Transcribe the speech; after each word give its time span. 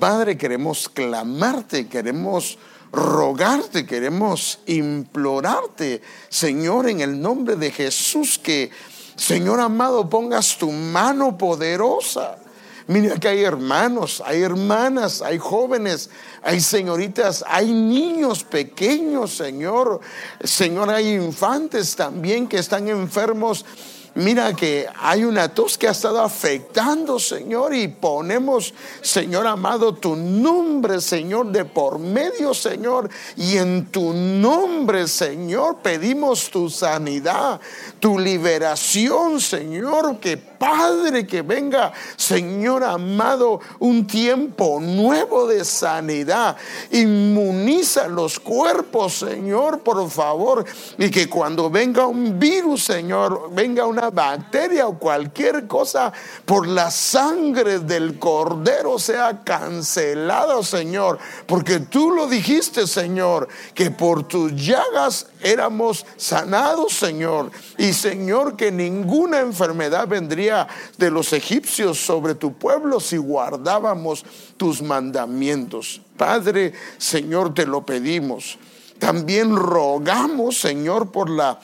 Padre, 0.00 0.38
queremos 0.38 0.88
clamarte, 0.88 1.86
queremos 1.86 2.56
rogarte, 2.90 3.84
queremos 3.84 4.58
implorarte, 4.66 6.00
Señor, 6.30 6.88
en 6.88 7.02
el 7.02 7.20
nombre 7.20 7.54
de 7.56 7.70
Jesús, 7.70 8.38
que, 8.38 8.70
Señor 9.14 9.60
amado, 9.60 10.08
pongas 10.08 10.56
tu 10.56 10.72
mano 10.72 11.36
poderosa. 11.36 12.38
Mira 12.86 13.16
que 13.18 13.28
hay 13.28 13.44
hermanos, 13.44 14.22
hay 14.24 14.40
hermanas, 14.40 15.20
hay 15.20 15.38
jóvenes, 15.38 16.08
hay 16.42 16.60
señoritas, 16.60 17.44
hay 17.46 17.70
niños 17.70 18.42
pequeños, 18.42 19.36
Señor. 19.36 20.00
Señor, 20.42 20.88
hay 20.90 21.12
infantes 21.12 21.94
también 21.94 22.48
que 22.48 22.58
están 22.58 22.88
enfermos 22.88 23.66
Mira 24.16 24.54
que 24.54 24.88
hay 25.00 25.22
una 25.22 25.48
tos 25.54 25.78
que 25.78 25.86
ha 25.86 25.92
estado 25.92 26.20
afectando, 26.20 27.20
Señor, 27.20 27.72
y 27.74 27.86
ponemos, 27.86 28.74
Señor 29.00 29.46
amado, 29.46 29.94
tu 29.94 30.16
nombre, 30.16 31.00
Señor, 31.00 31.52
de 31.52 31.64
por 31.64 31.98
medio, 32.00 32.52
Señor, 32.52 33.08
y 33.36 33.56
en 33.56 33.86
tu 33.86 34.12
nombre, 34.12 35.06
Señor, 35.06 35.78
pedimos 35.78 36.50
tu 36.50 36.68
sanidad, 36.68 37.60
tu 38.00 38.18
liberación, 38.18 39.40
Señor, 39.40 40.18
que 40.18 40.49
Padre, 40.60 41.26
que 41.26 41.40
venga, 41.40 41.90
Señor 42.16 42.84
amado, 42.84 43.60
un 43.78 44.06
tiempo 44.06 44.78
nuevo 44.78 45.46
de 45.46 45.64
sanidad. 45.64 46.54
Inmuniza 46.90 48.08
los 48.08 48.38
cuerpos, 48.38 49.14
Señor, 49.14 49.80
por 49.80 50.10
favor. 50.10 50.66
Y 50.98 51.10
que 51.10 51.30
cuando 51.30 51.70
venga 51.70 52.04
un 52.04 52.38
virus, 52.38 52.84
Señor, 52.84 53.48
venga 53.52 53.86
una 53.86 54.10
bacteria 54.10 54.86
o 54.86 54.98
cualquier 54.98 55.66
cosa, 55.66 56.12
por 56.44 56.68
la 56.68 56.90
sangre 56.90 57.78
del 57.78 58.18
cordero 58.18 58.98
sea 58.98 59.40
cancelado, 59.42 60.62
Señor. 60.62 61.18
Porque 61.46 61.80
tú 61.80 62.10
lo 62.10 62.26
dijiste, 62.26 62.86
Señor, 62.86 63.48
que 63.72 63.90
por 63.90 64.28
tus 64.28 64.54
llagas 64.54 65.26
éramos 65.40 66.04
sanados, 66.18 66.92
Señor. 66.92 67.50
Y 67.78 67.94
Señor, 67.94 68.56
que 68.56 68.70
ninguna 68.70 69.40
enfermedad 69.40 70.06
vendría 70.06 70.49
de 70.98 71.10
los 71.10 71.32
egipcios 71.32 71.98
sobre 71.98 72.34
tu 72.34 72.54
pueblo 72.54 73.00
si 73.00 73.16
guardábamos 73.16 74.24
tus 74.56 74.82
mandamientos. 74.82 76.00
Padre, 76.16 76.72
Señor, 76.98 77.54
te 77.54 77.66
lo 77.66 77.84
pedimos. 77.84 78.58
También 78.98 79.56
rogamos, 79.56 80.58
Señor, 80.58 81.10
por 81.10 81.30
la 81.30 81.60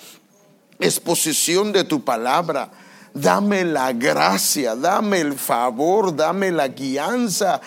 exposición 0.78 1.72
de 1.72 1.84
tu 1.84 2.04
palabra 2.04 2.70
Dame 3.16 3.64
la 3.64 3.94
gracia, 3.94 4.76
dame 4.76 5.20
el 5.20 5.32
favor, 5.32 6.14
dame 6.14 6.52
la 6.52 6.68
guianza, 6.68 7.62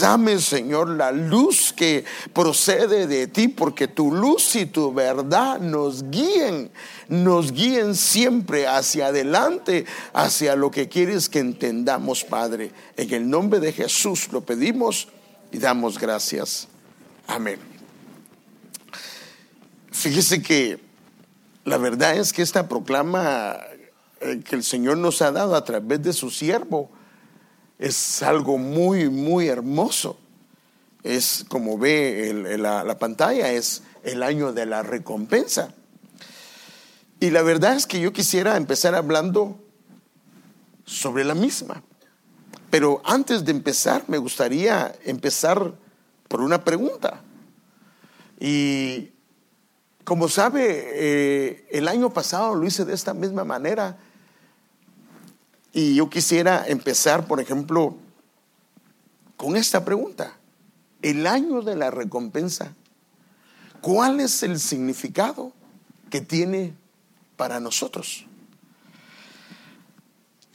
dame, 0.00 0.38
Señor, 0.38 0.88
la 0.88 1.12
luz 1.12 1.74
que 1.76 2.02
procede 2.32 3.06
de 3.06 3.26
ti, 3.26 3.48
porque 3.48 3.88
tu 3.88 4.10
luz 4.10 4.56
y 4.56 4.64
tu 4.64 4.94
verdad 4.94 5.60
nos 5.60 6.10
guíen, 6.10 6.70
nos 7.10 7.52
guíen 7.52 7.94
siempre 7.94 8.66
hacia 8.66 9.08
adelante, 9.08 9.84
hacia 10.14 10.56
lo 10.56 10.70
que 10.70 10.88
quieres 10.88 11.28
que 11.28 11.40
entendamos, 11.40 12.24
Padre. 12.24 12.70
En 12.96 13.12
el 13.12 13.28
nombre 13.28 13.60
de 13.60 13.72
Jesús 13.74 14.32
lo 14.32 14.40
pedimos 14.40 15.08
y 15.52 15.58
damos 15.58 15.98
gracias. 15.98 16.68
Amén. 17.26 17.58
Fíjese 19.92 20.40
que 20.40 20.80
la 21.66 21.76
verdad 21.76 22.16
es 22.16 22.32
que 22.32 22.40
esta 22.40 22.66
proclama 22.66 23.58
que 24.18 24.56
el 24.56 24.62
Señor 24.62 24.98
nos 24.98 25.22
ha 25.22 25.32
dado 25.32 25.54
a 25.54 25.64
través 25.64 26.02
de 26.02 26.12
su 26.12 26.30
siervo 26.30 26.90
es 27.78 28.22
algo 28.22 28.58
muy, 28.58 29.08
muy 29.08 29.48
hermoso. 29.48 30.18
Es 31.02 31.44
como 31.48 31.78
ve 31.78 32.56
la, 32.58 32.84
la 32.84 32.98
pantalla, 32.98 33.52
es 33.52 33.82
el 34.02 34.22
año 34.22 34.52
de 34.52 34.66
la 34.66 34.82
recompensa. 34.82 35.74
Y 37.20 37.30
la 37.30 37.42
verdad 37.42 37.76
es 37.76 37.86
que 37.86 38.00
yo 38.00 38.12
quisiera 38.12 38.56
empezar 38.56 38.94
hablando 38.94 39.58
sobre 40.84 41.24
la 41.24 41.34
misma. 41.34 41.82
Pero 42.70 43.00
antes 43.04 43.44
de 43.44 43.52
empezar, 43.52 44.04
me 44.08 44.18
gustaría 44.18 44.94
empezar 45.04 45.74
por 46.28 46.40
una 46.40 46.64
pregunta. 46.64 47.22
Y 48.40 49.10
como 50.04 50.28
sabe, 50.28 50.90
eh, 50.92 51.68
el 51.70 51.88
año 51.88 52.12
pasado 52.12 52.54
lo 52.54 52.66
hice 52.66 52.84
de 52.84 52.94
esta 52.94 53.14
misma 53.14 53.44
manera 53.44 53.98
y 55.76 55.94
yo 55.94 56.08
quisiera 56.08 56.64
empezar, 56.66 57.26
por 57.26 57.38
ejemplo, 57.38 57.96
con 59.36 59.56
esta 59.56 59.84
pregunta. 59.84 60.34
El 61.02 61.26
año 61.26 61.60
de 61.60 61.76
la 61.76 61.90
recompensa, 61.90 62.74
¿cuál 63.82 64.20
es 64.20 64.42
el 64.42 64.58
significado 64.58 65.52
que 66.08 66.22
tiene 66.22 66.72
para 67.36 67.60
nosotros? 67.60 68.24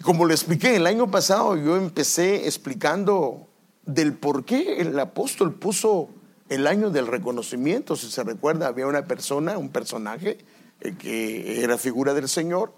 Como 0.01 0.25
le 0.25 0.33
expliqué 0.33 0.75
el 0.75 0.87
año 0.87 1.11
pasado, 1.11 1.55
yo 1.55 1.77
empecé 1.77 2.47
explicando 2.47 3.47
del 3.85 4.13
por 4.13 4.43
qué 4.43 4.81
el 4.81 4.99
apóstol 4.99 5.53
puso 5.53 6.09
el 6.49 6.65
año 6.65 6.89
del 6.89 7.05
reconocimiento. 7.05 7.95
Si 7.95 8.09
se 8.09 8.23
recuerda, 8.23 8.65
había 8.65 8.87
una 8.87 9.05
persona, 9.05 9.59
un 9.59 9.69
personaje 9.69 10.39
eh, 10.79 10.95
que 10.97 11.63
era 11.63 11.77
figura 11.77 12.15
del 12.15 12.27
Señor, 12.27 12.73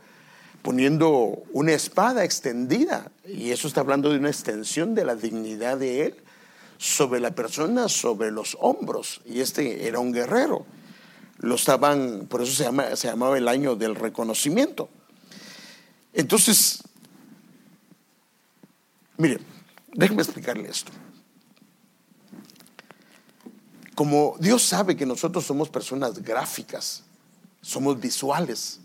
poniendo 0.64 1.44
una 1.52 1.74
espada 1.74 2.24
extendida, 2.24 3.12
y 3.28 3.52
eso 3.52 3.68
está 3.68 3.82
hablando 3.82 4.10
de 4.10 4.18
una 4.18 4.30
extensión 4.30 4.96
de 4.96 5.04
la 5.04 5.16
dignidad 5.16 5.78
de 5.78 6.06
él 6.08 6.16
sobre 6.78 7.20
la 7.20 7.36
persona, 7.36 7.90
sobre 7.90 8.32
los 8.32 8.58
hombros, 8.60 9.22
y 9.26 9.42
este 9.42 9.88
era 9.88 10.00
un 10.00 10.14
guerrero. 10.14 10.66
Lo 11.40 11.56
estaban, 11.56 12.28
por 12.30 12.42
eso 12.42 12.54
se, 12.54 12.64
llama, 12.64 12.96
se 12.96 13.10
llamaba 13.10 13.38
el 13.38 13.50
año 13.50 13.76
del 13.76 13.96
reconocimiento. 13.96 14.90
Entonces, 16.14 16.82
mire, 19.18 19.40
déjeme 19.94 20.24
explicarle 20.24 20.70
esto. 20.70 20.94
Como 23.96 24.38
Dios 24.40 24.64
sabe 24.64 24.96
que 24.96 25.06
nosotros 25.06 25.46
somos 25.46 25.70
personas 25.70 26.20
gráficas, 26.20 27.04
somos 27.62 28.00
visuales, 28.00 28.80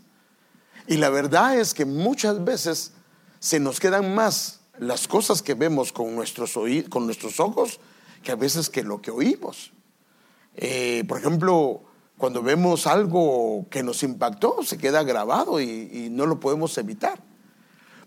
y 0.89 0.97
la 0.97 1.11
verdad 1.11 1.55
es 1.55 1.75
que 1.75 1.85
muchas 1.85 2.43
veces 2.43 2.93
se 3.39 3.59
nos 3.59 3.79
quedan 3.79 4.15
más 4.15 4.61
las 4.79 5.07
cosas 5.07 5.43
que 5.43 5.53
vemos 5.53 5.93
con 5.93 6.15
nuestros, 6.15 6.57
con 6.89 7.05
nuestros 7.05 7.39
ojos 7.39 7.79
que 8.23 8.31
a 8.31 8.35
veces 8.35 8.71
que 8.71 8.81
lo 8.81 8.99
que 8.99 9.11
oímos. 9.11 9.71
Eh, 10.55 11.03
por 11.07 11.19
ejemplo, 11.19 11.83
cuando 12.17 12.41
vemos 12.41 12.87
algo 12.87 13.67
que 13.69 13.83
nos 13.83 14.01
impactó, 14.01 14.63
se 14.63 14.79
queda 14.79 15.03
grabado 15.03 15.61
y, 15.61 16.09
no 16.09 16.25
lo 16.25 16.39
podemos 16.39 16.75
evitar. 16.79 17.21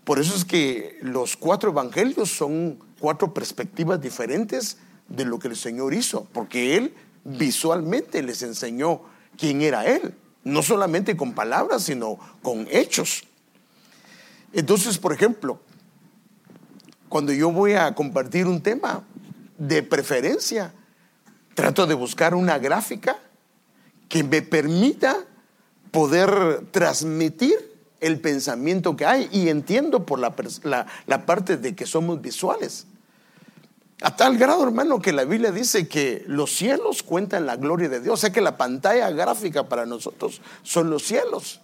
Por 0.03 0.19
eso 0.19 0.35
es 0.35 0.43
que 0.43 0.99
los 1.01 1.37
cuatro 1.37 1.71
evangelios 1.71 2.31
son 2.31 2.79
cuatro 2.99 3.33
perspectivas 3.33 4.01
diferentes 4.01 4.77
de 5.07 5.23
lo 5.23 5.39
que 5.39 5.47
el 5.47 5.55
Señor 5.55 5.93
hizo, 5.93 6.27
porque 6.33 6.75
Él 6.75 6.93
visualmente 7.23 8.21
les 8.21 8.41
enseñó 8.41 9.03
quién 9.37 9.61
era 9.61 9.85
Él 9.85 10.17
no 10.43 10.63
solamente 10.63 11.15
con 11.15 11.33
palabras, 11.33 11.83
sino 11.83 12.19
con 12.41 12.67
hechos. 12.69 13.23
Entonces, 14.51 14.97
por 14.97 15.13
ejemplo, 15.13 15.59
cuando 17.09 17.31
yo 17.31 17.51
voy 17.51 17.73
a 17.73 17.93
compartir 17.95 18.47
un 18.47 18.61
tema, 18.61 19.03
de 19.57 19.83
preferencia, 19.83 20.73
trato 21.53 21.85
de 21.85 21.93
buscar 21.93 22.35
una 22.35 22.57
gráfica 22.57 23.17
que 24.09 24.23
me 24.23 24.41
permita 24.41 25.17
poder 25.91 26.65
transmitir 26.71 27.53
el 27.99 28.19
pensamiento 28.19 28.95
que 28.97 29.05
hay 29.05 29.29
y 29.31 29.49
entiendo 29.49 30.05
por 30.05 30.19
la, 30.19 30.33
la 31.05 31.25
parte 31.25 31.57
de 31.57 31.75
que 31.75 31.85
somos 31.85 32.21
visuales. 32.21 32.87
A 34.01 34.15
tal 34.15 34.37
grado, 34.37 34.63
hermano, 34.63 35.01
que 35.01 35.13
la 35.13 35.23
Biblia 35.23 35.51
dice 35.51 35.87
que 35.87 36.23
los 36.27 36.51
cielos 36.51 37.03
cuentan 37.03 37.45
la 37.45 37.55
gloria 37.55 37.87
de 37.89 38.01
Dios. 38.01 38.13
O 38.13 38.17
sea 38.17 38.31
que 38.31 38.41
la 38.41 38.57
pantalla 38.57 39.09
gráfica 39.11 39.69
para 39.69 39.85
nosotros 39.85 40.41
son 40.61 40.89
los 40.89 41.03
cielos. 41.03 41.61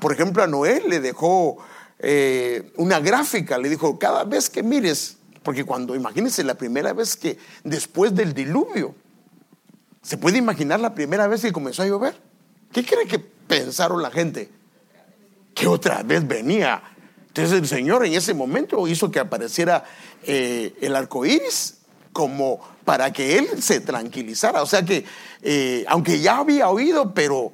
por 0.00 0.12
ejemplo, 0.12 0.42
a 0.42 0.46
Noé 0.46 0.82
le 0.86 1.00
dejó 1.00 1.58
eh, 1.98 2.72
una 2.76 3.00
gráfica, 3.00 3.58
le 3.58 3.68
dijo, 3.68 3.98
cada 3.98 4.24
vez 4.24 4.50
que 4.50 4.62
mires, 4.62 5.16
porque 5.42 5.64
cuando, 5.64 5.94
imagínense 5.94 6.44
la 6.44 6.54
primera 6.54 6.92
vez 6.92 7.16
que, 7.16 7.38
después 7.62 8.14
del 8.14 8.34
diluvio, 8.34 8.94
¿se 10.02 10.16
puede 10.16 10.38
imaginar 10.38 10.80
la 10.80 10.94
primera 10.94 11.26
vez 11.26 11.42
que 11.42 11.52
comenzó 11.52 11.82
a 11.82 11.86
llover? 11.86 12.20
¿Qué 12.72 12.84
cree 12.84 13.06
que 13.06 13.18
pensaron 13.18 14.02
la 14.02 14.10
gente? 14.10 14.50
Que 15.54 15.66
otra 15.66 16.02
vez 16.02 16.26
venía. 16.26 16.82
Entonces 17.34 17.58
el 17.58 17.66
Señor 17.66 18.06
en 18.06 18.14
ese 18.14 18.32
momento 18.32 18.86
hizo 18.86 19.10
que 19.10 19.18
apareciera 19.18 19.82
eh, 20.22 20.72
el 20.80 20.94
arco 20.94 21.26
iris 21.26 21.78
como 22.12 22.60
para 22.84 23.12
que 23.12 23.36
él 23.36 23.60
se 23.60 23.80
tranquilizara. 23.80 24.62
O 24.62 24.66
sea 24.66 24.84
que, 24.84 25.04
eh, 25.42 25.84
aunque 25.88 26.20
ya 26.20 26.38
había 26.38 26.68
oído, 26.68 27.12
pero 27.12 27.52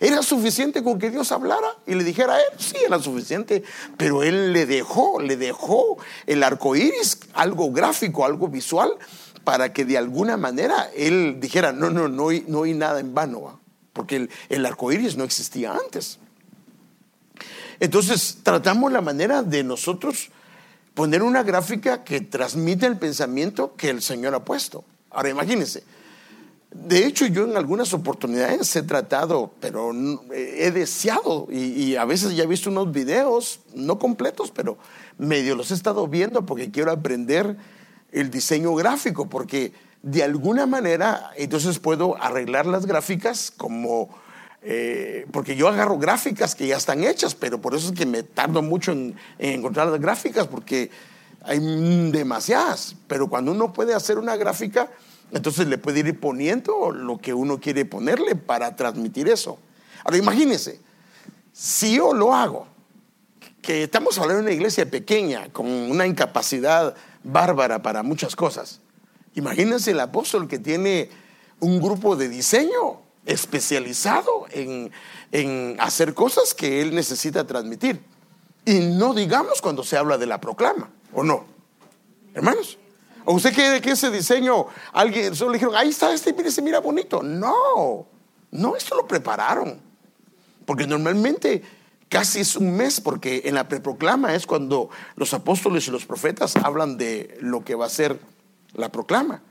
¿Era 0.00 0.22
suficiente 0.22 0.82
con 0.82 0.98
que 0.98 1.10
Dios 1.10 1.30
hablara 1.32 1.76
y 1.86 1.94
le 1.94 2.04
dijera 2.04 2.34
a 2.34 2.38
él? 2.38 2.48
Sí, 2.58 2.76
era 2.86 2.98
suficiente, 2.98 3.62
pero 3.98 4.22
él 4.22 4.52
le 4.52 4.64
dejó, 4.64 5.20
le 5.20 5.36
dejó 5.36 5.98
el 6.26 6.42
arco 6.42 6.74
iris, 6.74 7.20
algo 7.34 7.70
gráfico, 7.70 8.24
algo 8.24 8.48
visual, 8.48 8.92
para 9.44 9.74
que 9.74 9.84
de 9.84 9.98
alguna 9.98 10.38
manera 10.38 10.90
él 10.96 11.36
dijera: 11.38 11.72
No, 11.72 11.90
no, 11.90 12.08
no, 12.08 12.28
no 12.46 12.62
hay 12.62 12.74
nada 12.74 13.00
en 13.00 13.14
vano, 13.14 13.60
porque 13.92 14.28
el 14.48 14.66
arco 14.66 14.90
iris 14.90 15.16
no 15.18 15.24
existía 15.24 15.72
antes. 15.72 16.18
Entonces, 17.80 18.38
tratamos 18.42 18.92
la 18.92 19.00
manera 19.00 19.42
de 19.42 19.64
nosotros 19.64 20.30
poner 20.94 21.22
una 21.22 21.42
gráfica 21.42 22.04
que 22.04 22.20
transmite 22.20 22.86
el 22.86 22.98
pensamiento 22.98 23.74
que 23.76 23.90
el 23.90 24.02
Señor 24.02 24.34
ha 24.34 24.44
puesto. 24.44 24.84
Ahora, 25.10 25.30
imagínense 25.30 25.82
de 26.72 27.04
hecho, 27.04 27.26
yo 27.26 27.44
en 27.44 27.56
algunas 27.56 27.92
oportunidades 27.94 28.74
he 28.76 28.82
tratado, 28.82 29.52
pero 29.58 29.92
he 30.32 30.70
deseado, 30.70 31.48
y, 31.50 31.96
a 31.96 32.04
veces 32.04 32.36
ya 32.36 32.44
he 32.44 32.46
visto 32.46 32.70
unos 32.70 32.92
videos, 32.92 33.60
no 33.74 33.98
completos, 33.98 34.52
pero 34.54 34.78
medio 35.18 35.56
los 35.56 35.72
he 35.72 35.74
estado 35.74 36.06
viendo 36.06 36.46
porque 36.46 36.70
quiero 36.70 36.92
aprender 36.92 37.56
el 38.12 38.30
diseño 38.30 38.74
gráfico, 38.76 39.28
porque 39.28 39.72
de 40.02 40.22
alguna 40.22 40.66
manera 40.66 41.32
entonces 41.36 41.80
puedo 41.80 42.16
arreglar 42.22 42.66
las 42.66 42.86
gráficas 42.86 43.50
como, 43.50 44.08
eh, 44.62 45.26
porque 45.32 45.56
yo 45.56 45.68
agarro 45.68 45.98
gráficas 45.98 46.54
que 46.54 46.66
ya 46.66 46.76
están 46.76 47.02
hechas, 47.04 47.34
pero 47.34 47.60
por 47.60 47.74
eso 47.74 47.88
es 47.88 47.98
que 47.98 48.06
me 48.06 48.22
tardo 48.22 48.62
mucho 48.62 48.92
en 48.92 49.16
encontrar 49.38 49.88
las 49.88 50.00
gráficas, 50.00 50.46
porque 50.46 50.90
hay 51.42 51.58
demasiadas, 52.10 52.96
pero 53.06 53.28
cuando 53.28 53.52
uno 53.52 53.72
puede 53.72 53.94
hacer 53.94 54.18
una 54.18 54.36
gráfica, 54.36 54.90
entonces 55.32 55.66
le 55.68 55.78
puede 55.78 56.00
ir 56.00 56.20
poniendo 56.20 56.90
lo 56.90 57.18
que 57.18 57.32
uno 57.32 57.60
quiere 57.60 57.84
ponerle 57.84 58.34
para 58.34 58.76
transmitir 58.76 59.28
eso. 59.28 59.58
Ahora 60.04 60.18
imagínense, 60.18 60.80
si 61.52 61.96
yo 61.96 62.12
lo 62.12 62.34
hago, 62.34 62.66
que 63.62 63.84
estamos 63.84 64.18
hablando 64.18 64.42
de 64.42 64.48
una 64.48 64.54
iglesia 64.54 64.90
pequeña, 64.90 65.50
con 65.52 65.66
una 65.66 66.06
incapacidad 66.06 66.94
bárbara 67.22 67.82
para 67.82 68.02
muchas 68.02 68.34
cosas. 68.36 68.80
Imagínense 69.34 69.92
el 69.92 70.00
apóstol 70.00 70.48
que 70.48 70.58
tiene 70.58 71.10
un 71.60 71.80
grupo 71.80 72.16
de 72.16 72.28
diseño 72.28 73.02
especializado 73.26 74.46
en, 74.50 74.90
en 75.32 75.76
hacer 75.78 76.14
cosas 76.14 76.54
que 76.54 76.82
él 76.82 76.94
necesita 76.94 77.46
transmitir. 77.46 78.00
Y 78.64 78.80
no 78.80 79.14
digamos 79.14 79.60
cuando 79.60 79.84
se 79.84 79.96
habla 79.96 80.18
de 80.18 80.26
la 80.26 80.40
proclama, 80.40 80.90
¿o 81.12 81.22
no? 81.22 81.44
Hermanos, 82.34 82.78
¿O 83.24 83.34
usted 83.34 83.54
quiere 83.54 83.80
que 83.80 83.92
ese 83.92 84.10
diseño, 84.10 84.66
alguien 84.92 85.34
solo 85.34 85.52
le 85.52 85.58
dijeron, 85.58 85.76
ahí 85.76 85.90
está 85.90 86.12
este, 86.12 86.32
mire, 86.32 86.50
se 86.50 86.62
mira 86.62 86.80
bonito? 86.80 87.22
No, 87.22 88.06
no, 88.50 88.76
esto 88.76 88.96
lo 88.96 89.06
prepararon. 89.06 89.80
Porque 90.64 90.86
normalmente 90.86 91.62
casi 92.08 92.40
es 92.40 92.56
un 92.56 92.76
mes, 92.76 93.00
porque 93.00 93.42
en 93.44 93.54
la 93.54 93.68
preproclama 93.68 94.34
es 94.34 94.46
cuando 94.46 94.90
los 95.16 95.34
apóstoles 95.34 95.86
y 95.86 95.90
los 95.90 96.06
profetas 96.06 96.56
hablan 96.56 96.96
de 96.96 97.38
lo 97.40 97.64
que 97.64 97.74
va 97.74 97.86
a 97.86 97.90
ser 97.90 98.18
la 98.72 98.90
proclama. 98.90 99.42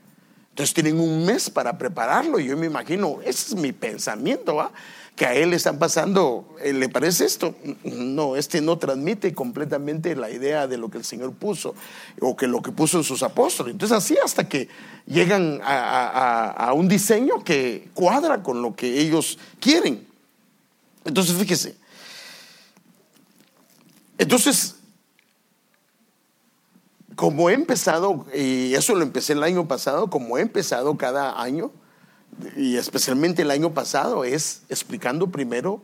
Entonces 0.50 0.74
tienen 0.74 1.00
un 1.00 1.24
mes 1.24 1.48
para 1.48 1.78
prepararlo 1.78 2.38
yo 2.38 2.56
me 2.56 2.66
imagino, 2.66 3.20
ese 3.22 3.54
es 3.54 3.54
mi 3.54 3.72
pensamiento, 3.72 4.56
¿va? 4.56 4.72
que 5.20 5.26
a 5.26 5.34
él 5.34 5.50
le 5.50 5.56
están 5.56 5.78
pasando, 5.78 6.56
eh, 6.62 6.72
¿le 6.72 6.88
parece 6.88 7.26
esto? 7.26 7.54
No, 7.84 8.36
este 8.36 8.62
no 8.62 8.78
transmite 8.78 9.34
completamente 9.34 10.16
la 10.16 10.30
idea 10.30 10.66
de 10.66 10.78
lo 10.78 10.90
que 10.90 10.96
el 10.96 11.04
Señor 11.04 11.34
puso 11.34 11.74
o 12.22 12.34
que 12.34 12.46
lo 12.46 12.62
que 12.62 12.72
puso 12.72 12.96
en 12.96 13.04
sus 13.04 13.22
apóstoles. 13.22 13.72
Entonces 13.72 13.98
así 13.98 14.16
hasta 14.24 14.48
que 14.48 14.68
llegan 15.04 15.60
a, 15.62 16.72
un 16.74 16.88
diseño 16.88 17.44
que 17.44 17.90
cuadra 17.92 18.42
con 18.42 18.62
lo 18.62 18.74
que 18.74 18.98
ellos 18.98 19.38
quieren. 19.60 20.06
Entonces 21.04 21.36
fíjese. 21.36 21.76
Entonces, 24.16 24.76
como 27.20 27.50
he 27.50 27.52
empezado, 27.52 28.24
y 28.34 28.72
eso 28.72 28.94
lo 28.94 29.02
empecé 29.02 29.34
el 29.34 29.42
año 29.42 29.68
pasado, 29.68 30.08
como 30.08 30.38
he 30.38 30.40
empezado 30.40 30.96
cada 30.96 31.42
año, 31.42 31.70
y 32.56 32.78
especialmente 32.78 33.42
el 33.42 33.50
año 33.50 33.74
pasado, 33.74 34.24
es 34.24 34.62
explicando 34.70 35.26
primero, 35.30 35.82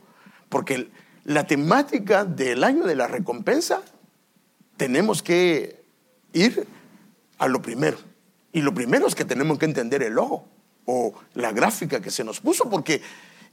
porque 0.49 0.89
la 1.25 1.45
temática 1.45 2.25
del 2.25 2.63
año 2.63 2.85
de 2.85 2.95
la 2.95 3.05
recompensa, 3.05 3.83
tenemos 4.77 5.21
que 5.21 5.85
ir 6.33 6.65
a 7.37 7.47
lo 7.47 7.61
primero. 7.61 7.99
Y 8.51 8.61
lo 8.61 8.73
primero 8.73 9.05
es 9.05 9.13
que 9.13 9.23
tenemos 9.23 9.59
que 9.59 9.65
entender 9.65 10.01
el 10.01 10.17
ojo 10.17 10.47
o 10.85 11.13
la 11.35 11.51
gráfica 11.51 12.01
que 12.01 12.09
se 12.09 12.23
nos 12.23 12.39
puso, 12.39 12.67
porque 12.67 13.03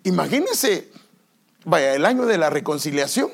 imagínense, 0.04 0.90
vaya, 1.66 1.94
el 1.94 2.06
año 2.06 2.25
de 2.25 2.38
la 2.38 2.48
reconciliación. 2.48 3.28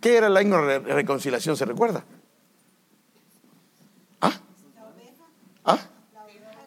¿Qué 0.00 0.18
era 0.18 0.28
el 0.28 0.36
año 0.36 0.64
de 0.64 0.78
la 0.78 0.94
reconciliación? 0.94 1.56
¿Se 1.56 1.64
recuerda? 1.64 2.04
¿Ah? 4.22 4.40
¿Ah? 5.64 5.78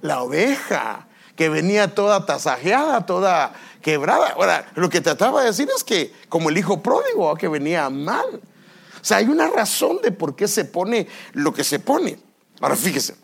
La 0.05 0.21
oveja 0.21 1.07
que 1.35 1.49
venía 1.49 1.95
toda 1.95 2.27
tasajeada, 2.27 3.07
toda 3.07 3.53
quebrada. 3.81 4.29
Ahora, 4.29 4.71
lo 4.75 4.87
que 4.87 5.01
trataba 5.01 5.41
de 5.41 5.47
decir 5.47 5.67
es 5.75 5.83
que 5.83 6.13
como 6.29 6.49
el 6.49 6.57
hijo 6.59 6.83
pródigo, 6.83 7.35
que 7.35 7.47
venía 7.47 7.89
mal. 7.89 8.25
O 8.35 9.03
sea, 9.07 9.17
hay 9.17 9.25
una 9.25 9.47
razón 9.47 9.97
de 10.03 10.11
por 10.11 10.35
qué 10.35 10.47
se 10.47 10.63
pone 10.63 11.07
lo 11.33 11.53
que 11.53 11.63
se 11.63 11.79
pone. 11.79 12.19
Ahora, 12.61 12.75
fíjese. 12.75 13.15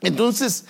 Entonces, 0.00 0.64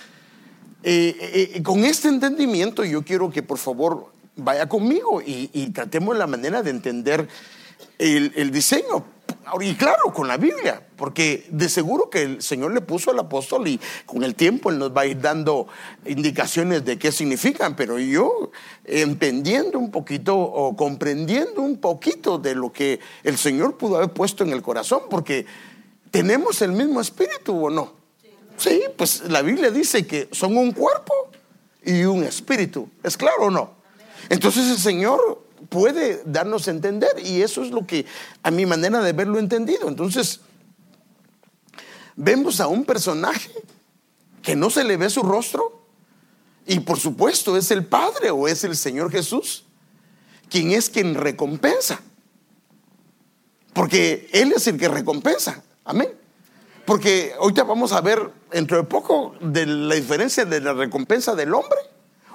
eh, 0.83 1.15
eh, 1.19 1.51
eh, 1.55 1.63
con 1.63 1.83
este 1.83 2.07
entendimiento 2.07 2.85
yo 2.85 3.03
quiero 3.03 3.31
que 3.31 3.41
por 3.43 3.57
favor 3.57 4.11
vaya 4.35 4.69
conmigo 4.69 5.21
y, 5.25 5.71
tratemos 5.71 6.17
la 6.17 6.27
manera 6.27 6.61
de 6.61 6.69
entender 6.69 7.27
el, 7.97 8.31
el 8.35 8.51
diseño. 8.51 9.05
Y 9.61 9.75
claro, 9.75 10.13
con 10.13 10.27
la 10.27 10.37
Biblia, 10.37 10.85
porque 10.95 11.47
de 11.49 11.69
seguro 11.69 12.09
que 12.09 12.23
el 12.23 12.41
Señor 12.41 12.73
le 12.73 12.81
puso 12.81 13.11
al 13.11 13.19
apóstol 13.19 13.67
y 13.67 13.79
con 14.05 14.23
el 14.23 14.35
tiempo 14.35 14.69
Él 14.69 14.79
nos 14.79 14.95
va 14.95 15.01
a 15.01 15.05
ir 15.05 15.19
dando 15.19 15.67
indicaciones 16.05 16.85
de 16.85 16.97
qué 16.97 17.11
significan, 17.11 17.75
pero 17.75 17.99
yo 17.99 18.51
entendiendo 18.85 19.79
un 19.79 19.91
poquito 19.91 20.37
o 20.37 20.75
comprendiendo 20.75 21.61
un 21.61 21.77
poquito 21.77 22.37
de 22.37 22.55
lo 22.55 22.71
que 22.71 22.99
el 23.23 23.37
Señor 23.37 23.77
pudo 23.77 23.97
haber 23.97 24.11
puesto 24.11 24.43
en 24.43 24.51
el 24.51 24.61
corazón, 24.61 25.03
porque 25.09 25.45
tenemos 26.11 26.61
el 26.61 26.71
mismo 26.71 27.01
espíritu 27.01 27.65
o 27.65 27.69
no. 27.69 27.93
Sí, 28.57 28.83
pues 28.97 29.23
la 29.29 29.41
Biblia 29.41 29.71
dice 29.71 30.05
que 30.05 30.27
son 30.31 30.57
un 30.57 30.73
cuerpo 30.73 31.13
y 31.83 32.03
un 32.03 32.23
espíritu. 32.23 32.89
¿Es 33.03 33.15
claro 33.15 33.43
o 33.43 33.51
no? 33.51 33.79
Entonces 34.29 34.69
el 34.69 34.77
Señor 34.77 35.41
puede 35.69 36.23
darnos 36.25 36.67
a 36.67 36.71
entender 36.71 37.11
y 37.23 37.41
eso 37.41 37.63
es 37.63 37.71
lo 37.71 37.85
que 37.85 38.05
a 38.43 38.51
mi 38.51 38.65
manera 38.65 39.01
de 39.01 39.13
verlo 39.13 39.39
entendido. 39.39 39.87
Entonces, 39.87 40.41
vemos 42.15 42.59
a 42.59 42.67
un 42.67 42.85
personaje 42.85 43.51
que 44.41 44.55
no 44.55 44.69
se 44.69 44.83
le 44.83 44.97
ve 44.97 45.09
su 45.09 45.21
rostro 45.21 45.85
y 46.65 46.79
por 46.79 46.99
supuesto 46.99 47.57
es 47.57 47.71
el 47.71 47.85
Padre 47.85 48.31
o 48.31 48.47
es 48.47 48.63
el 48.63 48.75
Señor 48.75 49.11
Jesús, 49.11 49.65
quien 50.49 50.71
es 50.71 50.89
quien 50.89 51.15
recompensa. 51.15 52.01
Porque 53.73 54.29
Él 54.31 54.53
es 54.55 54.67
el 54.67 54.77
que 54.77 54.87
recompensa. 54.87 55.63
Amén. 55.83 56.09
Porque 56.85 57.33
ahorita 57.39 57.63
vamos 57.63 57.91
a 57.91 58.01
ver 58.01 58.31
dentro 58.51 58.77
de 58.77 58.83
poco 58.83 59.35
de 59.41 59.65
la 59.65 59.95
diferencia 59.95 60.45
de 60.45 60.61
la 60.61 60.73
recompensa 60.73 61.35
del 61.35 61.53
hombre 61.53 61.79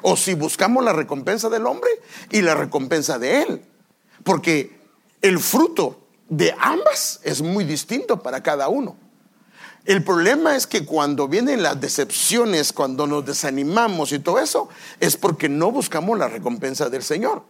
o 0.07 0.19
si 0.19 0.35
buscamos 0.35 0.85
la 0.85 0.93
recompensa 0.93 1.49
del 1.49 1.65
hombre 1.67 1.89
y 2.31 2.43
la 2.43 2.55
recompensa 2.55 3.19
de 3.19 3.41
él. 3.41 3.63
Porque 4.23 4.79
el 5.23 5.39
fruto 5.39 6.07
de 6.29 6.55
ambas 6.59 7.21
es 7.23 7.41
muy 7.41 7.65
distinto 7.65 8.23
para 8.23 8.43
cada 8.43 8.69
uno. 8.69 8.97
El 9.87 10.05
problema 10.05 10.57
es 10.57 10.67
que 10.67 10.85
cuando 10.85 11.27
vienen 11.27 11.63
las 11.63 11.81
decepciones, 11.81 12.75
cuando 12.75 13.07
nos 13.07 13.25
desanimamos 13.25 14.13
y 14.13 14.19
todo 14.19 14.41
eso, 14.41 14.69
es 15.01 15.17
porque 15.17 15.49
no 15.49 15.73
buscamos 15.73 16.19
la 16.19 16.29
recompensa 16.29 16.91
del 16.91 17.03
Señor. 17.03 17.43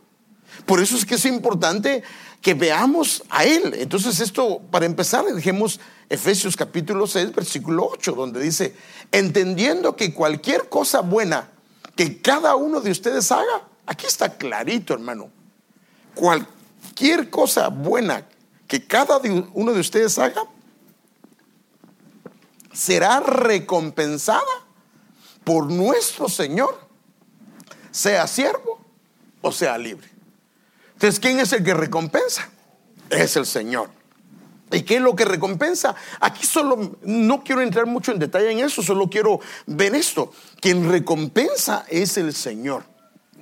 Por 0.65 0.81
eso 0.81 0.97
es 0.97 1.05
que 1.05 1.17
es 1.17 1.25
importante 1.25 2.05
que 2.41 2.55
veamos 2.55 3.25
a 3.31 3.45
Él. 3.45 3.75
Entonces 3.79 4.21
esto, 4.21 4.61
para 4.71 4.87
empezar, 4.87 5.25
dejemos 5.25 5.81
Efesios 6.09 6.57
capítulo 6.57 7.09
6, 7.09 7.35
versículo 7.35 7.89
8, 7.91 8.13
donde 8.13 8.41
dice, 8.41 8.77
entendiendo 9.11 9.97
que 9.97 10.15
cualquier 10.15 10.69
cosa 10.69 11.01
buena 11.01 11.51
que 11.97 12.21
cada 12.21 12.57
uno 12.57 12.81
de 12.81 12.91
ustedes 12.91 13.31
haga, 13.31 13.69
aquí 13.87 14.07
está 14.07 14.37
clarito, 14.37 14.95
hermano. 14.95 15.31
Cualquier 16.15 17.31
cosa 17.31 17.69
buena 17.69 18.27
que 18.67 18.87
cada 18.87 19.19
uno 19.53 19.73
de 19.73 19.81
ustedes 19.81 20.19
haga, 20.19 20.43
será 22.73 23.21
recompensada 23.21 24.43
por 25.45 25.71
nuestro 25.71 26.29
Señor, 26.29 26.79
sea 27.91 28.27
siervo 28.27 28.81
o 29.43 29.53
sea 29.53 29.79
libre. 29.79 30.09
Entonces, 30.95 31.21
¿quién 31.21 31.39
es 31.39 31.53
el 31.53 31.63
que 31.63 31.75
recompensa? 31.75 32.49
Es 33.11 33.37
el 33.37 33.47
Señor. 33.47 33.91
¿Y 34.75 34.83
qué 34.83 34.97
es 34.97 35.01
lo 35.01 35.15
que 35.15 35.25
recompensa? 35.25 35.95
Aquí 36.21 36.47
solo, 36.47 36.97
no 37.03 37.45
quiero 37.45 37.63
entrar 37.63 37.87
mucho 37.87 38.13
en 38.13 38.19
detalle 38.19 38.51
en 38.51 38.59
eso, 38.59 38.83
solo 38.83 39.09
quiero 39.09 39.41
ver 39.67 39.95
esto. 39.95 40.33
Quien 40.61 40.91
recompensa 40.91 41.85
es 41.89 42.17
el 42.17 42.35
Señor. 42.35 42.85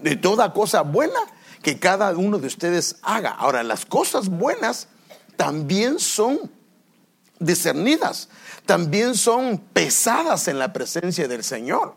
De 0.03 0.17
toda 0.17 0.53
cosa 0.53 0.83
buena 0.83 1.19
que 1.63 1.79
cada 1.79 2.11
uno 2.17 2.39
de 2.39 2.49
ustedes 2.49 2.97
haga. 3.03 3.31
Ahora, 3.31 3.63
las 3.63 3.87
cosas 3.87 4.29
buenas 4.29 4.89
también 5.37 5.99
son 5.99 6.51
discernidas, 7.39 8.29
también 8.67 9.15
son 9.15 9.59
pesadas 9.73 10.49
en 10.49 10.59
la 10.59 10.73
presencia 10.73 11.29
del 11.29 11.45
Señor. 11.45 11.95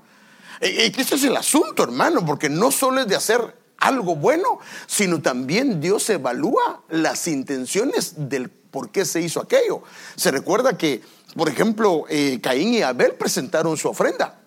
Y 0.61 0.65
e, 0.65 0.85
este 0.87 1.15
es 1.15 1.23
el 1.23 1.35
asunto, 1.35 1.83
hermano, 1.83 2.25
porque 2.25 2.49
no 2.49 2.71
solo 2.71 3.01
es 3.01 3.07
de 3.07 3.15
hacer 3.15 3.55
algo 3.77 4.15
bueno, 4.15 4.59
sino 4.87 5.21
también 5.21 5.81
Dios 5.81 6.09
evalúa 6.09 6.83
las 6.89 7.27
intenciones 7.27 8.29
del 8.29 8.49
por 8.75 8.89
qué 8.89 9.05
se 9.05 9.21
hizo 9.21 9.39
aquello. 9.39 9.83
Se 10.17 10.31
recuerda 10.31 10.77
que, 10.77 11.01
por 11.33 11.47
ejemplo, 11.47 12.03
eh, 12.09 12.41
Caín 12.43 12.73
y 12.73 12.81
Abel 12.81 13.13
presentaron 13.13 13.77
su 13.77 13.87
ofrenda. 13.87 14.37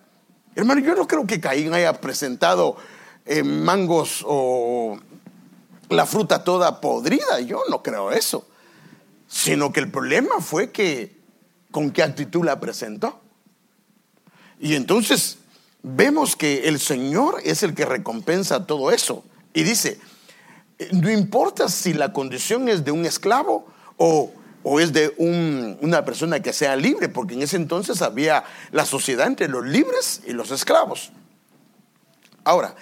Hermano, 0.54 0.82
yo 0.82 0.94
no 0.94 1.08
creo 1.08 1.26
que 1.26 1.40
Caín 1.40 1.72
haya 1.72 1.98
presentado 1.98 2.76
eh, 3.24 3.42
mangos 3.42 4.22
o 4.26 4.98
la 5.88 6.04
fruta 6.04 6.44
toda 6.44 6.82
podrida, 6.82 7.40
yo 7.40 7.62
no 7.70 7.82
creo 7.82 8.12
eso, 8.12 8.46
sino 9.28 9.72
que 9.72 9.80
el 9.80 9.90
problema 9.90 10.42
fue 10.42 10.72
que 10.72 11.16
con 11.70 11.90
qué 11.90 12.02
actitud 12.02 12.44
la 12.44 12.60
presentó. 12.60 13.22
Y 14.60 14.74
entonces 14.74 15.38
vemos 15.82 16.36
que 16.36 16.68
el 16.68 16.80
Señor 16.80 17.40
es 17.44 17.62
el 17.62 17.74
que 17.74 17.86
recompensa 17.86 18.66
todo 18.66 18.90
eso. 18.90 19.24
Y 19.54 19.62
dice, 19.62 19.98
no 20.92 21.10
importa 21.10 21.70
si 21.70 21.94
la 21.94 22.12
condición 22.12 22.68
es 22.68 22.84
de 22.84 22.90
un 22.90 23.06
esclavo 23.06 23.77
o, 23.98 24.32
es 24.80 24.92
de 24.92 25.14
una 25.80 26.04
persona 26.04 26.40
que 26.40 26.52
sea 26.52 26.76
libre, 26.76 27.08
porque 27.08 27.34
en 27.34 27.42
ese 27.42 27.56
entonces 27.56 28.02
había 28.02 28.44
la 28.70 28.84
sociedad 28.84 29.26
entre 29.26 29.48
los 29.48 29.66
libres 29.66 30.22
y 30.26 30.32
los 30.32 30.50
esclavos. 30.50 31.10
Ahora, 32.44 32.74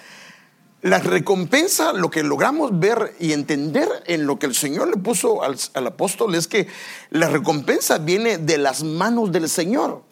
la 0.81 0.99
recompensa, 0.99 1.93
lo 1.93 2.09
que 2.09 2.23
logramos 2.23 2.79
ver 2.79 3.15
y 3.19 3.33
entender 3.33 3.89
en 4.05 4.27
lo 4.27 4.37
que 4.37 4.45
el 4.45 4.55
Señor 4.55 4.89
le 4.89 4.97
puso 4.97 5.43
al, 5.43 5.57
apóstol 5.87 6.35
es 6.35 6.47
que 6.47 6.67
la 7.09 7.29
recompensa 7.29 7.97
viene 7.97 8.37
de 8.37 8.57
las 8.57 8.83
manos 8.83 9.31
del 9.31 9.49
Señor, 9.49 10.03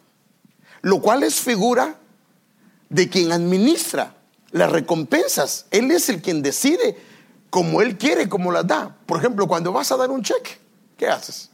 lo 0.82 1.00
cual 1.00 1.22
es 1.22 1.40
figura 1.40 1.96
de 2.88 3.08
quien 3.08 3.32
administra 3.32 4.14
las 4.50 4.72
recompensas. 4.72 5.66
Él 5.70 5.90
es 5.90 6.08
el 6.08 6.20
quien 6.20 6.42
decide 6.42 6.98
como 7.50 7.80
Él 7.80 7.96
quiere, 7.96 8.28
como 8.28 8.50
las 8.50 8.66
da. 8.66 8.96
Por 9.06 9.18
ejemplo, 9.18 9.46
cuando 9.46 9.72
vas 9.72 9.92
a 9.92 9.96
dar 9.96 10.10
un 10.10 10.22
cheque, 10.22 10.58
¿qué 10.96 11.08
haces? 11.08 11.50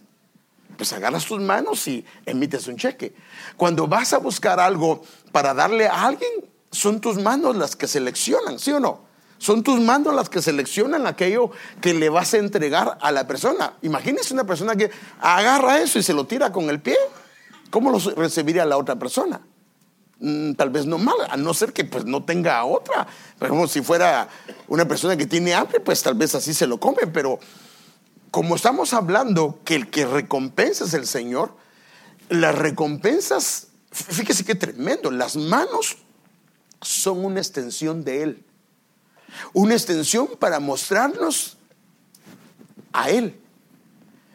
Pues 0.77 0.93
agarras 0.93 1.25
tus 1.25 1.41
manos 1.41 1.87
y 1.87 2.05
emites 2.27 2.67
un 2.67 2.77
cheque. 2.77 3.15
Cuando 3.57 3.87
vas 3.87 4.13
a 4.13 4.19
buscar 4.19 4.59
algo 4.59 5.03
para 5.31 5.53
darle 5.55 5.87
a 5.87 6.07
alguien, 6.07 6.31
son 6.71 7.01
tus 7.01 7.19
manos 7.19 7.57
las 7.57 7.77
que 7.77 7.87
seleccionan, 7.87 8.59
¿sí 8.59 8.73
o 8.73 8.81
no? 8.81 9.13
Son 9.39 9.63
tus 9.63 9.81
manos 9.81 10.15
las 10.15 10.29
que 10.29 10.41
seleccionan 10.41 11.07
aquello 11.07 11.51
que 11.81 11.93
le 11.95 12.09
vas 12.09 12.33
a 12.33 12.39
entregar 12.39 12.97
a 13.01 13.11
la 13.11 13.27
persona. 13.27 13.75
Imagínese 13.83 14.33
una 14.33 14.45
persona 14.45 14.77
que 14.77 14.91
agarra 15.21 15.81
eso 15.81 15.99
y 15.99 16.03
se 16.03 16.15
lo 16.15 16.27
tira 16.27 16.53
con 16.53 16.71
el 16.71 16.81
pie. 16.81 16.97
¿Cómo 17.69 17.91
lo 17.91 17.99
recibiría 18.15 18.65
la 18.65 18.77
otra 18.77 18.97
persona? 18.97 19.41
Mm, 20.21 20.53
tal 20.53 20.71
vez 20.71 20.87
no 20.87 20.99
mal, 20.99 21.17
a 21.29 21.37
no 21.37 21.53
ser 21.53 21.73
que 21.73 21.85
pues 21.85 22.05
no 22.05 22.23
tenga 22.23 22.65
otra. 22.65 23.09
Como 23.41 23.67
si 23.67 23.83
fuera 23.83 24.29
una 24.69 24.87
persona 24.87 25.17
que 25.17 25.27
tiene 25.27 25.53
hambre, 25.53 25.81
pues 25.81 26.01
tal 26.01 26.15
vez 26.15 26.37
así 26.37 26.55
se 26.55 26.69
lo 26.69 26.79
come, 26.79 27.09
pero 27.13 27.41
como 28.33 28.57
estamos 28.57 28.95
hablando 28.95 29.61
que 29.63 29.75
el 29.75 29.91
que 29.91 30.07
recompensa 30.07 30.85
es 30.85 30.95
el 30.95 31.07
Señor, 31.07 31.55
las 32.31 32.55
recompensas, 32.55 33.69
fíjese 33.91 34.47
qué 34.47 34.55
tremendo, 34.55 35.11
las 35.11 35.37
manos 35.37 35.99
son 36.81 37.27
una 37.27 37.41
extensión 37.41 38.05
de 38.05 38.23
Él. 38.23 38.45
Una 39.53 39.75
extensión 39.75 40.29
para 40.39 40.61
mostrarnos 40.61 41.59
a 42.95 43.11
Él. 43.11 43.39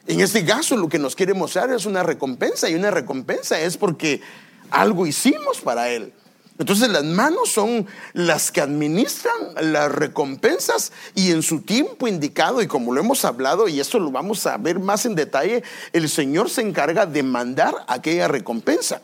En 0.06 0.22
este 0.22 0.46
caso 0.46 0.78
lo 0.78 0.90
que 0.90 1.00
nos 1.00 1.16
quiere 1.16 1.34
mostrar 1.34 1.72
es 1.72 1.88
una 1.88 2.04
recompensa 2.04 2.70
y 2.70 2.76
una 2.76 2.92
recompensa 2.92 3.60
es 3.60 3.78
porque 3.78 4.22
algo 4.70 5.08
hicimos 5.08 5.60
para 5.60 5.90
Él. 5.90 6.14
Entonces 6.60 6.90
las 6.90 7.04
manos 7.04 7.50
son 7.50 7.86
las 8.14 8.52
que 8.52 8.62
administran 8.62 9.36
las 9.62 9.92
recompensas 9.92 10.92
y 11.14 11.32
en 11.32 11.44
su 11.44 11.62
tiempo 11.62 12.08
indicado, 12.08 12.62
y 12.62 12.68
como 12.68 12.94
lo 12.94 13.00
hemos 13.00 13.26
hablado, 13.26 13.68
y 13.68 13.80
esto 13.80 14.00
lo 14.00 14.10
vamos 14.10 14.46
a 14.48 14.58
ver 14.58 14.80
más 14.80 15.06
en 15.06 15.14
detalle, 15.14 15.64
el 15.94 16.10
Señor 16.10 16.50
se 16.50 16.62
encarga 16.62 17.06
de 17.06 17.22
mandar 17.22 17.74
aquella 17.88 18.28
recompensa. 18.28 19.02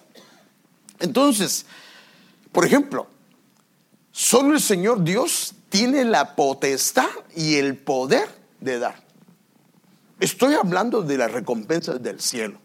Entonces, 1.00 1.66
por 2.52 2.66
ejemplo, 2.66 3.08
solo 4.12 4.56
el 4.56 4.62
Señor 4.62 5.04
Dios 5.04 5.54
tiene 5.70 6.06
la 6.06 6.36
potestad 6.36 7.10
y 7.36 7.56
el 7.56 7.78
poder 7.78 8.30
de 8.62 8.80
dar. 8.80 9.04
Estoy 10.20 10.56
hablando 10.56 11.02
de 11.02 11.18
las 11.18 11.32
recompensas 11.32 12.02
del 12.02 12.20
cielo. 12.20 12.60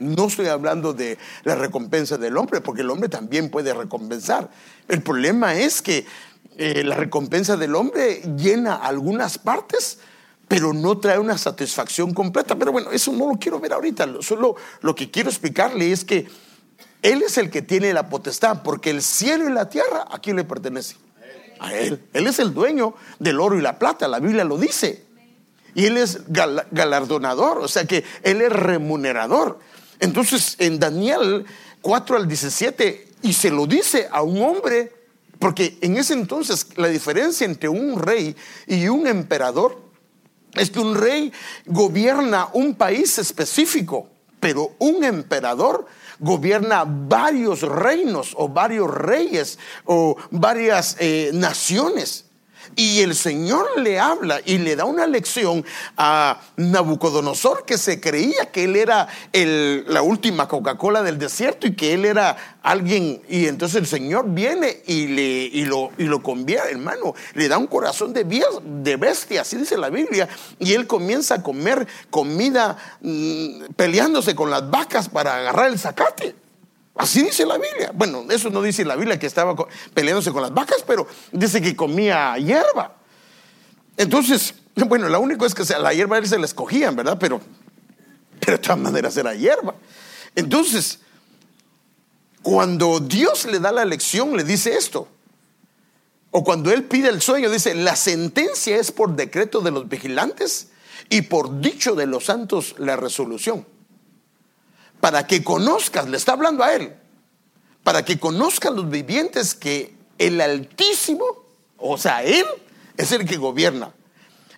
No 0.00 0.26
estoy 0.26 0.46
hablando 0.46 0.92
de 0.92 1.18
la 1.44 1.54
recompensa 1.54 2.16
del 2.16 2.36
hombre, 2.36 2.60
porque 2.60 2.82
el 2.82 2.90
hombre 2.90 3.08
también 3.08 3.50
puede 3.50 3.74
recompensar. 3.74 4.50
El 4.88 5.02
problema 5.02 5.54
es 5.54 5.82
que 5.82 6.06
eh, 6.56 6.82
la 6.84 6.96
recompensa 6.96 7.56
del 7.56 7.74
hombre 7.74 8.20
llena 8.36 8.74
algunas 8.74 9.38
partes, 9.38 9.98
pero 10.48 10.72
no 10.72 10.98
trae 10.98 11.18
una 11.18 11.38
satisfacción 11.38 12.12
completa. 12.14 12.56
Pero 12.56 12.72
bueno, 12.72 12.90
eso 12.90 13.12
no 13.12 13.28
lo 13.30 13.38
quiero 13.38 13.60
ver 13.60 13.72
ahorita. 13.72 14.08
Solo 14.20 14.56
lo 14.80 14.94
que 14.94 15.10
quiero 15.10 15.28
explicarle 15.28 15.92
es 15.92 16.04
que 16.04 16.26
Él 17.02 17.22
es 17.22 17.38
el 17.38 17.50
que 17.50 17.62
tiene 17.62 17.92
la 17.92 18.08
potestad, 18.08 18.62
porque 18.62 18.90
el 18.90 19.02
cielo 19.02 19.48
y 19.48 19.52
la 19.52 19.68
tierra 19.68 20.06
a 20.10 20.18
quién 20.18 20.36
le 20.36 20.44
pertenece. 20.44 20.96
A 21.60 21.74
Él. 21.74 22.02
Él 22.12 22.26
es 22.26 22.38
el 22.38 22.54
dueño 22.54 22.94
del 23.18 23.40
oro 23.40 23.58
y 23.58 23.62
la 23.62 23.78
plata. 23.78 24.08
La 24.08 24.20
Biblia 24.20 24.44
lo 24.44 24.58
dice. 24.58 25.04
Y 25.74 25.86
Él 25.86 25.96
es 25.96 26.22
galardonador, 26.26 27.58
o 27.58 27.68
sea 27.68 27.84
que 27.84 28.04
Él 28.24 28.40
es 28.40 28.50
remunerador. 28.50 29.60
Entonces, 30.00 30.56
en 30.58 30.78
Daniel 30.78 31.44
4 31.82 32.16
al 32.16 32.28
17, 32.28 33.08
y 33.22 33.32
se 33.32 33.50
lo 33.50 33.66
dice 33.66 34.08
a 34.10 34.22
un 34.22 34.42
hombre, 34.42 34.92
porque 35.38 35.78
en 35.80 35.96
ese 35.96 36.14
entonces 36.14 36.66
la 36.76 36.88
diferencia 36.88 37.44
entre 37.44 37.68
un 37.68 38.00
rey 38.00 38.34
y 38.66 38.88
un 38.88 39.06
emperador 39.06 39.80
es 40.54 40.70
que 40.70 40.80
un 40.80 40.94
rey 40.94 41.32
gobierna 41.66 42.48
un 42.52 42.74
país 42.74 43.18
específico, 43.18 44.08
pero 44.40 44.72
un 44.78 45.04
emperador 45.04 45.86
gobierna 46.18 46.84
varios 46.86 47.62
reinos 47.62 48.34
o 48.36 48.48
varios 48.48 48.92
reyes 48.92 49.58
o 49.84 50.16
varias 50.30 50.96
eh, 50.98 51.30
naciones. 51.32 52.24
Y 52.76 53.00
el 53.00 53.14
Señor 53.14 53.80
le 53.80 53.98
habla 53.98 54.40
y 54.44 54.58
le 54.58 54.76
da 54.76 54.84
una 54.84 55.06
lección 55.06 55.64
a 55.96 56.40
Nabucodonosor 56.56 57.64
que 57.64 57.78
se 57.78 58.00
creía 58.00 58.50
que 58.52 58.64
él 58.64 58.76
era 58.76 59.08
la 59.32 60.02
última 60.02 60.48
Coca-Cola 60.48 61.02
del 61.02 61.18
desierto 61.18 61.66
y 61.66 61.74
que 61.74 61.94
él 61.94 62.04
era 62.04 62.58
alguien. 62.62 63.22
Y 63.28 63.46
entonces 63.46 63.76
el 63.76 63.86
Señor 63.86 64.26
viene 64.28 64.82
y, 64.86 65.06
le, 65.08 65.66
lo, 65.66 65.90
y 65.98 66.04
lo 66.04 66.22
convierte, 66.22 66.70
hermano. 66.70 67.14
Le 67.34 67.48
da 67.48 67.58
un 67.58 67.66
corazón 67.66 68.12
de, 68.12 68.24
de 68.24 68.96
bestia, 68.96 69.42
así 69.42 69.56
dice 69.56 69.76
la 69.76 69.90
Biblia. 69.90 70.28
Y 70.58 70.74
él 70.74 70.86
comienza 70.86 71.36
a 71.36 71.42
comer 71.42 71.86
comida 72.10 72.76
mm, 73.00 73.74
peleándose 73.76 74.34
con 74.34 74.50
las 74.50 74.68
vacas 74.70 75.08
para 75.08 75.36
agarrar 75.36 75.68
el 75.68 75.78
zacate. 75.78 76.47
Así 76.98 77.22
dice 77.22 77.46
la 77.46 77.58
Biblia. 77.58 77.92
Bueno, 77.94 78.26
eso 78.28 78.50
no 78.50 78.60
dice 78.60 78.84
la 78.84 78.96
Biblia 78.96 79.20
que 79.20 79.28
estaba 79.28 79.54
peleándose 79.94 80.32
con 80.32 80.42
las 80.42 80.52
vacas, 80.52 80.84
pero 80.84 81.06
dice 81.30 81.62
que 81.62 81.76
comía 81.76 82.36
hierba. 82.38 82.96
Entonces, 83.96 84.52
bueno, 84.74 85.08
lo 85.08 85.20
único 85.20 85.46
es 85.46 85.54
que 85.54 85.62
la 85.78 85.94
hierba 85.94 86.18
él 86.18 86.26
se 86.26 86.38
la 86.38 86.44
escogían, 86.44 86.96
¿verdad? 86.96 87.16
Pero, 87.18 87.40
pero 88.40 88.56
de 88.56 88.62
todas 88.62 88.78
maneras 88.78 89.16
era 89.16 89.32
hierba. 89.32 89.76
Entonces, 90.34 90.98
cuando 92.42 92.98
Dios 92.98 93.46
le 93.46 93.60
da 93.60 93.70
la 93.70 93.84
lección, 93.84 94.36
le 94.36 94.42
dice 94.42 94.76
esto. 94.76 95.06
O 96.32 96.42
cuando 96.42 96.72
él 96.72 96.82
pide 96.82 97.10
el 97.10 97.22
sueño, 97.22 97.48
dice, 97.48 97.76
la 97.76 97.94
sentencia 97.94 98.76
es 98.76 98.90
por 98.90 99.14
decreto 99.14 99.60
de 99.60 99.70
los 99.70 99.88
vigilantes 99.88 100.70
y 101.10 101.22
por 101.22 101.60
dicho 101.60 101.94
de 101.94 102.06
los 102.06 102.24
santos 102.24 102.74
la 102.76 102.96
resolución 102.96 103.64
para 105.00 105.26
que 105.26 105.44
conozcas, 105.44 106.08
le 106.08 106.16
está 106.16 106.32
hablando 106.32 106.64
a 106.64 106.74
él, 106.74 106.94
para 107.82 108.04
que 108.04 108.18
conozcan 108.18 108.76
los 108.76 108.88
vivientes 108.90 109.54
que 109.54 109.94
el 110.18 110.40
Altísimo, 110.40 111.24
o 111.78 111.96
sea, 111.96 112.22
Él 112.24 112.44
es 112.96 113.12
el 113.12 113.24
que 113.24 113.36
gobierna 113.36 113.92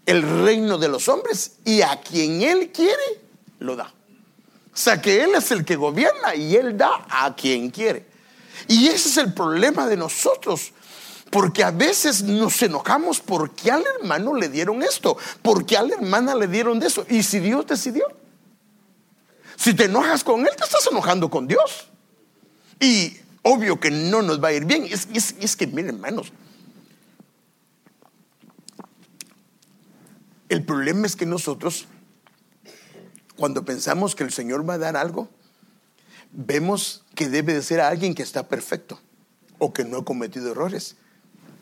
el 0.06 0.22
reino 0.44 0.78
de 0.78 0.88
los 0.88 1.08
hombres 1.08 1.52
y 1.64 1.82
a 1.82 2.00
quien 2.00 2.42
Él 2.42 2.72
quiere, 2.72 3.20
lo 3.58 3.76
da. 3.76 3.92
O 4.72 4.76
sea, 4.76 5.00
que 5.00 5.22
Él 5.22 5.34
es 5.36 5.50
el 5.50 5.64
que 5.64 5.76
gobierna 5.76 6.34
y 6.34 6.56
Él 6.56 6.76
da 6.76 7.06
a 7.08 7.34
quien 7.36 7.70
quiere. 7.70 8.06
Y 8.66 8.88
ese 8.88 9.08
es 9.08 9.16
el 9.18 9.32
problema 9.32 9.86
de 9.86 9.96
nosotros. 9.96 10.72
Porque 11.30 11.62
a 11.62 11.70
veces 11.70 12.22
nos 12.22 12.60
enojamos 12.60 13.20
porque 13.20 13.70
al 13.70 13.84
hermano 13.86 14.34
le 14.34 14.48
dieron 14.48 14.82
esto, 14.82 15.16
porque 15.42 15.76
a 15.76 15.82
la 15.82 15.94
hermana 15.94 16.34
le 16.34 16.48
dieron 16.48 16.80
de 16.80 16.88
eso. 16.88 17.06
¿Y 17.08 17.22
si 17.22 17.38
Dios 17.38 17.66
decidió? 17.66 18.04
Si 19.60 19.74
te 19.74 19.84
enojas 19.84 20.24
con 20.24 20.40
Él, 20.40 20.56
te 20.56 20.64
estás 20.64 20.88
enojando 20.90 21.28
con 21.28 21.46
Dios. 21.46 21.90
Y 22.80 23.18
obvio 23.42 23.78
que 23.78 23.90
no 23.90 24.22
nos 24.22 24.42
va 24.42 24.48
a 24.48 24.52
ir 24.54 24.64
bien. 24.64 24.86
Es, 24.90 25.06
es, 25.38 25.54
que, 25.54 25.66
miren, 25.66 25.96
hermanos, 25.96 26.32
El 30.48 30.64
problema 30.64 31.06
es 31.06 31.14
que 31.14 31.26
nosotros, 31.26 31.86
cuando 33.36 33.64
pensamos 33.64 34.16
que 34.16 34.24
el 34.24 34.32
Señor 34.32 34.68
va 34.68 34.74
a 34.74 34.78
dar 34.78 34.96
algo, 34.96 35.28
vemos 36.32 37.04
que 37.14 37.28
debe 37.28 37.54
de 37.54 37.62
ser 37.62 37.80
alguien 37.80 38.16
que 38.16 38.24
está 38.24 38.48
perfecto 38.48 38.98
o 39.58 39.72
que 39.72 39.84
no 39.84 39.98
ha 39.98 40.04
cometido 40.04 40.50
errores, 40.50 40.96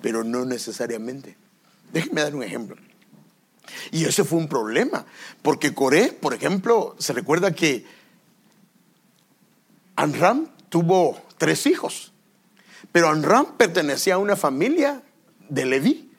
pero 0.00 0.24
no 0.24 0.46
necesariamente. 0.46 1.36
Déjenme 1.92 2.22
dar 2.22 2.34
un 2.34 2.44
ejemplo. 2.44 2.76
Y 3.90 4.04
ese 4.04 4.25
fue 4.25 4.38
un 4.38 4.48
problema, 4.48 5.04
porque 5.42 5.75
Coré, 5.75 6.12
por 6.12 6.34
ejemplo, 6.34 6.94
se 6.98 7.12
recuerda 7.12 7.54
que 7.54 7.87
Anram 9.96 10.48
tuvo 10.68 11.20
tres 11.38 11.66
hijos, 11.66 12.12
pero 12.92 13.08
Anram 13.08 13.56
pertenecía 13.56 14.14
a 14.14 14.18
una 14.18 14.37
familia 14.37 15.02
de 15.48 15.66
Leví, 15.66 16.10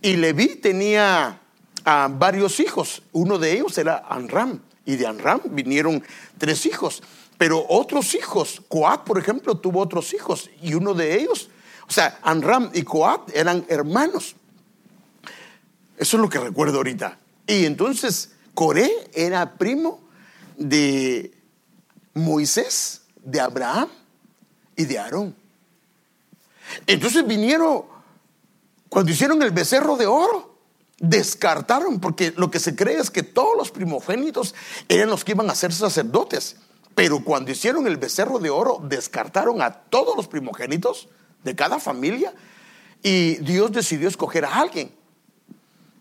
y 0.00 0.16
Leví 0.16 0.56
tenía 0.56 1.40
varios 1.84 2.60
hijos, 2.60 3.02
uno 3.12 3.38
de 3.38 3.52
ellos 3.52 3.76
era 3.78 4.04
Anram, 4.08 4.60
y 4.84 4.96
de 4.96 5.06
Anram 5.06 5.40
vinieron 5.50 6.02
tres 6.38 6.66
hijos, 6.66 7.02
pero 7.36 7.64
otros 7.68 8.14
hijos, 8.14 8.62
Coat, 8.68 9.04
por 9.04 9.18
ejemplo, 9.18 9.58
tuvo 9.58 9.80
otros 9.80 10.14
hijos, 10.14 10.50
y 10.62 10.74
uno 10.74 10.94
de 10.94 11.20
ellos, 11.20 11.50
o 11.88 11.92
sea, 11.92 12.18
Anram 12.22 12.70
y 12.74 12.82
Coat 12.82 13.30
eran 13.34 13.64
hermanos. 13.68 14.34
Eso 15.98 16.16
es 16.16 16.20
lo 16.22 16.28
que 16.28 16.38
recuerdo 16.38 16.78
ahorita. 16.78 17.18
Y 17.46 17.64
entonces 17.64 18.32
Coré 18.54 18.90
era 19.12 19.54
primo 19.54 20.00
de 20.56 21.32
Moisés, 22.14 23.02
de 23.22 23.40
Abraham 23.40 23.88
y 24.76 24.84
de 24.84 24.98
Aarón. 24.98 25.34
Entonces 26.86 27.26
vinieron, 27.26 27.84
cuando 28.88 29.10
hicieron 29.10 29.42
el 29.42 29.50
becerro 29.50 29.96
de 29.96 30.06
oro, 30.06 30.56
descartaron, 30.98 32.00
porque 32.00 32.32
lo 32.36 32.50
que 32.50 32.60
se 32.60 32.74
cree 32.74 32.98
es 32.98 33.10
que 33.10 33.22
todos 33.22 33.56
los 33.56 33.70
primogénitos 33.70 34.54
eran 34.88 35.10
los 35.10 35.24
que 35.24 35.32
iban 35.32 35.50
a 35.50 35.54
ser 35.54 35.72
sacerdotes. 35.72 36.56
Pero 36.94 37.22
cuando 37.22 37.50
hicieron 37.50 37.86
el 37.86 37.96
becerro 37.96 38.38
de 38.38 38.50
oro, 38.50 38.80
descartaron 38.82 39.62
a 39.62 39.72
todos 39.72 40.16
los 40.16 40.26
primogénitos 40.26 41.08
de 41.44 41.54
cada 41.54 41.78
familia 41.78 42.34
y 43.02 43.36
Dios 43.36 43.70
decidió 43.70 44.08
escoger 44.08 44.44
a 44.44 44.56
alguien. 44.56 44.97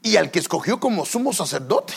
Y 0.08 0.16
al 0.16 0.32
que 0.32 0.40
escogió 0.40 0.80
como 0.80 1.06
sumo 1.06 1.34
sacerdote 1.34 1.94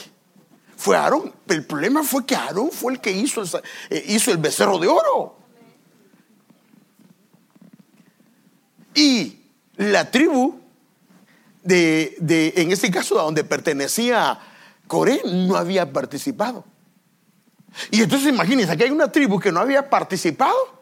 fue 0.77 0.97
Aarón. 0.97 1.33
El 1.47 1.65
problema 1.65 2.03
fue 2.03 2.27
que 2.27 2.35
Aarón 2.35 2.73
fue 2.73 2.95
el 2.95 3.01
que 3.01 3.13
hizo 3.13 3.41
el, 3.41 3.49
eh, 3.89 4.05
hizo 4.09 4.33
el 4.33 4.39
becerro 4.39 4.79
de 4.79 4.89
oro. 4.89 5.37
Y 8.97 9.39
la 9.77 10.11
tribu 10.11 10.59
de, 11.63 12.17
de, 12.19 12.53
en 12.57 12.73
este 12.73 12.91
caso, 12.91 13.21
a 13.21 13.23
donde 13.23 13.45
pertenecía 13.45 14.41
Coré, 14.89 15.23
no 15.25 15.55
había 15.55 15.93
participado. 15.93 16.65
Y 17.93 18.03
entonces 18.03 18.29
imagínense, 18.29 18.73
aquí 18.73 18.83
hay 18.83 18.91
una 18.91 19.13
tribu 19.13 19.39
que 19.39 19.53
no 19.53 19.61
había 19.61 19.89
participado. 19.89 20.81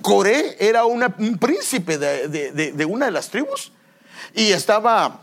Coré 0.00 0.56
era 0.58 0.86
un 0.86 1.36
príncipe 1.38 1.98
de, 1.98 2.72
de, 2.72 2.84
una 2.86 3.04
de 3.04 3.12
las 3.12 3.28
tribus 3.28 3.70
y 4.34 4.52
estaba 4.52 5.20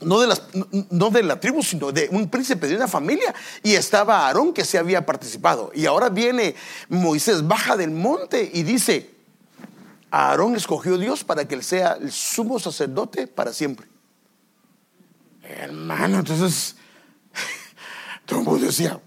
no 0.00 0.20
de, 0.20 0.26
las, 0.26 0.42
no 0.90 1.10
de 1.10 1.22
la 1.22 1.38
tribu, 1.38 1.62
sino 1.62 1.92
de 1.92 2.08
un 2.10 2.28
príncipe 2.28 2.66
de 2.66 2.76
una 2.76 2.88
familia. 2.88 3.34
Y 3.62 3.74
estaba 3.74 4.26
Aarón 4.26 4.52
que 4.52 4.64
se 4.64 4.78
había 4.78 5.04
participado. 5.04 5.70
Y 5.74 5.86
ahora 5.86 6.08
viene 6.08 6.54
Moisés, 6.88 7.46
baja 7.46 7.76
del 7.76 7.90
monte 7.90 8.50
y 8.52 8.62
dice, 8.62 9.10
Aarón 10.10 10.56
escogió 10.56 10.98
Dios 10.98 11.24
para 11.24 11.46
que 11.46 11.54
él 11.54 11.62
sea 11.62 11.98
el 12.00 12.10
sumo 12.10 12.58
sacerdote 12.58 13.26
para 13.26 13.52
siempre. 13.52 13.86
Hermano, 15.42 16.20
entonces, 16.20 16.76
todo 18.26 18.56
decía, 18.58 19.00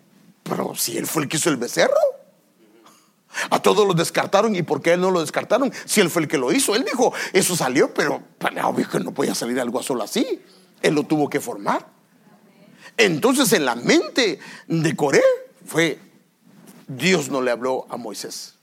pero 0.44 0.76
si 0.76 0.98
él 0.98 1.08
fue 1.08 1.24
el 1.24 1.30
que 1.30 1.38
hizo 1.38 1.50
el 1.50 1.58
becerro. 1.58 1.94
A 3.50 3.60
todos 3.60 3.88
lo 3.88 3.94
descartaron. 3.94 4.56
¿Y 4.56 4.62
por 4.62 4.82
qué 4.82 4.94
él 4.94 5.02
no 5.02 5.10
lo 5.10 5.22
descartaron? 5.22 5.72
Si 5.86 6.02
él 6.02 6.10
fue 6.10 6.22
el 6.22 6.28
que 6.28 6.38
lo 6.38 6.52
hizo. 6.52 6.76
Él 6.76 6.86
dijo, 6.86 7.14
eso 7.32 7.56
salió, 7.56 7.94
pero 7.94 8.22
obvio 8.64 8.88
que 8.88 9.00
no 9.00 9.12
podía 9.12 9.34
salir 9.34 9.60
algo 9.60 9.82
solo 9.82 10.04
así. 10.04 10.42
Él 10.84 10.94
lo 10.94 11.04
tuvo 11.04 11.30
que 11.30 11.40
formar. 11.40 11.88
Entonces 12.98 13.52
en 13.54 13.66
la 13.66 13.74
mente 13.74 14.38
de 14.68 14.96
Coré 14.96 15.24
fue, 15.66 15.98
Dios 16.88 17.30
no 17.30 17.42
le 17.42 17.50
habló 17.50 17.88
a 17.90 17.98
Moisés. 17.98 18.56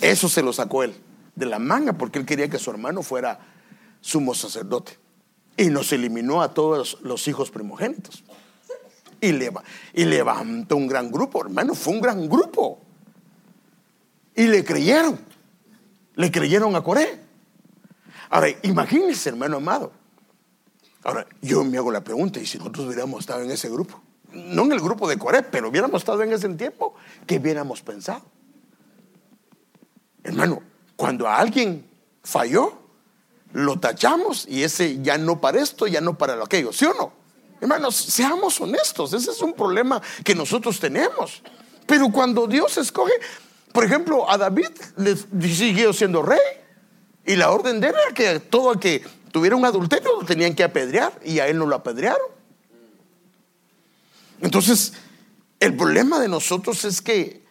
Eso 0.00 0.28
se 0.28 0.42
lo 0.42 0.52
sacó 0.52 0.82
él 0.82 0.94
de 1.34 1.46
la 1.46 1.58
manga 1.58 1.94
porque 1.94 2.18
él 2.18 2.26
quería 2.26 2.50
que 2.50 2.58
su 2.58 2.70
hermano 2.70 3.02
fuera 3.02 3.38
sumo 4.00 4.34
sacerdote. 4.34 4.98
Y 5.56 5.66
nos 5.66 5.92
eliminó 5.92 6.42
a 6.42 6.52
todos 6.52 6.98
los 7.02 7.26
hijos 7.28 7.50
primogénitos. 7.50 8.24
Y, 9.20 9.32
levantó 9.32 10.76
un 10.76 10.86
gran 10.86 11.10
grupo, 11.10 11.40
hermano, 11.42 11.74
fue 11.74 11.94
un 11.94 12.00
gran 12.00 12.28
grupo. 12.28 12.80
Y 14.34 14.48
le 14.48 14.64
creyeron. 14.64 15.18
Le 16.16 16.30
creyeron 16.30 16.74
a 16.74 16.82
Coré. 16.82 17.20
Ahora, 18.28 18.48
imagínense, 18.62 19.28
hermano 19.30 19.56
amado 19.58 20.03
Ahora, 21.04 21.26
yo 21.42 21.62
me 21.64 21.76
hago 21.76 21.92
la 21.92 22.02
pregunta, 22.02 22.40
¿y 22.40 22.46
si 22.46 22.56
nosotros 22.58 22.86
hubiéramos 22.86 23.20
estado 23.20 23.42
en 23.42 23.50
ese 23.50 23.68
grupo? 23.68 24.00
No 24.32 24.62
en 24.62 24.72
el 24.72 24.80
grupo 24.80 25.06
de 25.06 25.18
Coré, 25.18 25.42
pero 25.42 25.68
hubiéramos 25.68 26.00
estado 26.00 26.22
en 26.22 26.32
ese 26.32 26.48
tiempo, 26.48 26.94
¿qué 27.26 27.36
hubiéramos 27.36 27.82
pensado? 27.82 28.22
Hermano, 30.24 30.62
cuando 30.96 31.28
a 31.28 31.36
alguien 31.36 31.86
falló, 32.22 32.78
lo 33.52 33.78
tachamos 33.78 34.46
y 34.48 34.64
ese 34.64 35.00
ya 35.02 35.18
no 35.18 35.40
para 35.40 35.60
esto, 35.60 35.86
ya 35.86 36.00
no 36.00 36.16
para 36.16 36.34
lo 36.36 36.44
aquello, 36.44 36.72
¿sí 36.72 36.86
o 36.86 36.94
no? 36.94 37.12
Hermanos, 37.60 37.94
seamos 37.94 38.60
honestos, 38.60 39.12
ese 39.12 39.30
es 39.30 39.40
un 39.42 39.52
problema 39.52 40.00
que 40.24 40.34
nosotros 40.34 40.80
tenemos. 40.80 41.42
Pero 41.86 42.10
cuando 42.10 42.46
Dios 42.46 42.78
escoge, 42.78 43.12
por 43.72 43.84
ejemplo, 43.84 44.28
a 44.28 44.38
David 44.38 44.70
le 44.96 45.16
siguió 45.48 45.92
siendo 45.92 46.22
rey 46.22 46.40
y 47.26 47.36
la 47.36 47.50
orden 47.50 47.80
de 47.80 47.88
él 47.88 47.94
era 48.06 48.14
que 48.14 48.40
todo 48.40 48.72
el 48.72 48.78
que 48.78 49.04
tuviera 49.34 49.56
un 49.56 49.64
adulterio, 49.64 50.20
lo 50.20 50.24
tenían 50.24 50.54
que 50.54 50.62
apedrear 50.62 51.12
y 51.24 51.40
a 51.40 51.48
él 51.48 51.58
no 51.58 51.66
lo 51.66 51.74
apedrearon. 51.74 52.28
Entonces, 54.40 54.92
el 55.58 55.76
problema 55.76 56.20
de 56.20 56.28
nosotros 56.28 56.84
es 56.84 57.02
que 57.02 57.42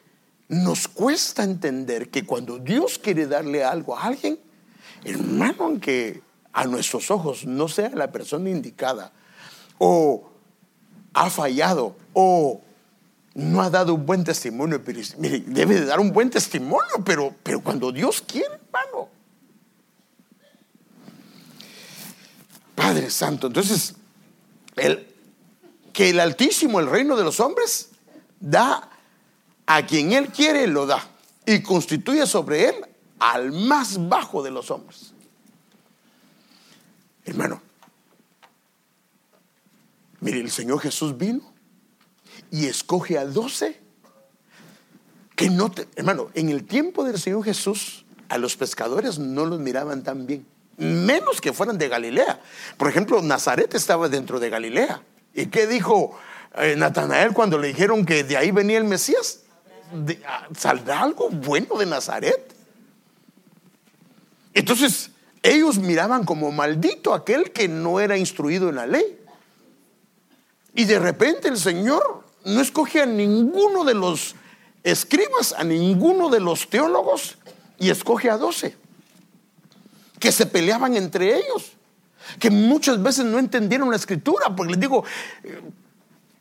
nos 0.47 0.87
cuesta 0.87 1.43
entender 1.43 2.07
que 2.07 2.25
cuando 2.25 2.57
Dios 2.57 2.97
quiere 2.97 3.27
darle 3.27 3.65
algo 3.65 3.97
a 3.97 4.03
alguien, 4.03 4.39
hermano, 5.03 5.65
aunque 5.65 6.21
a 6.53 6.63
nuestros 6.67 7.11
ojos 7.11 7.45
no 7.45 7.67
sea 7.67 7.89
la 7.89 8.13
persona 8.13 8.49
indicada, 8.49 9.11
o 9.77 10.29
ha 11.13 11.29
fallado, 11.29 11.97
o 12.13 12.61
no 13.33 13.61
ha 13.61 13.69
dado 13.69 13.95
un 13.95 14.05
buen 14.05 14.23
testimonio, 14.23 14.81
pero 14.85 15.01
debe 15.17 15.81
de 15.81 15.85
dar 15.85 15.99
un 15.99 16.13
buen 16.13 16.29
testimonio, 16.29 17.03
pero, 17.03 17.35
pero 17.43 17.59
cuando 17.59 17.91
Dios 17.91 18.23
quiere, 18.25 18.53
hermano, 18.53 19.09
Padre 22.75 23.09
Santo. 23.09 23.47
Entonces, 23.47 23.95
el, 24.75 25.07
que 25.91 26.09
el 26.09 26.19
Altísimo, 26.19 26.79
el 26.79 26.87
reino 26.87 27.15
de 27.15 27.23
los 27.23 27.39
hombres, 27.39 27.89
da 28.39 28.89
a 29.65 29.85
quien 29.85 30.11
Él 30.13 30.29
quiere, 30.29 30.67
lo 30.67 30.85
da. 30.85 31.07
Y 31.45 31.61
constituye 31.61 32.25
sobre 32.25 32.69
Él 32.69 32.75
al 33.19 33.51
más 33.51 34.09
bajo 34.09 34.43
de 34.43 34.51
los 34.51 34.71
hombres. 34.71 35.13
Hermano, 37.25 37.61
mire, 40.19 40.39
el 40.39 40.51
Señor 40.51 40.79
Jesús 40.81 41.17
vino 41.17 41.53
y 42.51 42.65
escoge 42.65 43.17
a 43.17 43.25
doce 43.25 43.79
que 45.35 45.49
no 45.49 45.71
te, 45.71 45.87
hermano, 45.95 46.29
en 46.33 46.49
el 46.49 46.65
tiempo 46.65 47.03
del 47.03 47.19
Señor 47.19 47.43
Jesús, 47.43 48.05
a 48.29 48.37
los 48.37 48.55
pescadores 48.55 49.19
no 49.19 49.45
los 49.45 49.59
miraban 49.59 50.03
tan 50.03 50.25
bien 50.25 50.45
menos 50.77 51.41
que 51.41 51.53
fueran 51.53 51.77
de 51.77 51.87
Galilea. 51.87 52.39
Por 52.77 52.87
ejemplo, 52.87 53.21
Nazaret 53.21 53.73
estaba 53.73 54.09
dentro 54.09 54.39
de 54.39 54.49
Galilea. 54.49 55.01
¿Y 55.33 55.47
qué 55.47 55.67
dijo 55.67 56.17
eh, 56.55 56.75
Natanael 56.77 57.33
cuando 57.33 57.57
le 57.57 57.67
dijeron 57.69 58.05
que 58.05 58.23
de 58.23 58.37
ahí 58.37 58.51
venía 58.51 58.77
el 58.77 58.83
Mesías? 58.83 59.41
Ah, 60.25 60.47
¿Saldrá 60.57 61.01
algo 61.01 61.29
bueno 61.29 61.77
de 61.77 61.85
Nazaret? 61.85 62.53
Entonces, 64.53 65.11
ellos 65.41 65.77
miraban 65.77 66.25
como 66.25 66.51
maldito 66.51 67.13
aquel 67.13 67.51
que 67.51 67.67
no 67.67 67.99
era 67.99 68.17
instruido 68.17 68.69
en 68.69 68.75
la 68.75 68.87
ley. 68.87 69.19
Y 70.75 70.85
de 70.85 70.99
repente 70.99 71.49
el 71.49 71.57
Señor 71.57 72.23
no 72.45 72.61
escoge 72.61 73.01
a 73.01 73.05
ninguno 73.05 73.83
de 73.83 73.93
los 73.93 74.35
escribas, 74.83 75.53
a 75.53 75.63
ninguno 75.63 76.29
de 76.29 76.39
los 76.39 76.69
teólogos, 76.69 77.37
y 77.77 77.89
escoge 77.89 78.29
a 78.29 78.37
doce 78.37 78.75
que 80.23 80.31
se 80.31 80.45
peleaban 80.45 80.95
entre 80.95 81.35
ellos, 81.35 81.73
que 82.39 82.49
muchas 82.49 83.03
veces 83.03 83.25
no 83.25 83.39
entendieron 83.39 83.89
la 83.89 83.97
escritura, 83.97 84.55
porque 84.55 84.71
les 84.71 84.79
digo, 84.79 85.03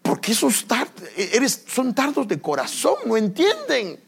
¿por 0.03 0.21
qué 0.21 0.31
esos 0.31 0.64
eres, 1.16 1.64
son 1.66 1.92
tardos 1.92 2.29
de 2.29 2.40
corazón? 2.40 2.95
No 3.07 3.16
entienden. 3.16 3.99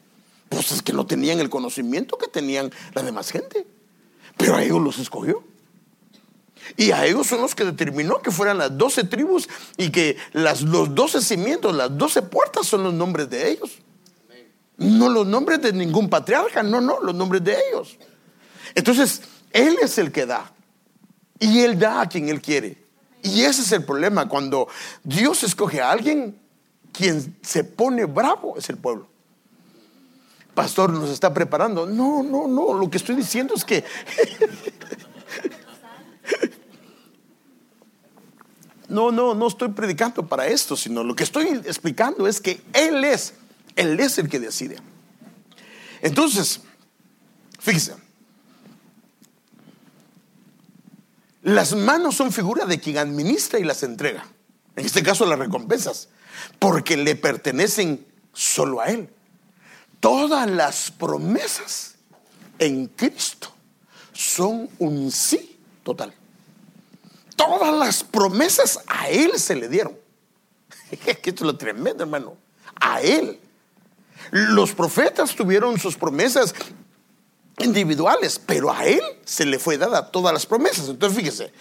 Pues 0.48 0.70
es 0.70 0.80
que 0.80 0.92
no 0.92 1.04
tenían 1.04 1.40
el 1.40 1.50
conocimiento 1.50 2.16
que 2.16 2.28
tenían 2.28 2.70
la 2.94 3.02
demás 3.02 3.32
gente, 3.32 3.66
pero 4.36 4.54
a 4.54 4.62
ellos 4.62 4.80
los 4.80 5.00
escogió. 5.00 5.42
Y 6.76 6.92
a 6.92 7.04
ellos 7.04 7.26
son 7.26 7.40
los 7.40 7.56
que 7.56 7.64
determinó 7.64 8.22
que 8.22 8.30
fueran 8.30 8.58
las 8.58 8.78
doce 8.78 9.02
tribus 9.02 9.48
y 9.76 9.90
que 9.90 10.16
las, 10.34 10.62
los 10.62 10.94
doce 10.94 11.20
cimientos, 11.20 11.74
las 11.74 11.98
doce 11.98 12.22
puertas 12.22 12.68
son 12.68 12.84
los 12.84 12.94
nombres 12.94 13.28
de 13.28 13.50
ellos. 13.50 13.72
No 14.76 15.08
los 15.08 15.26
nombres 15.26 15.60
de 15.60 15.72
ningún 15.72 16.08
patriarca, 16.08 16.62
no, 16.62 16.80
no, 16.80 17.00
los 17.00 17.16
nombres 17.16 17.42
de 17.42 17.56
ellos. 17.72 17.98
Entonces, 18.76 19.20
Él 19.54 19.78
es 19.80 19.96
el 19.98 20.12
que 20.12 20.26
da. 20.26 20.52
Y 21.38 21.60
Él 21.60 21.78
da 21.78 22.02
a 22.02 22.08
quien 22.08 22.28
Él 22.28 22.42
quiere. 22.42 22.76
Y 23.22 23.42
ese 23.42 23.62
es 23.62 23.72
el 23.72 23.84
problema. 23.84 24.28
Cuando 24.28 24.68
Dios 25.04 25.44
escoge 25.44 25.80
a 25.80 25.90
alguien, 25.92 26.36
quien 26.92 27.38
se 27.40 27.64
pone 27.64 28.04
bravo 28.04 28.58
es 28.58 28.68
el 28.68 28.76
pueblo. 28.76 29.06
Pastor, 30.54 30.90
nos 30.90 31.08
está 31.08 31.32
preparando. 31.32 31.86
No, 31.86 32.22
no, 32.24 32.48
no. 32.48 32.74
Lo 32.74 32.90
que 32.90 32.98
estoy 32.98 33.14
diciendo 33.14 33.54
es 33.54 33.64
que... 33.64 33.84
no, 38.88 39.12
no, 39.12 39.34
no 39.34 39.46
estoy 39.46 39.68
predicando 39.68 40.26
para 40.26 40.48
esto, 40.48 40.76
sino 40.76 41.04
lo 41.04 41.14
que 41.14 41.22
estoy 41.22 41.46
explicando 41.64 42.26
es 42.26 42.40
que 42.40 42.60
Él 42.72 43.04
es, 43.04 43.34
Él 43.76 44.00
es 44.00 44.18
el 44.18 44.28
que 44.28 44.40
decide. 44.40 44.78
Entonces, 46.02 46.60
fíjese, 47.60 48.03
Las 51.44 51.74
manos 51.74 52.16
son 52.16 52.32
figura 52.32 52.64
de 52.64 52.80
quien 52.80 52.96
administra 52.96 53.58
y 53.58 53.64
las 53.64 53.82
entrega. 53.82 54.26
En 54.76 54.86
este 54.86 55.02
caso 55.02 55.26
las 55.26 55.38
recompensas, 55.38 56.08
porque 56.58 56.96
le 56.96 57.16
pertenecen 57.16 58.04
solo 58.32 58.80
a 58.80 58.86
Él. 58.86 59.10
Todas 60.00 60.50
las 60.50 60.90
promesas 60.90 61.96
en 62.58 62.86
Cristo 62.86 63.54
son 64.14 64.70
un 64.78 65.12
sí 65.12 65.58
total. 65.82 66.14
Todas 67.36 67.76
las 67.76 68.02
promesas 68.02 68.80
a 68.86 69.10
Él 69.10 69.38
se 69.38 69.54
le 69.54 69.68
dieron. 69.68 69.98
Esto 70.90 71.30
es 71.30 71.40
lo 71.42 71.58
tremendo, 71.58 72.04
hermano. 72.04 72.38
A 72.80 73.02
Él. 73.02 73.38
Los 74.30 74.72
profetas 74.72 75.36
tuvieron 75.36 75.78
sus 75.78 75.94
promesas 75.94 76.54
individuales, 77.58 78.40
pero 78.44 78.72
a 78.72 78.84
él 78.84 79.02
se 79.24 79.46
le 79.46 79.58
fue 79.58 79.78
dada 79.78 80.10
todas 80.10 80.32
las 80.32 80.46
promesas. 80.46 80.88
Entonces 80.88 81.18
fíjese, 81.18 81.52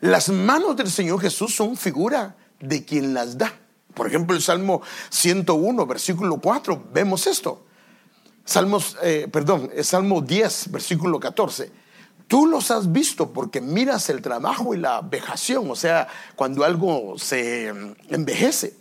las 0.00 0.28
manos 0.28 0.76
del 0.76 0.90
Señor 0.90 1.20
Jesús 1.20 1.54
son 1.54 1.76
figura 1.76 2.36
de 2.60 2.84
quien 2.84 3.14
las 3.14 3.38
da. 3.38 3.52
Por 3.94 4.06
ejemplo, 4.06 4.36
el 4.36 4.42
Salmo 4.42 4.82
101, 5.10 5.86
versículo 5.86 6.38
4, 6.38 6.88
vemos 6.92 7.26
esto. 7.26 7.64
Salmos, 8.44 8.96
eh, 9.02 9.26
perdón, 9.30 9.70
el 9.74 9.84
Salmo 9.84 10.20
10, 10.20 10.70
versículo 10.70 11.18
14. 11.18 11.70
Tú 12.28 12.46
los 12.46 12.70
has 12.70 12.92
visto 12.92 13.32
porque 13.32 13.60
miras 13.60 14.10
el 14.10 14.20
trabajo 14.20 14.74
y 14.74 14.78
la 14.78 15.00
vejación, 15.00 15.70
o 15.70 15.76
sea, 15.76 16.08
cuando 16.34 16.64
algo 16.64 17.14
se 17.18 17.68
envejece 18.08 18.76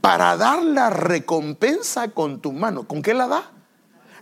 para 0.00 0.36
dar 0.36 0.62
la 0.62 0.90
recompensa 0.90 2.08
con 2.08 2.40
tu 2.40 2.52
mano. 2.52 2.84
¿Con 2.86 3.02
qué 3.02 3.14
la 3.14 3.26
da? 3.26 3.50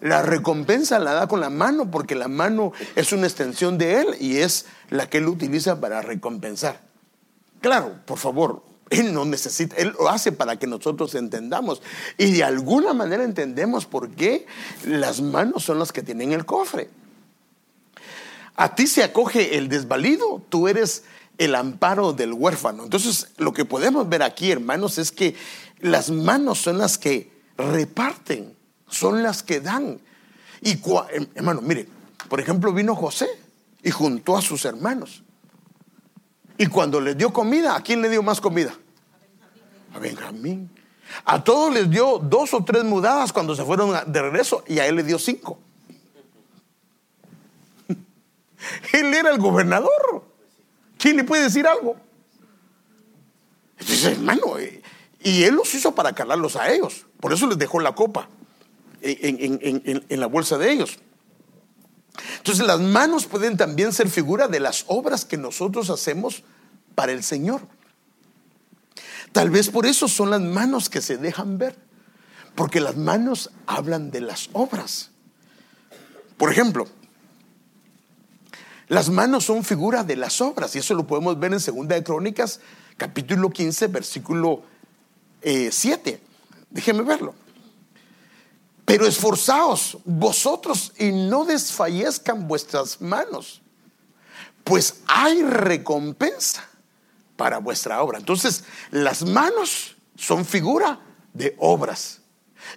La 0.01 0.23
recompensa 0.23 0.99
la 0.99 1.13
da 1.13 1.27
con 1.27 1.41
la 1.41 1.51
mano 1.51 1.91
porque 1.91 2.15
la 2.15 2.29
mano 2.29 2.73
es 2.95 3.13
una 3.13 3.27
extensión 3.27 3.79
de 3.79 4.01
Él 4.01 4.09
y 4.21 4.39
es 4.39 4.67
la 4.91 5.09
que 5.09 5.19
Él 5.19 5.29
utiliza 5.29 5.81
para 5.81 6.03
recompensar. 6.03 6.81
Claro, 7.61 7.95
por 8.05 8.19
favor, 8.19 8.63
Él 8.91 9.13
no 9.13 9.25
necesita, 9.25 9.77
Él 9.77 9.95
lo 9.99 10.09
hace 10.09 10.33
para 10.33 10.59
que 10.59 10.67
nosotros 10.67 11.15
entendamos. 11.15 11.83
Y 12.19 12.33
de 12.33 12.45
alguna 12.45 12.93
manera 12.93 13.25
entendemos 13.25 13.87
por 13.87 14.11
qué 14.11 14.47
las 14.85 15.21
manos 15.21 15.65
son 15.65 15.79
las 15.79 15.93
que 15.93 16.03
tienen 16.03 16.33
el 16.33 16.45
cofre. 16.45 16.91
A 18.55 18.75
ti 18.75 18.87
se 18.87 19.03
acoge 19.03 19.59
el 19.59 19.69
desvalido, 19.69 20.43
tú 20.49 20.69
eres 20.69 21.05
el 21.39 21.55
amparo 21.55 22.13
del 22.13 22.33
huérfano. 22.33 22.85
Entonces, 22.85 23.29
lo 23.37 23.53
que 23.53 23.65
podemos 23.65 24.09
ver 24.09 24.23
aquí, 24.23 24.51
hermanos, 24.51 24.99
es 24.99 25.13
que 25.13 25.35
las 25.87 26.11
manos 26.11 26.59
son 26.59 26.79
las 26.79 26.99
que 26.99 27.31
reparten, 27.57 28.55
son 28.89 29.23
las 29.23 29.43
que 29.43 29.61
dan. 29.61 30.01
Y 30.61 30.79
hermano, 31.35 31.61
mire, 31.63 31.89
por 32.29 32.41
ejemplo, 32.41 32.73
vino 32.73 32.95
José 32.95 33.29
y 33.83 33.91
juntó 33.91 34.37
a 34.37 34.43
sus 34.43 34.65
hermanos. 34.65 35.23
Y 36.59 36.67
cuando 36.67 37.01
les 37.01 37.17
dio 37.17 37.33
comida, 37.33 37.77
¿a 37.77 37.81
quién 37.81 38.03
le 38.03 38.09
dio 38.09 38.23
más 38.23 38.41
comida? 38.41 38.75
A 39.95 39.99
Benjamín. 39.99 40.71
A 41.25 41.43
todos 41.43 41.73
les 41.73 41.89
dio 41.89 42.19
dos 42.19 42.53
o 42.55 42.65
tres 42.65 42.85
mudadas 42.85 43.33
cuando 43.33 43.55
se 43.55 43.65
fueron 43.65 43.95
de 44.11 44.23
regreso 44.23 44.65
y 44.67 44.79
a 44.79 44.87
él 44.87 44.97
le 44.97 45.03
dio 45.03 45.19
cinco. 45.19 45.59
Él 48.93 49.15
era 49.15 49.31
el 49.31 49.39
gobernador. 49.39 50.25
¿Quién 50.99 51.17
le 51.17 51.25
puede 51.25 51.45
decir 51.45 51.67
algo? 51.67 51.97
Dice, 53.79 54.13
hermano, 54.13 54.59
eh, 54.59 54.83
y 55.27 55.43
él 55.43 55.57
los 55.57 55.75
hizo 55.75 55.93
para 55.93 56.13
calarlos 56.13 56.55
a 56.55 56.73
ellos. 56.73 57.05
Por 57.19 57.33
eso 57.33 57.49
les 57.49 57.59
dejó 57.59 57.81
la 57.81 57.97
copa 57.97 58.29
en, 59.03 60.21
la 60.21 60.27
bolsa 60.27 60.57
de 60.57 60.71
ellos. 60.71 61.01
Entonces 62.37 62.65
las 62.65 62.79
manos 62.79 63.27
pueden 63.27 63.57
también 63.57 63.93
ser 63.93 64.09
figura 64.09 64.47
de 64.47 64.61
las 64.61 64.85
obras 64.87 65.25
que 65.25 65.37
nosotros 65.37 65.91
hacemos 65.91 66.45
para 66.95 67.11
el 67.11 67.25
Señor. 67.25 67.63
Tal 69.33 69.51
vez 69.51 69.69
por 69.69 69.87
eso 69.87 70.07
son 70.07 70.31
las 70.31 70.41
manos 70.41 70.89
que 70.89 71.03
se 71.03 71.17
dejan 71.17 71.59
ver, 71.59 71.77
porque 72.55 72.79
las 72.79 72.97
manos 72.97 73.51
hablan 73.67 74.13
de 74.13 74.21
las 74.21 74.49
obras. 74.53 75.11
Por 76.37 76.53
ejemplo, 76.53 76.87
las 78.87 79.11
manos 79.11 79.43
son 79.43 79.65
figura 79.65 80.05
de 80.05 80.15
las 80.15 80.41
obras, 80.41 80.77
y 80.77 80.79
eso 80.79 80.95
lo 80.95 81.05
podemos 81.05 81.37
ver 81.41 81.53
en 81.53 81.59
Segunda 81.59 81.97
de 81.97 82.05
Crónicas, 82.05 82.61
capítulo 82.97 83.51
15, 83.51 83.89
versículo 83.89 84.76
7. 85.47 86.11
Eh, 86.11 86.21
Déjenme 86.71 87.03
verlo. 87.03 87.35
Pero 88.85 89.07
esforzaos 89.07 89.99
vosotros 90.05 90.93
y 90.99 91.11
no 91.11 91.45
desfallezcan 91.45 92.47
vuestras 92.47 93.01
manos, 93.01 93.63
pues 94.65 95.03
hay 95.07 95.43
recompensa 95.43 96.65
para 97.37 97.59
vuestra 97.59 98.03
obra. 98.03 98.19
Entonces, 98.19 98.65
las 98.91 99.25
manos 99.25 99.97
son 100.17 100.45
figura 100.45 101.01
de 101.33 101.55
obras. 101.59 102.21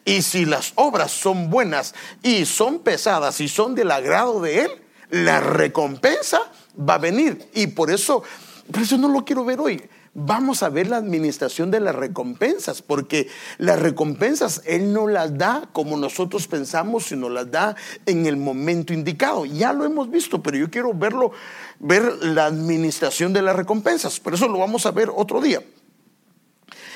Y 0.06 0.22
si 0.22 0.46
las 0.46 0.74
obras 0.76 1.12
son 1.12 1.50
buenas 1.50 1.96
y 2.22 2.46
son 2.46 2.80
pesadas 2.80 3.42
y 3.42 3.48
son 3.48 3.76
del 3.76 3.92
agrado 3.92 4.40
de 4.42 4.66
Él, 4.66 4.72
la 5.10 5.40
recompensa 5.40 6.40
va 6.78 6.96
a 6.96 7.00
venir. 7.00 7.50
Y 7.54 7.68
por 7.68 7.90
eso, 7.90 8.24
por 8.72 8.82
eso 8.82 8.98
no 8.98 9.08
lo 9.08 9.26
quiero 9.26 9.46
ver 9.46 9.60
hoy 9.60 9.90
vamos 10.26 10.64
a 10.64 10.70
ver 10.70 10.88
la 10.88 10.98
administración 10.98 11.72
de 11.72 11.80
las 11.80 11.96
recompensas, 11.96 12.82
porque 12.82 13.28
las 13.58 13.80
recompensas 13.80 14.62
Él 14.66 14.94
no 14.94 15.08
las 15.08 15.38
da 15.38 15.70
como 15.74 15.98
nosotros 15.98 16.48
pensamos, 16.48 17.06
sino 17.06 17.30
las 17.30 17.50
da 17.52 17.76
en 18.06 18.26
el 18.26 18.38
momento 18.38 18.94
indicado. 18.94 19.46
Ya 19.46 19.74
lo 19.74 19.86
hemos 19.86 20.10
visto, 20.10 20.42
pero 20.42 20.58
yo 20.58 20.70
quiero 20.70 20.94
verlo, 20.94 21.32
ver 21.80 22.04
la 22.24 22.46
administración 22.46 23.34
de 23.34 23.42
las 23.42 23.56
recompensas. 23.56 24.20
Por 24.20 24.34
eso 24.34 24.48
lo 24.48 24.60
vamos 24.60 24.86
a 24.86 24.92
ver 24.92 25.10
otro 25.14 25.42
día. 25.42 25.62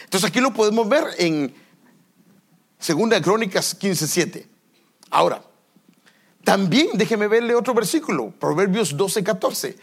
Entonces 0.04 0.30
aquí 0.30 0.40
lo 0.40 0.54
podemos 0.54 0.88
ver 0.88 1.04
en 1.18 1.54
Segunda 2.78 3.22
Crónicas 3.22 3.80
15:7. 3.80 4.46
Ahora, 5.10 5.44
también 6.44 6.90
déjeme 6.94 7.28
verle 7.28 7.56
otro 7.56 7.74
versículo, 7.74 8.32
Proverbios 8.38 8.96
12:14. 8.98 9.76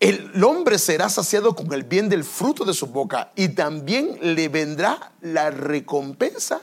El 0.00 0.44
hombre 0.44 0.78
será 0.78 1.08
saciado 1.08 1.56
con 1.56 1.72
el 1.72 1.82
bien 1.82 2.08
del 2.08 2.22
fruto 2.22 2.64
de 2.64 2.72
su 2.72 2.86
boca 2.86 3.32
y 3.34 3.48
también 3.48 4.18
le 4.22 4.48
vendrá 4.48 5.12
la 5.20 5.50
recompensa 5.50 6.60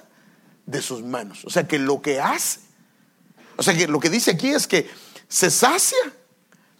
de 0.65 0.81
sus 0.81 1.03
manos. 1.03 1.43
O 1.43 1.49
sea 1.49 1.67
que 1.67 1.77
lo 1.77 2.01
que 2.01 2.21
hace, 2.21 2.61
o 3.57 3.63
sea 3.63 3.75
que 3.75 3.87
lo 3.87 3.99
que 3.99 4.09
dice 4.09 4.31
aquí 4.31 4.49
es 4.49 4.67
que 4.67 4.89
se 5.27 5.51
sacia 5.51 5.97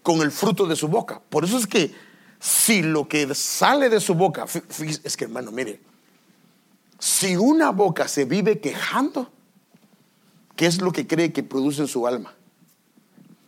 con 0.02 0.22
el 0.22 0.32
fruto 0.32 0.66
de 0.66 0.78
su 0.78 0.88
boca. 0.88 1.22
Por 1.30 1.44
eso 1.44 1.58
es 1.58 1.68
que 1.68 1.94
si 2.40 2.82
lo 2.82 3.08
que 3.08 3.36
sale 3.36 3.90
de 3.90 4.00
su 4.00 4.14
boca, 4.14 4.46
es 5.04 5.18
que 5.18 5.26
hermano, 5.26 5.52
mire, 5.52 5.82
si 7.00 7.36
una 7.36 7.72
boca 7.72 8.08
se 8.08 8.24
vive 8.24 8.60
quejando, 8.60 9.30
¿qué 10.56 10.68
es 10.68 10.80
lo 10.80 10.94
que 10.94 11.06
cree 11.06 11.34
que 11.34 11.44
produce 11.44 11.82
en 11.82 11.88
su 11.88 12.08
alma? 12.08 12.34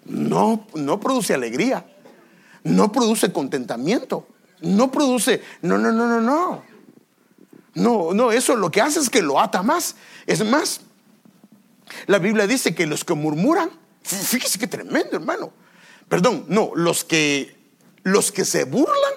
No, 0.03 0.67
no 0.73 0.99
produce 0.99 1.33
alegría 1.33 1.85
no 2.67 2.91
produce 2.91 3.31
contentamiento, 3.31 4.27
no 4.61 4.91
produce, 4.91 5.41
no, 5.61 5.77
no, 5.77 5.91
no, 5.91 6.07
no, 6.07 6.21
no. 6.21 6.63
No, 7.73 8.11
no, 8.13 8.31
eso 8.31 8.55
lo 8.55 8.71
que 8.71 8.81
hace 8.81 8.99
es 8.99 9.09
que 9.09 9.21
lo 9.21 9.39
ata 9.39 9.61
más. 9.61 9.95
Es 10.25 10.43
más, 10.43 10.81
la 12.07 12.17
Biblia 12.17 12.47
dice 12.47 12.73
que 12.73 12.87
los 12.87 13.05
que 13.05 13.13
murmuran, 13.13 13.69
fíjese 14.01 14.57
qué 14.57 14.67
tremendo, 14.67 15.17
hermano. 15.17 15.51
Perdón, 16.09 16.45
no, 16.47 16.71
los 16.73 17.03
que 17.03 17.55
los 18.03 18.31
que 18.31 18.45
se 18.45 18.63
burlan, 18.63 19.13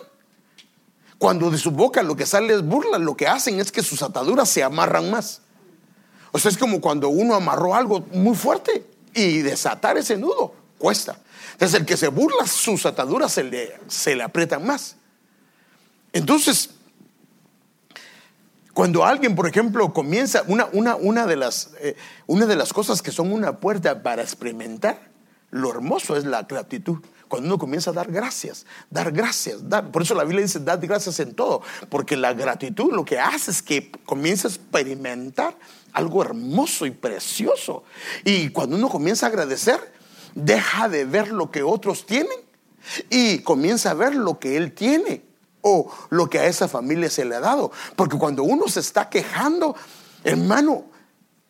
cuando 1.16 1.50
de 1.50 1.58
su 1.58 1.70
boca 1.70 2.02
lo 2.02 2.16
que 2.16 2.26
sale 2.26 2.54
es 2.54 2.62
burla, 2.62 2.98
lo 2.98 3.16
que 3.16 3.28
hacen 3.28 3.60
es 3.60 3.70
que 3.70 3.82
sus 3.82 4.02
ataduras 4.02 4.48
se 4.48 4.62
amarran 4.62 5.10
más. 5.10 5.42
O 6.32 6.38
sea, 6.38 6.50
es 6.50 6.58
como 6.58 6.80
cuando 6.80 7.08
uno 7.08 7.34
amarró 7.34 7.74
algo 7.74 8.00
muy 8.12 8.34
fuerte 8.34 8.84
y 9.14 9.38
desatar 9.38 9.96
ese 9.96 10.16
nudo 10.16 10.54
cuesta. 10.78 11.20
Entonces 11.52 11.80
el 11.80 11.86
que 11.86 11.96
se 11.96 12.08
burla, 12.08 12.46
sus 12.46 12.86
ataduras 12.86 13.32
se 13.32 13.44
le, 13.44 13.78
se 13.88 14.16
le 14.16 14.22
aprietan 14.22 14.66
más. 14.66 14.96
Entonces, 16.12 16.70
cuando 18.72 19.04
alguien, 19.04 19.34
por 19.34 19.48
ejemplo, 19.48 19.92
comienza, 19.92 20.42
una, 20.46 20.68
una, 20.72 20.96
una, 20.96 21.26
de 21.26 21.36
las, 21.36 21.70
eh, 21.80 21.96
una 22.26 22.46
de 22.46 22.56
las 22.56 22.72
cosas 22.72 23.02
que 23.02 23.12
son 23.12 23.32
una 23.32 23.58
puerta 23.58 24.02
para 24.02 24.22
experimentar, 24.22 25.10
lo 25.50 25.70
hermoso 25.70 26.16
es 26.16 26.24
la 26.24 26.42
gratitud. 26.42 26.98
Cuando 27.28 27.46
uno 27.46 27.58
comienza 27.58 27.90
a 27.90 27.92
dar 27.92 28.10
gracias, 28.10 28.66
dar 28.88 29.12
gracias, 29.12 29.68
dar. 29.68 29.90
Por 29.90 30.02
eso 30.02 30.14
la 30.14 30.24
Biblia 30.24 30.42
dice, 30.42 30.60
dar 30.60 30.78
gracias 30.80 31.20
en 31.20 31.34
todo, 31.34 31.62
porque 31.88 32.16
la 32.16 32.32
gratitud 32.32 32.92
lo 32.92 33.04
que 33.04 33.18
hace 33.18 33.50
es 33.50 33.62
que 33.62 33.92
comienza 34.04 34.48
a 34.48 34.50
experimentar 34.50 35.56
algo 35.92 36.22
hermoso 36.22 36.86
y 36.86 36.90
precioso. 36.90 37.84
Y 38.24 38.48
cuando 38.48 38.76
uno 38.76 38.88
comienza 38.88 39.26
a 39.26 39.28
agradecer, 39.28 39.78
deja 40.34 40.88
de 40.88 41.04
ver 41.04 41.32
lo 41.32 41.50
que 41.50 41.62
otros 41.62 42.06
tienen 42.06 42.38
y 43.08 43.40
comienza 43.40 43.90
a 43.90 43.94
ver 43.94 44.14
lo 44.14 44.38
que 44.38 44.56
él 44.56 44.72
tiene 44.72 45.22
o 45.62 45.90
lo 46.10 46.30
que 46.30 46.38
a 46.38 46.46
esa 46.46 46.68
familia 46.68 47.10
se 47.10 47.24
le 47.24 47.36
ha 47.36 47.40
dado. 47.40 47.70
Porque 47.96 48.18
cuando 48.18 48.42
uno 48.42 48.68
se 48.68 48.80
está 48.80 49.08
quejando, 49.08 49.76
hermano, 50.24 50.84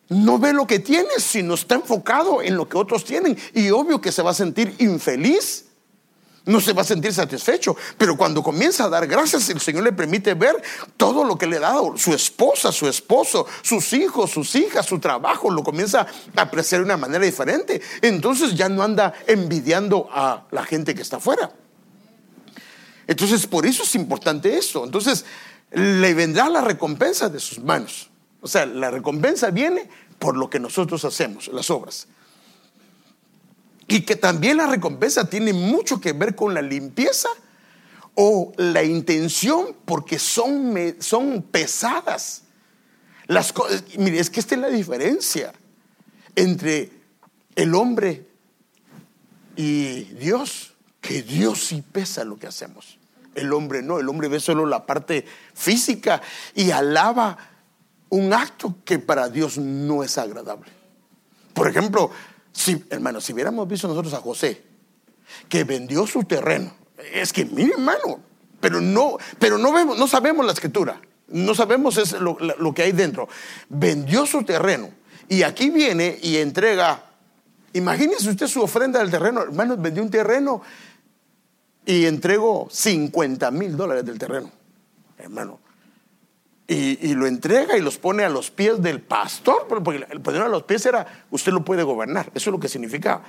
no 0.09 0.39
ve 0.39 0.51
lo 0.51 0.67
que 0.67 0.79
tiene, 0.79 1.09
sino 1.19 1.53
está 1.53 1.75
enfocado 1.75 2.41
en 2.41 2.57
lo 2.57 2.67
que 2.67 2.77
otros 2.77 3.05
tienen. 3.05 3.37
Y 3.53 3.69
obvio 3.69 4.01
que 4.01 4.11
se 4.11 4.21
va 4.21 4.31
a 4.31 4.35
sentir 4.35 4.75
infeliz 4.79 5.70
no 6.45 6.59
se 6.59 6.73
va 6.73 6.81
a 6.81 6.85
sentir 6.85 7.13
satisfecho. 7.13 7.75
Pero 7.97 8.17
cuando 8.17 8.41
comienza 8.41 8.85
a 8.85 8.89
dar 8.89 9.07
gracias, 9.07 9.49
el 9.49 9.59
Señor 9.59 9.83
le 9.83 9.91
permite 9.91 10.33
ver 10.33 10.61
todo 10.97 11.23
lo 11.23 11.37
que 11.37 11.47
le 11.47 11.57
ha 11.57 11.61
dado, 11.61 11.97
su 11.97 12.13
esposa, 12.13 12.71
su 12.71 12.87
esposo, 12.87 13.45
sus 13.61 13.93
hijos, 13.93 14.31
sus 14.31 14.55
hijas, 14.55 14.85
su 14.85 14.99
trabajo, 14.99 15.49
lo 15.51 15.63
comienza 15.63 16.07
a 16.35 16.41
apreciar 16.41 16.81
de 16.81 16.85
una 16.85 16.97
manera 16.97 17.25
diferente. 17.25 17.81
Entonces 18.01 18.55
ya 18.55 18.69
no 18.69 18.83
anda 18.83 19.13
envidiando 19.27 20.07
a 20.11 20.45
la 20.51 20.63
gente 20.63 20.95
que 20.95 21.01
está 21.01 21.17
afuera. 21.17 21.51
Entonces, 23.07 23.45
por 23.45 23.65
eso 23.65 23.83
es 23.83 23.95
importante 23.95 24.57
eso. 24.57 24.85
Entonces, 24.85 25.25
le 25.71 26.13
vendrá 26.13 26.49
la 26.49 26.61
recompensa 26.61 27.29
de 27.29 27.39
sus 27.39 27.59
manos. 27.59 28.09
O 28.41 28.47
sea, 28.47 28.65
la 28.65 28.89
recompensa 28.89 29.49
viene 29.51 29.89
por 30.17 30.37
lo 30.37 30.49
que 30.49 30.59
nosotros 30.59 31.03
hacemos, 31.05 31.47
las 31.49 31.69
obras. 31.69 32.07
Y 33.87 34.01
que 34.01 34.15
también 34.15 34.57
la 34.57 34.67
recompensa 34.67 35.29
tiene 35.29 35.53
mucho 35.53 35.99
que 35.99 36.13
ver 36.13 36.35
con 36.35 36.53
la 36.53 36.61
limpieza 36.61 37.29
o 38.15 38.51
la 38.57 38.83
intención, 38.83 39.75
porque 39.85 40.19
son, 40.19 40.75
son 40.99 41.41
pesadas. 41.43 42.43
Las 43.27 43.53
cosas, 43.53 43.83
mire, 43.97 44.19
es 44.19 44.29
que 44.29 44.39
esta 44.39 44.55
es 44.55 44.61
la 44.61 44.69
diferencia 44.69 45.53
entre 46.35 46.91
el 47.55 47.75
hombre 47.75 48.25
y 49.55 50.03
Dios, 50.03 50.73
que 51.01 51.21
Dios 51.21 51.65
sí 51.65 51.83
pesa 51.89 52.23
lo 52.23 52.37
que 52.37 52.47
hacemos. 52.47 52.97
El 53.35 53.53
hombre 53.53 53.81
no, 53.81 53.99
el 53.99 54.09
hombre 54.09 54.27
ve 54.27 54.39
solo 54.39 54.65
la 54.65 54.85
parte 54.85 55.25
física 55.53 56.21
y 56.53 56.71
alaba 56.71 57.37
un 58.09 58.33
acto 58.33 58.75
que 58.83 58.99
para 58.99 59.29
Dios 59.29 59.57
no 59.57 60.03
es 60.03 60.17
agradable. 60.17 60.69
Por 61.53 61.69
ejemplo, 61.69 62.11
si, 62.51 62.83
hermano, 62.89 63.21
si 63.21 63.33
hubiéramos 63.33 63.67
visto 63.67 63.87
nosotros 63.87 64.13
a 64.13 64.21
José, 64.21 64.63
que 65.47 65.63
vendió 65.63 66.05
su 66.05 66.23
terreno, 66.23 66.73
es 67.13 67.31
que, 67.33 67.45
mire, 67.45 67.73
hermano, 67.73 68.19
pero 68.59 68.81
no, 68.81 69.17
pero 69.39 69.57
no 69.57 69.71
vemos, 69.71 69.97
no 69.97 70.07
sabemos 70.07 70.45
la 70.45 70.51
escritura, 70.51 71.01
no 71.29 71.55
sabemos 71.55 71.97
es 71.97 72.13
lo, 72.13 72.37
lo 72.39 72.73
que 72.73 72.83
hay 72.83 72.91
dentro. 72.91 73.27
Vendió 73.69 74.25
su 74.25 74.43
terreno 74.43 74.89
y 75.27 75.43
aquí 75.43 75.69
viene 75.69 76.19
y 76.21 76.37
entrega, 76.37 77.03
imagínese 77.73 78.29
usted 78.29 78.47
su 78.47 78.61
ofrenda 78.61 78.99
del 78.99 79.09
terreno, 79.09 79.41
hermano, 79.41 79.77
vendió 79.77 80.03
un 80.03 80.11
terreno 80.11 80.61
y 81.85 82.05
entregó 82.05 82.67
50 82.69 83.49
mil 83.51 83.75
dólares 83.75 84.05
del 84.05 84.19
terreno, 84.19 84.51
hermano 85.17 85.70
y, 86.67 87.13
lo 87.15 87.27
entrega 87.27 87.77
y 87.77 87.81
los 87.81 87.97
pone 87.97 88.23
a 88.23 88.29
los 88.29 88.49
pies 88.49 88.81
del 88.81 89.01
pastor, 89.01 89.67
porque 89.67 90.05
el 90.09 90.21
poner 90.21 90.41
a 90.43 90.47
los 90.47 90.63
pies 90.63 90.85
era, 90.85 91.25
usted 91.29 91.51
lo 91.51 91.65
puede 91.65 91.83
gobernar, 91.83 92.31
eso 92.33 92.49
es 92.49 92.53
lo 92.53 92.59
que 92.59 92.69
significa, 92.69 93.21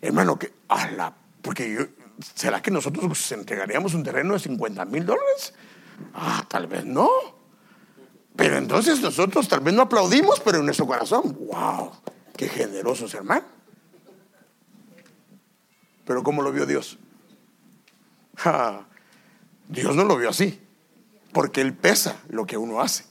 hermano, 0.00 0.38
que, 0.38 0.52
porque 1.42 1.72
yo, 1.72 1.80
¿será 2.34 2.62
que 2.62 2.70
nosotros 2.70 3.32
entregaríamos 3.32 3.94
un 3.94 4.04
terreno 4.04 4.34
de 4.34 4.38
50 4.38 4.84
mil 4.84 5.04
dólares? 5.04 5.54
Ah, 6.14 6.44
tal 6.48 6.66
vez 6.68 6.84
no. 6.84 7.10
Pero 8.36 8.58
entonces 8.58 9.00
nosotros 9.00 9.48
tal 9.48 9.60
vez 9.60 9.74
no 9.74 9.82
aplaudimos, 9.82 10.40
pero 10.40 10.58
en 10.58 10.66
nuestro 10.66 10.86
corazón, 10.86 11.36
wow, 11.46 11.90
qué 12.36 12.48
generosos, 12.48 13.12
hermano. 13.14 13.46
Pero 16.04 16.22
¿cómo 16.22 16.42
lo 16.42 16.52
vio 16.52 16.66
Dios? 16.66 16.98
Dios 19.68 19.96
no 19.96 20.04
lo 20.04 20.16
vio 20.16 20.28
así 20.28 20.65
porque 21.36 21.60
Él 21.60 21.74
pesa 21.74 22.16
lo 22.30 22.46
que 22.46 22.56
uno 22.56 22.80
hace. 22.80 23.04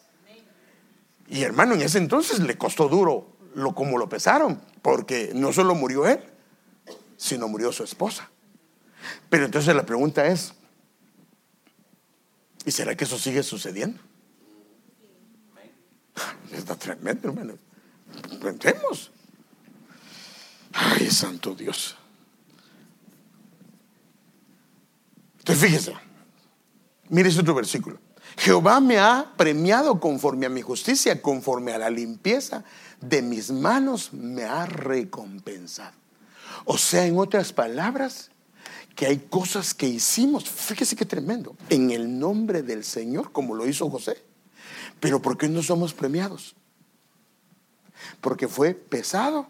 Y 1.28 1.44
hermano, 1.44 1.76
en 1.76 1.84
ese 1.84 2.00
entonces 2.00 2.40
le 2.40 2.58
costó 2.58 2.90
duro 2.90 3.38
lo 3.54 3.76
como 3.76 4.00
lo 4.00 4.10
pesaron, 4.10 4.60
porque 4.82 5.30
no 5.36 5.54
solo 5.54 5.76
murió 5.76 6.08
él, 6.08 6.20
sino 7.18 7.48
murió 7.48 7.72
su 7.72 7.84
esposa. 7.84 8.32
Pero 9.30 9.46
entonces 9.46 9.76
la 9.76 9.86
pregunta 9.86 10.26
es, 10.26 10.56
¿y 12.66 12.72
será 12.72 12.98
que 12.98 13.04
eso 13.04 13.20
sigue 13.20 13.44
sucediendo? 13.44 14.02
Está 16.52 16.76
tremendo, 16.76 17.28
hermano. 17.30 17.54
Pensemos. 18.42 19.12
Ay, 20.74 21.12
santo 21.12 21.54
Dios. 21.54 21.96
Entonces 25.38 25.64
fíjese, 25.64 25.94
mire 27.10 27.30
ese 27.30 27.42
otro 27.42 27.54
versículo. 27.54 28.04
Jehová 28.38 28.80
me 28.80 28.98
ha 28.98 29.34
premiado 29.38 30.00
conforme 30.00 30.46
a 30.46 30.50
mi 30.50 30.62
justicia, 30.62 31.22
conforme 31.22 31.74
a 31.74 31.78
la 31.78 31.90
limpieza 31.90 32.64
de 33.02 33.22
mis 33.22 33.52
manos 33.52 34.14
me 34.14 34.44
ha 34.44 34.66
recompensado. 34.66 35.94
O 36.66 36.78
sea, 36.78 37.06
en 37.06 37.18
otras 37.18 37.54
palabras, 37.54 38.32
que 38.96 39.06
hay 39.06 39.18
cosas 39.18 39.74
que 39.74 39.88
hicimos, 39.88 40.50
fíjese 40.50 40.96
qué 40.96 41.06
tremendo, 41.06 41.56
en 41.70 41.92
el 41.92 42.18
nombre 42.18 42.64
del 42.64 42.84
Señor, 42.84 43.32
como 43.32 43.54
lo 43.54 43.68
hizo 43.68 43.90
José. 43.90 44.24
Pero 45.00 45.22
¿por 45.22 45.38
qué 45.38 45.50
no 45.50 45.62
somos 45.62 45.94
premiados? 45.94 46.56
Porque 48.22 48.48
fue 48.48 48.74
pesado, 48.74 49.48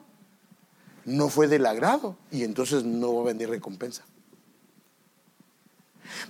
no 1.06 1.30
fue 1.30 1.48
del 1.48 1.66
agrado 1.68 2.18
y 2.32 2.44
entonces 2.44 2.84
no 2.84 3.16
va 3.16 3.22
a 3.22 3.26
venir 3.34 3.50
recompensa. 3.50 4.04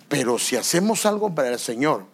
Pero 0.09 0.37
si 0.37 0.57
hacemos 0.57 1.05
algo 1.05 1.33
para 1.33 1.49
el 1.49 1.59
Señor, 1.59 2.05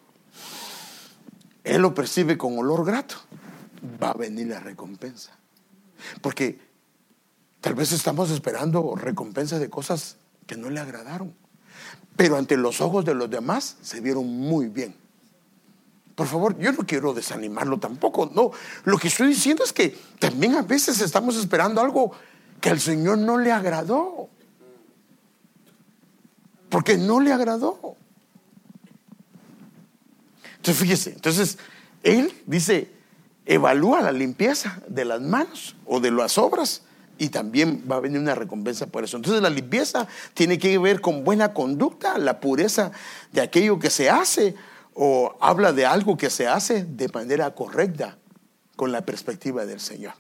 él 1.64 1.82
lo 1.82 1.94
percibe 1.94 2.38
con 2.38 2.58
olor 2.58 2.86
grato, 2.86 3.16
va 4.02 4.12
a 4.12 4.14
venir 4.14 4.48
la 4.48 4.60
recompensa. 4.60 5.32
Porque 6.22 6.60
tal 7.60 7.76
vez 7.76 7.92
estamos 7.92 8.32
esperando 8.32 8.96
recompensa 8.96 9.60
de 9.60 9.70
cosas 9.70 10.18
que 10.48 10.56
no 10.56 10.70
le 10.70 10.80
agradaron, 10.80 11.34
pero 12.16 12.38
ante 12.38 12.58
los 12.58 12.82
ojos 12.82 13.06
de 13.06 13.14
los 13.14 13.30
demás 13.30 13.78
se 13.82 14.02
vieron 14.02 14.28
muy 14.28 14.68
bien. 14.68 14.96
Por 16.16 16.28
favor, 16.28 16.58
yo 16.60 16.72
no 16.72 16.86
quiero 16.86 17.14
desanimarlo 17.14 17.80
tampoco, 17.80 18.30
no. 18.34 18.52
Lo 18.84 18.98
que 18.98 19.08
estoy 19.08 19.28
diciendo 19.28 19.64
es 19.64 19.74
que 19.74 19.98
también 20.20 20.56
a 20.56 20.62
veces 20.62 21.00
estamos 21.02 21.36
esperando 21.38 21.82
algo 21.82 22.12
que 22.60 22.70
al 22.70 22.80
Señor 22.80 23.18
no 23.18 23.38
le 23.38 23.52
agradó. 23.52 24.30
Porque 26.70 26.98
no 26.98 27.20
le 27.20 27.34
agradó. 27.34 27.96
Entonces, 30.62 30.84
fíjese, 30.84 31.14
entonces 31.14 31.58
él 32.04 32.32
dice, 32.46 32.88
evalúa 33.48 34.02
la 34.02 34.12
limpieza 34.12 34.80
de 34.88 35.06
las 35.06 35.20
manos 35.20 35.76
o 35.88 36.00
de 36.00 36.12
las 36.12 36.38
obras 36.38 36.84
y 37.18 37.30
también 37.30 37.84
va 37.92 37.96
a 37.96 38.00
venir 38.00 38.20
una 38.20 38.36
recompensa 38.36 38.86
por 38.86 39.04
eso. 39.04 39.18
Entonces 39.18 39.42
la 39.42 39.50
limpieza 39.50 40.08
tiene 40.36 40.60
que 40.60 40.78
ver 40.78 41.02
con 41.02 41.24
buena 41.24 41.52
conducta, 41.52 42.20
la 42.20 42.40
pureza 42.40 42.92
de 43.32 43.42
aquello 43.42 43.80
que 43.80 43.90
se 43.90 44.12
hace 44.12 44.54
o 44.94 45.36
habla 45.42 45.74
de 45.74 45.88
algo 45.88 46.16
que 46.16 46.30
se 46.30 46.48
hace 46.48 46.84
de 46.84 47.08
manera 47.10 47.56
correcta 47.56 48.20
con 48.76 48.92
la 48.92 49.04
perspectiva 49.04 49.66
del 49.66 49.80
Señor. 49.80 50.14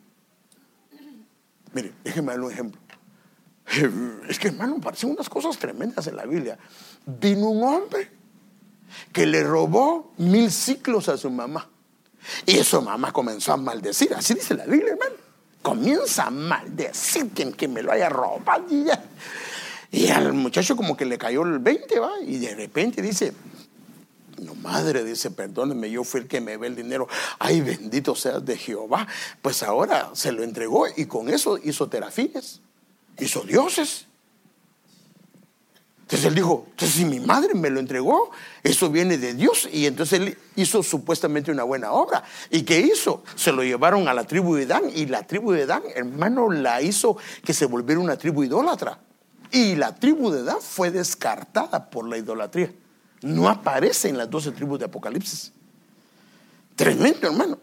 Mire, 1.71 1.93
déjeme 2.03 2.31
dar 2.31 2.41
un 2.41 2.51
ejemplo. 2.51 2.81
Es 4.27 4.39
que 4.39 4.47
hermano, 4.47 4.81
parecen 4.81 5.11
unas 5.11 5.29
cosas 5.29 5.55
tremendas 5.59 6.07
en 6.07 6.15
la 6.15 6.25
Biblia. 6.25 6.57
Vino 7.05 7.47
un 7.47 7.63
hombre 7.63 8.20
que 9.11 9.25
le 9.25 9.43
robó 9.43 10.13
mil 10.17 10.51
ciclos 10.51 11.09
a 11.09 11.17
su 11.17 11.29
mamá. 11.29 11.69
Y 12.45 12.63
su 12.63 12.81
mamá 12.81 13.11
comenzó 13.11 13.53
a 13.53 13.57
maldecir, 13.57 14.13
así 14.13 14.33
dice 14.33 14.53
la 14.53 14.65
Biblia, 14.65 14.93
hermano. 14.93 15.15
Comienza 15.61 16.27
a 16.27 16.31
maldecir 16.31 17.29
quien 17.29 17.73
me 17.73 17.83
lo 17.83 17.91
haya 17.91 18.09
robado. 18.09 18.65
Y, 19.91 20.07
al 20.07 20.33
muchacho 20.33 20.75
como 20.75 20.95
que 20.95 21.05
le 21.05 21.17
cayó 21.17 21.43
el 21.43 21.59
20, 21.59 21.99
va, 21.99 22.11
y 22.25 22.37
de 22.37 22.55
repente 22.55 23.01
dice, 23.01 23.33
no, 24.41 24.55
madre, 24.55 25.03
dice, 25.03 25.29
perdóneme, 25.29 25.91
yo 25.91 26.03
fui 26.03 26.21
el 26.21 26.27
que 26.27 26.41
me 26.41 26.57
ve 26.57 26.67
el 26.67 26.75
dinero. 26.75 27.07
Ay, 27.37 27.61
bendito 27.61 28.15
seas 28.15 28.43
de 28.43 28.57
Jehová. 28.57 29.07
Pues 29.41 29.61
ahora 29.61 30.09
se 30.13 30.31
lo 30.31 30.43
entregó 30.43 30.85
y 30.95 31.05
con 31.05 31.29
eso 31.29 31.59
hizo 31.63 31.87
terafines. 31.89 32.61
hizo 33.19 33.41
dioses. 33.41 34.07
Entonces 36.01 36.27
él 36.27 36.35
dijo, 36.35 36.65
entonces 36.71 36.97
si 36.97 37.05
mi 37.05 37.19
madre 37.19 37.53
me 37.53 37.69
lo 37.69 37.79
entregó, 37.79 38.31
eso 38.63 38.89
viene 38.89 39.17
de 39.17 39.33
Dios. 39.33 39.67
Y 39.71 39.85
entonces 39.87 40.19
él 40.19 40.37
hizo 40.55 40.83
supuestamente 40.83 41.51
una 41.51 41.63
buena 41.63 41.91
obra. 41.91 42.23
¿Y 42.49 42.63
qué 42.63 42.79
hizo? 42.79 43.23
Se 43.35 43.51
lo 43.51 43.63
llevaron 43.63 44.07
a 44.07 44.13
la 44.13 44.25
tribu 44.25 44.55
de 44.55 44.65
Dan 44.65 44.83
y 44.93 45.07
la 45.07 45.25
tribu 45.25 45.51
de 45.51 45.65
Dan, 45.65 45.81
hermano, 45.95 46.51
la 46.51 46.81
hizo 46.81 47.17
que 47.43 47.53
se 47.53 47.65
volviera 47.65 47.99
una 47.99 48.17
tribu 48.17 48.43
idólatra. 48.43 48.99
Y 49.51 49.75
la 49.75 49.95
tribu 49.95 50.31
de 50.31 50.43
Dan 50.43 50.61
fue 50.61 50.91
descartada 50.91 51.89
por 51.89 52.07
la 52.07 52.17
idolatría. 52.17 52.71
No 53.21 53.49
aparece 53.49 54.09
en 54.09 54.17
las 54.17 54.29
doce 54.29 54.51
tribus 54.51 54.79
de 54.79 54.85
Apocalipsis. 54.85 55.51
Tremendo, 56.75 57.27
hermano. 57.27 57.57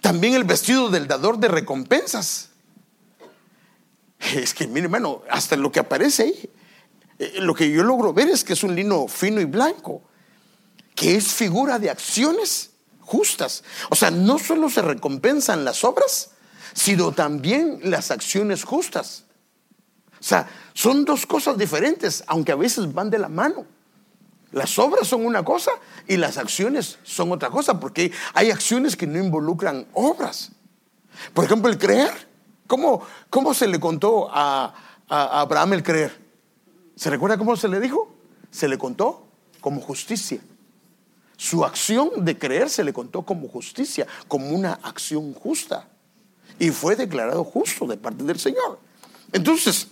También 0.00 0.34
el 0.34 0.44
vestido 0.44 0.88
del 0.90 1.06
dador 1.06 1.38
de 1.38 1.48
recompensas. 1.48 2.50
Es 4.34 4.54
que, 4.54 4.66
mire, 4.66 4.84
hermano, 4.84 5.22
hasta 5.30 5.56
lo 5.56 5.72
que 5.72 5.80
aparece 5.80 6.24
ahí 6.24 6.50
lo 7.40 7.54
que 7.54 7.70
yo 7.70 7.82
logro 7.82 8.14
ver 8.14 8.28
es 8.28 8.44
que 8.44 8.54
es 8.54 8.62
un 8.62 8.74
lino 8.74 9.06
fino 9.06 9.40
y 9.40 9.44
blanco, 9.44 10.02
que 10.94 11.16
es 11.16 11.28
figura 11.28 11.78
de 11.78 11.90
acciones 11.90 12.70
justas. 13.00 13.62
O 13.90 13.94
sea, 13.94 14.10
no 14.10 14.38
solo 14.38 14.70
se 14.70 14.80
recompensan 14.80 15.64
las 15.64 15.84
obras, 15.84 16.30
sino 16.72 17.12
también 17.12 17.80
las 17.82 18.10
acciones 18.10 18.64
justas. 18.64 19.24
O 20.18 20.22
sea, 20.22 20.48
son 20.72 21.04
dos 21.04 21.26
cosas 21.26 21.58
diferentes, 21.58 22.24
aunque 22.26 22.52
a 22.52 22.56
veces 22.56 22.92
van 22.92 23.10
de 23.10 23.18
la 23.18 23.28
mano. 23.28 23.66
Las 24.52 24.78
obras 24.78 25.06
son 25.06 25.24
una 25.26 25.44
cosa 25.44 25.70
y 26.08 26.16
las 26.16 26.38
acciones 26.38 26.98
son 27.02 27.32
otra 27.32 27.50
cosa, 27.50 27.78
porque 27.78 28.12
hay 28.32 28.50
acciones 28.50 28.96
que 28.96 29.06
no 29.06 29.18
involucran 29.18 29.86
obras. 29.92 30.52
Por 31.34 31.44
ejemplo, 31.44 31.70
el 31.70 31.78
creer. 31.78 32.30
¿Cómo, 32.66 33.02
cómo 33.28 33.52
se 33.52 33.66
le 33.66 33.80
contó 33.80 34.28
a 34.32 34.72
Abraham 35.08 35.74
el 35.74 35.82
creer? 35.82 36.29
¿Se 37.00 37.08
recuerda 37.08 37.38
cómo 37.38 37.56
se 37.56 37.66
le 37.66 37.80
dijo? 37.80 38.14
Se 38.50 38.68
le 38.68 38.76
contó 38.76 39.26
como 39.62 39.80
justicia. 39.80 40.38
Su 41.38 41.64
acción 41.64 42.26
de 42.26 42.38
creer 42.38 42.68
se 42.68 42.84
le 42.84 42.92
contó 42.92 43.22
como 43.22 43.48
justicia, 43.48 44.06
como 44.28 44.50
una 44.50 44.74
acción 44.74 45.32
justa. 45.32 45.88
Y 46.58 46.68
fue 46.68 46.96
declarado 46.96 47.42
justo 47.42 47.86
de 47.86 47.96
parte 47.96 48.22
del 48.22 48.38
Señor. 48.38 48.78
Entonces, 49.32 49.86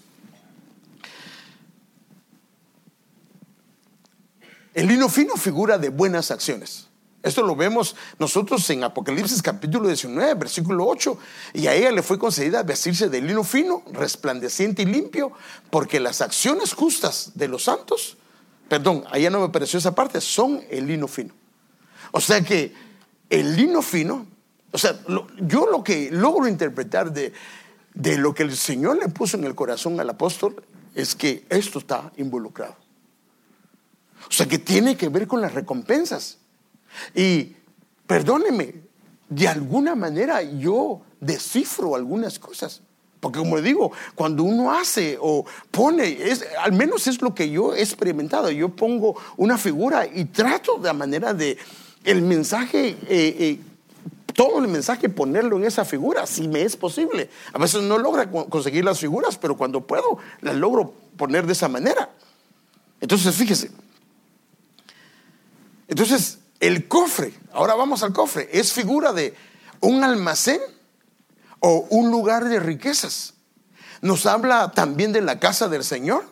el 4.75 4.87
lino 4.87 5.09
fino 5.09 5.35
figura 5.37 5.79
de 5.79 5.89
buenas 5.89 6.31
acciones. 6.31 6.88
Esto 7.23 7.43
lo 7.43 7.57
vemos 7.57 7.97
nosotros 8.19 8.69
en 8.71 8.85
Apocalipsis 8.85 9.43
capítulo 9.43 9.89
19, 9.89 10.35
versículo 10.35 10.87
8. 10.87 11.19
Y 11.55 11.67
a 11.67 11.75
ella 11.75 11.91
le 11.91 12.03
fue 12.03 12.19
concedida 12.19 12.63
vestirse 12.63 13.09
de 13.09 13.21
lino 13.21 13.43
fino, 13.43 13.83
resplandeciente 13.93 14.83
y 14.83 14.87
limpio, 14.87 15.33
porque 15.71 15.99
las 15.99 16.21
acciones 16.21 16.75
justas 16.75 17.33
de 17.35 17.49
los 17.49 17.65
santos, 17.65 18.17
perdón, 18.69 19.05
allá 19.11 19.31
no 19.31 19.41
me 19.41 19.49
pareció 19.49 19.79
esa 19.81 19.95
parte, 19.95 20.21
son 20.21 20.63
el 20.71 20.87
lino 20.87 21.09
fino. 21.09 21.35
O 22.13 22.21
sea 22.21 22.41
que 22.43 22.73
el 23.29 23.57
lino 23.57 23.83
fino, 23.83 24.27
o 24.71 24.79
sea, 24.79 24.97
yo 25.41 25.67
lo 25.67 25.83
que 25.83 26.11
logro 26.13 26.47
interpretar 26.47 27.13
de, 27.13 27.33
de 27.95 28.17
lo 28.17 28.33
que 28.33 28.45
el 28.45 28.57
Señor 28.57 28.97
le 28.99 29.09
puso 29.09 29.37
en 29.37 29.45
el 29.45 29.57
corazón 29.57 29.99
al 29.99 30.09
apóstol 30.09 30.63
es 30.95 31.17
que 31.17 31.45
esto 31.49 31.81
está 31.81 32.13
involucrado. 32.17 32.77
O 34.29 34.33
sea 34.33 34.47
que 34.47 34.59
tiene 34.59 34.97
que 34.97 35.09
ver 35.09 35.27
con 35.27 35.41
las 35.41 35.53
recompensas. 35.55 36.39
Y 37.15 37.57
perdóneme, 38.07 38.75
de 39.29 39.49
alguna 39.49 39.95
manera 39.95 40.43
yo 40.43 41.03
descifro 41.21 41.95
algunas 41.95 42.39
cosas. 42.39 42.83
Porque 43.21 43.41
como 43.41 43.61
digo, 43.61 43.91
cuando 44.15 44.45
uno 44.45 44.73
hace 44.73 45.19
o 45.21 45.45
pone, 45.71 46.07
es, 46.31 46.45
al 46.61 46.73
menos 46.73 47.07
es 47.07 47.21
lo 47.21 47.35
que 47.35 47.51
yo 47.51 47.75
he 47.75 47.81
experimentado. 47.81 48.51
Yo 48.51 48.69
pongo 48.69 49.17
una 49.37 49.59
figura 49.59 50.07
y 50.07 50.27
trato 50.27 50.77
de 50.77 50.85
la 50.85 50.93
manera 50.93 51.35
de 51.35 51.59
el 52.05 52.23
mensaje, 52.23 52.91
eh, 52.91 52.97
eh, 53.09 53.61
todo 54.35 54.61
el 54.61 54.69
mensaje 54.69 55.09
ponerlo 55.09 55.57
en 55.57 55.65
esa 55.65 55.85
figura, 55.85 56.27
si 56.27 56.47
me 56.47 56.63
es 56.63 56.77
posible. 56.77 57.29
A 57.53 57.59
veces 57.59 57.83
no 57.83 57.99
logra 57.99 58.31
conseguir 58.31 58.85
las 58.85 59.01
figuras, 59.01 59.37
pero 59.37 59.57
cuando 59.57 59.85
puedo, 59.85 60.19
las 60.41 60.55
logro 60.55 60.95
poner 61.17 61.45
de 61.45 61.55
esa 61.55 61.69
manera. 61.69 62.11
Entonces, 63.01 63.35
fíjese. 63.35 63.73
Entonces, 65.89 66.39
el 66.61 66.89
cofre, 66.89 67.33
ahora 67.53 67.75
vamos 67.75 68.03
al 68.03 68.13
cofre, 68.13 68.49
es 68.53 68.73
figura 68.73 69.13
de 69.13 69.35
un 69.81 70.03
almacén 70.03 70.61
o 71.61 71.87
un 71.91 72.11
lugar 72.11 72.45
de 72.45 72.61
riquezas. 72.61 73.35
Nos 74.01 74.27
habla 74.27 74.73
también 74.73 75.13
de 75.13 75.21
la 75.21 75.39
casa 75.39 75.69
del 75.69 75.85
Señor, 75.85 76.25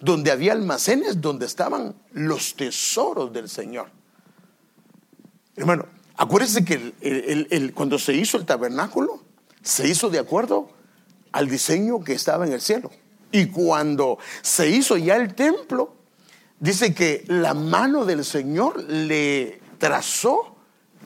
donde 0.00 0.30
había 0.30 0.52
almacenes 0.52 1.20
donde 1.20 1.46
estaban 1.46 1.96
los 2.12 2.54
tesoros 2.54 3.32
del 3.32 3.48
Señor. 3.48 3.90
Hermano, 5.56 5.86
acuérdense 6.16 6.64
que 6.64 7.72
cuando 7.74 7.98
se 7.98 8.12
hizo 8.12 8.36
el 8.36 8.44
tabernáculo, 8.44 9.22
se 9.62 9.88
hizo 9.88 10.10
de 10.10 10.18
acuerdo 10.18 10.70
al 11.32 11.48
diseño 11.48 12.04
que 12.04 12.12
estaba 12.12 12.46
en 12.46 12.52
el 12.52 12.60
cielo. 12.60 12.90
Y 13.32 13.46
cuando 13.46 14.18
se 14.42 14.68
hizo 14.68 14.96
ya 14.96 15.16
el 15.16 15.34
templo, 15.34 15.95
dice 16.58 16.94
que 16.94 17.24
la 17.28 17.54
mano 17.54 18.04
del 18.04 18.24
Señor 18.24 18.82
le 18.84 19.60
trazó 19.78 20.56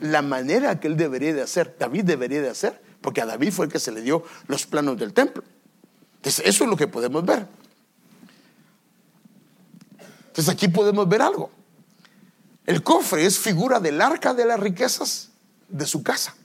la 0.01 0.21
manera 0.21 0.79
que 0.79 0.87
él 0.87 0.97
debería 0.97 1.33
de 1.33 1.41
hacer, 1.41 1.75
David 1.79 2.03
debería 2.03 2.41
de 2.41 2.49
hacer, 2.49 2.81
porque 3.01 3.21
a 3.21 3.25
David 3.25 3.51
fue 3.51 3.65
el 3.65 3.71
que 3.71 3.79
se 3.79 3.91
le 3.91 4.01
dio 4.01 4.23
los 4.47 4.65
planos 4.65 4.97
del 4.97 5.13
templo. 5.13 5.43
Entonces, 6.17 6.45
eso 6.45 6.63
es 6.63 6.69
lo 6.69 6.75
que 6.75 6.87
podemos 6.87 7.25
ver. 7.25 7.47
Entonces, 10.27 10.49
aquí 10.49 10.67
podemos 10.67 11.07
ver 11.07 11.21
algo. 11.21 11.51
El 12.65 12.83
cofre 12.83 13.25
es 13.25 13.39
figura 13.39 13.79
del 13.79 13.99
arca 14.01 14.33
de 14.33 14.45
las 14.45 14.59
riquezas 14.59 15.29
de 15.67 15.85
su 15.85 16.03
casa. 16.03 16.35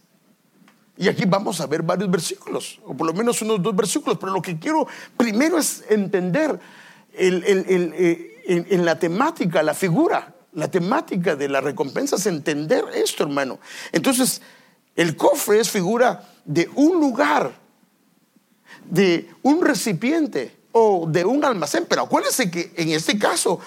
Y 0.97 1.09
aquí 1.09 1.25
vamos 1.27 1.61
a 1.61 1.67
ver 1.67 1.83
varios 1.83 2.11
versículos, 2.11 2.81
o 2.85 2.97
por 2.97 3.07
lo 3.07 3.13
menos 3.13 3.43
unos 3.43 3.63
dos 3.63 3.77
versículos, 3.77 4.19
pero 4.19 4.33
lo 4.33 4.41
que 4.41 4.59
quiero 4.59 4.87
primero 5.17 5.59
es 5.59 5.85
entender 5.91 6.59
eh, 7.13 8.36
en, 8.47 8.85
la 8.85 8.99
temática, 8.99 9.63
la 9.63 9.75
figura, 9.75 10.35
la 10.53 10.71
temática 10.71 11.37
de 11.37 11.49
la 11.49 11.61
recompensa 11.61 12.17
es 12.17 12.27
entender 12.27 12.85
esto, 12.95 13.25
hermano. 13.25 13.59
Entonces, 13.93 14.41
el 14.95 15.17
cofre 15.17 15.61
es 15.61 15.71
figura 15.71 16.29
de 16.45 16.71
un 16.75 17.01
lugar, 17.01 17.53
de 18.89 19.29
un 19.43 19.63
recipiente 19.63 20.57
o 20.73 21.07
de 21.09 21.25
un 21.25 21.45
almacén, 21.45 21.87
pero 21.89 22.03
acuérdense 22.03 22.51
que 22.51 22.73
en 22.77 22.91
este 22.91 23.19
caso 23.19 23.61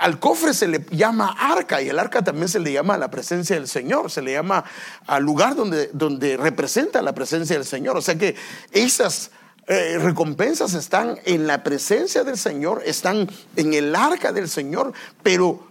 al 0.00 0.18
cofre 0.18 0.52
se 0.52 0.68
le 0.68 0.84
llama 0.90 1.34
arca 1.38 1.80
y 1.80 1.88
el 1.88 1.98
arca 1.98 2.22
también 2.22 2.48
se 2.48 2.60
le 2.60 2.72
llama 2.72 2.98
la 2.98 3.10
presencia 3.10 3.56
del 3.56 3.66
Señor, 3.66 4.10
se 4.10 4.20
le 4.20 4.32
llama 4.32 4.64
al 5.06 5.22
lugar 5.22 5.56
donde, 5.56 5.88
donde 5.92 6.36
representa 6.36 7.00
la 7.00 7.14
presencia 7.14 7.56
del 7.56 7.64
Señor. 7.64 7.96
O 7.96 8.02
sea 8.02 8.16
que 8.16 8.36
esas 8.70 9.30
eh, 9.66 9.98
recompensas 9.98 10.74
están 10.74 11.18
en 11.24 11.46
la 11.46 11.62
presencia 11.62 12.24
del 12.24 12.36
Señor, 12.36 12.82
están 12.84 13.28
en 13.56 13.74
el 13.74 13.94
arca 13.94 14.32
del 14.32 14.48
Señor, 14.48 14.92
pero 15.22 15.66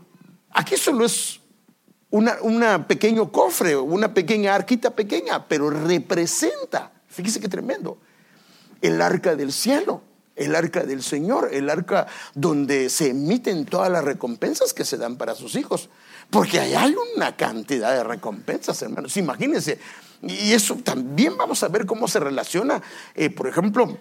aquí 0.51 0.77
solo 0.77 1.05
es 1.05 1.41
una, 2.09 2.87
pequeño 2.87 3.31
cofre, 3.31 3.75
una 3.75 4.13
pequeña 4.13 4.55
arquita 4.55 4.91
pequeña, 4.91 5.47
pero 5.47 5.69
representa, 5.69 6.91
fíjese 7.07 7.39
qué 7.39 7.47
tremendo, 7.47 7.97
el 8.81 9.01
arca 9.01 9.35
del 9.35 9.51
cielo, 9.51 10.01
el 10.35 10.55
arca 10.55 10.83
del 10.83 11.03
Señor, 11.03 11.49
el 11.51 11.69
arca 11.69 12.07
donde 12.33 12.89
se 12.89 13.09
emiten 13.09 13.65
todas 13.65 13.91
las 13.91 14.03
recompensas 14.03 14.73
que 14.73 14.85
se 14.85 14.97
dan 14.97 15.17
para 15.17 15.35
sus 15.35 15.55
hijos. 15.55 15.89
Porque 16.29 16.59
ahí 16.59 16.73
hay 16.73 16.95
una 17.15 17.35
cantidad 17.35 17.93
de 17.93 18.03
recompensas, 18.03 18.81
hermanos. 18.81 19.17
Imagínense, 19.17 19.77
y 20.23 20.53
eso 20.53 20.75
también 20.75 21.37
vamos 21.37 21.63
a 21.63 21.67
ver 21.67 21.85
cómo 21.85 22.07
se 22.07 22.19
relaciona, 22.19 22.81
eh, 23.15 23.29
por 23.29 23.47
ejemplo, 23.47 23.97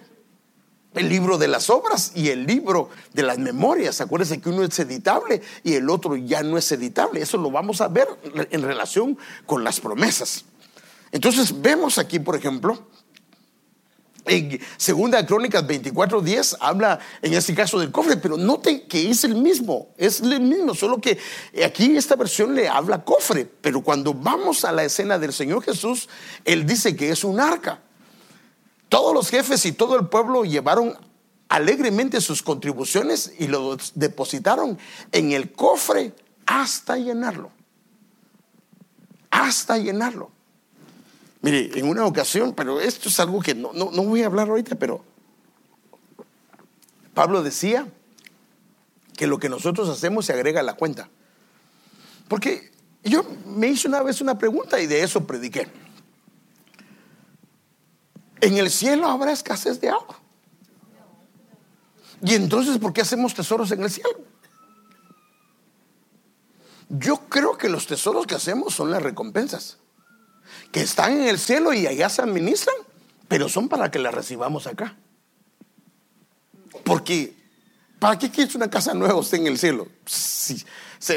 el 0.93 1.09
libro 1.09 1.37
de 1.37 1.47
las 1.47 1.69
obras 1.69 2.11
y 2.15 2.29
el 2.29 2.45
libro 2.45 2.89
de 3.13 3.23
las 3.23 3.39
memorias. 3.39 4.01
Acuérdense 4.01 4.41
que 4.41 4.49
uno 4.49 4.63
es 4.63 4.77
editable 4.79 5.41
y 5.63 5.73
el 5.73 5.89
otro 5.89 6.15
ya 6.15 6.43
no 6.43 6.57
es 6.57 6.71
editable. 6.71 7.21
Eso 7.21 7.37
lo 7.37 7.49
vamos 7.49 7.81
a 7.81 7.87
ver 7.87 8.07
en 8.33 8.61
relación 8.61 9.17
con 9.45 9.63
las 9.63 9.79
promesas. 9.79 10.45
Entonces 11.11 11.61
vemos 11.61 11.97
aquí, 11.97 12.19
por 12.19 12.35
ejemplo, 12.35 12.87
en 14.25 14.59
Segunda 14.77 15.25
Crónicas 15.25 15.65
24:10 15.65 16.57
habla 16.59 16.99
en 17.21 17.33
este 17.33 17.55
caso 17.55 17.79
del 17.79 17.91
cofre, 17.91 18.17
pero 18.17 18.37
note 18.37 18.83
que 18.83 19.09
es 19.09 19.23
el 19.23 19.35
mismo, 19.35 19.89
es 19.97 20.21
el 20.21 20.41
mismo, 20.41 20.75
solo 20.75 20.99
que 20.99 21.17
aquí 21.65 21.95
esta 21.97 22.15
versión 22.15 22.55
le 22.55 22.67
habla 22.67 23.03
cofre, 23.03 23.45
pero 23.45 23.81
cuando 23.81 24.13
vamos 24.13 24.65
a 24.65 24.71
la 24.71 24.83
escena 24.83 25.17
del 25.17 25.33
Señor 25.33 25.63
Jesús, 25.63 26.09
Él 26.45 26.65
dice 26.65 26.95
que 26.95 27.09
es 27.09 27.23
un 27.23 27.39
arca. 27.39 27.81
Todos 28.89 29.13
los 29.13 29.29
jefes 29.29 29.65
y 29.65 29.71
todo 29.71 29.97
el 29.97 30.07
pueblo 30.07 30.43
llevaron 30.43 30.97
alegremente 31.47 32.21
sus 32.21 32.43
contribuciones 32.43 33.33
y 33.39 33.47
lo 33.47 33.77
depositaron 33.95 34.77
en 35.11 35.31
el 35.31 35.51
cofre 35.51 36.13
hasta 36.45 36.97
llenarlo. 36.97 37.51
Hasta 39.29 39.77
llenarlo. 39.77 40.31
Mire, 41.41 41.77
en 41.79 41.87
una 41.87 42.05
ocasión, 42.05 42.53
pero 42.53 42.79
esto 42.79 43.09
es 43.09 43.19
algo 43.19 43.41
que 43.41 43.55
no, 43.55 43.73
no, 43.73 43.89
voy 43.89 44.21
a 44.21 44.27
hablar 44.27 44.49
ahorita, 44.49 44.75
pero 44.75 45.03
Pablo 47.13 47.41
decía 47.41 47.87
que 49.17 49.27
lo 49.27 49.39
que 49.39 49.49
nosotros 49.49 49.89
hacemos 49.89 50.25
se 50.25 50.33
agrega 50.33 50.59
a 50.59 50.63
la 50.63 50.75
cuenta. 50.75 51.09
Porque 52.27 52.71
yo 53.03 53.25
me 53.45 53.67
hice 53.67 53.87
una 53.87 54.03
vez 54.03 54.21
una 54.21 54.37
pregunta 54.37 54.79
y 54.79 54.87
de 54.87 55.03
eso 55.03 55.25
prediqué. 55.25 55.67
En 58.39 58.57
el 58.57 58.69
cielo 58.69 59.07
habrá 59.07 59.31
escasez 59.31 59.81
de 59.81 59.89
agua. 59.89 60.19
Y 62.23 62.35
entonces, 62.35 62.77
¿por 62.77 62.93
qué 62.93 63.01
hacemos 63.01 63.33
tesoros 63.33 63.71
en 63.71 63.81
el 63.81 63.89
cielo? 63.89 64.19
Yo 66.89 67.17
creo 67.29 67.57
que 67.57 67.69
los 67.69 67.87
tesoros 67.87 68.27
que 68.27 68.35
hacemos 68.35 68.75
son 68.75 68.91
las 68.91 69.01
recompensas, 69.01 69.77
que 70.71 70.81
están 70.81 71.13
en 71.13 71.27
el 71.27 71.37
cielo 71.37 71.73
y 71.73 71.85
allá 71.87 72.09
se 72.09 72.21
administran, 72.21 72.75
pero 73.27 73.49
son 73.49 73.69
para 73.69 73.91
que 73.91 73.99
las 73.99 74.13
recibamos 74.13 74.67
acá. 74.67 74.95
Porque, 76.83 77.35
¿para 77.99 78.17
qué 78.17 78.29
quieres 78.29 78.55
una 78.55 78.69
casa 78.69 78.93
nueva 78.93 79.15
usted 79.15 79.39
en 79.39 79.47
el 79.47 79.57
cielo? 79.57 79.87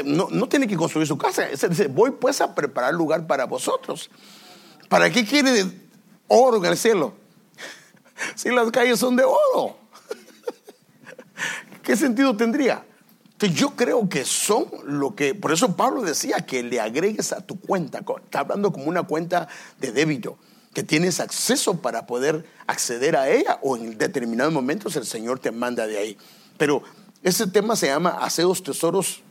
no, 0.03 0.49
tiene 0.49 0.67
que 0.67 0.75
construir 0.75 1.07
su 1.07 1.17
casa. 1.17 1.47
Dice, 1.47 1.87
voy 1.87 2.11
pues 2.11 2.41
a 2.41 2.53
preparar 2.53 2.93
lugar 2.93 3.25
para 3.27 3.45
vosotros. 3.45 4.09
¿Para 4.89 5.09
qué 5.09 5.25
quiere 5.25 5.65
oro 6.27 6.57
en 6.57 6.65
el 6.65 6.77
cielo? 6.77 7.13
Si 8.35 8.49
las 8.49 8.71
calles 8.71 8.97
son 8.97 9.17
de 9.17 9.25
oro. 9.25 9.77
¿Qué 11.83 11.97
sentido 11.97 12.35
tendría? 12.35 12.85
Entonces 13.35 13.59
yo 13.59 13.71
creo 13.71 14.07
que 14.07 14.23
son 14.23 14.65
lo 14.85 15.13
que, 15.13 15.35
por 15.35 15.51
eso 15.51 15.75
Pablo 15.75 16.01
decía 16.01 16.37
que 16.45 16.63
le 16.63 16.79
agregues 16.79 17.33
a 17.33 17.41
tu 17.41 17.59
cuenta, 17.59 17.99
está 17.99 18.39
hablando 18.39 18.71
como 18.71 18.85
una 18.85 19.03
cuenta 19.03 19.49
de 19.77 19.91
débito, 19.91 20.37
que 20.73 20.83
tienes 20.83 21.19
acceso 21.19 21.81
para 21.81 22.07
poder 22.07 22.45
acceder 22.65 23.17
a 23.17 23.29
ella 23.29 23.59
o 23.61 23.75
en 23.75 23.97
determinados 23.97 24.53
momentos 24.53 24.95
el 24.95 25.05
Señor 25.05 25.39
te 25.39 25.51
manda 25.51 25.85
de 25.85 25.97
ahí. 25.97 26.17
Pero 26.57 26.81
ese 27.23 27.47
tema 27.47 27.75
se 27.75 27.87
llama 27.87 28.19
Haceos 28.21 28.63
Tesoros 28.63 29.21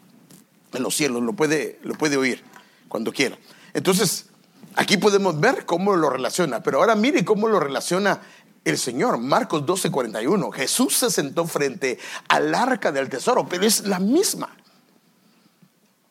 en 0.75 0.83
los 0.83 0.95
cielos, 0.95 1.23
lo 1.23 1.33
puede, 1.33 1.79
lo 1.83 1.95
puede 1.95 2.19
oír 2.19 2.43
cuando 2.89 3.11
quiera. 3.11 3.39
Entonces, 3.73 4.27
aquí 4.75 4.99
podemos 4.99 5.41
ver 5.41 5.65
cómo 5.65 5.97
lo 5.97 6.11
relaciona, 6.11 6.63
pero 6.63 6.79
ahora 6.79 6.95
mire 6.95 7.25
cómo 7.25 7.49
lo 7.49 7.59
relaciona 7.59 8.21
el 8.65 8.79
Señor, 8.79 9.19
Marcos 9.19 9.65
12:41, 9.67 10.51
Jesús 10.53 10.97
se 10.97 11.11
sentó 11.11 11.47
frente 11.47 11.99
al 12.29 12.55
arca 12.55 12.91
del 12.91 13.09
tesoro, 13.09 13.47
pero 13.49 13.67
es 13.67 13.87
la 13.87 13.99
misma. 13.99 14.57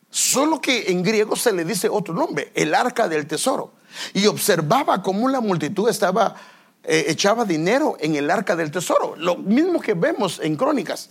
Solo 0.10 0.62
que 0.62 0.92
en 0.92 1.02
griego 1.02 1.36
se 1.36 1.52
le 1.52 1.66
dice 1.66 1.90
otro 1.90 2.14
nombre, 2.14 2.52
el 2.54 2.76
arca 2.76 3.08
del 3.08 3.26
tesoro. 3.26 3.74
Y 4.14 4.28
observaba 4.28 5.02
cómo 5.02 5.28
la 5.28 5.42
multitud 5.42 5.90
estaba, 5.90 6.36
eh, 6.84 7.06
echaba 7.08 7.46
dinero 7.46 7.98
en 8.00 8.16
el 8.16 8.30
arca 8.30 8.56
del 8.56 8.70
tesoro. 8.70 9.16
Lo 9.18 9.38
mismo 9.38 9.80
que 9.82 9.96
vemos 9.96 10.40
en 10.44 10.56
crónicas. 10.56 11.10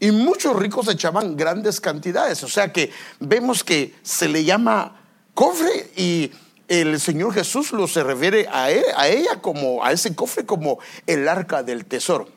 Y 0.00 0.12
muchos 0.12 0.56
ricos 0.56 0.88
echaban 0.88 1.36
grandes 1.36 1.78
cantidades. 1.78 2.42
O 2.42 2.48
sea 2.48 2.72
que 2.72 2.90
vemos 3.20 3.62
que 3.62 3.94
se 4.02 4.28
le 4.28 4.44
llama 4.44 4.98
cofre 5.34 5.92
y 5.94 6.30
el 6.68 7.00
Señor 7.00 7.32
Jesús 7.32 7.72
lo 7.72 7.88
se 7.88 8.04
refiere 8.04 8.46
a, 8.46 8.64
a 8.64 9.08
ella 9.08 9.40
como, 9.40 9.84
a 9.84 9.92
ese 9.92 10.14
cofre 10.14 10.44
como 10.44 10.78
el 11.06 11.26
arca 11.26 11.62
del 11.62 11.86
tesoro. 11.86 12.28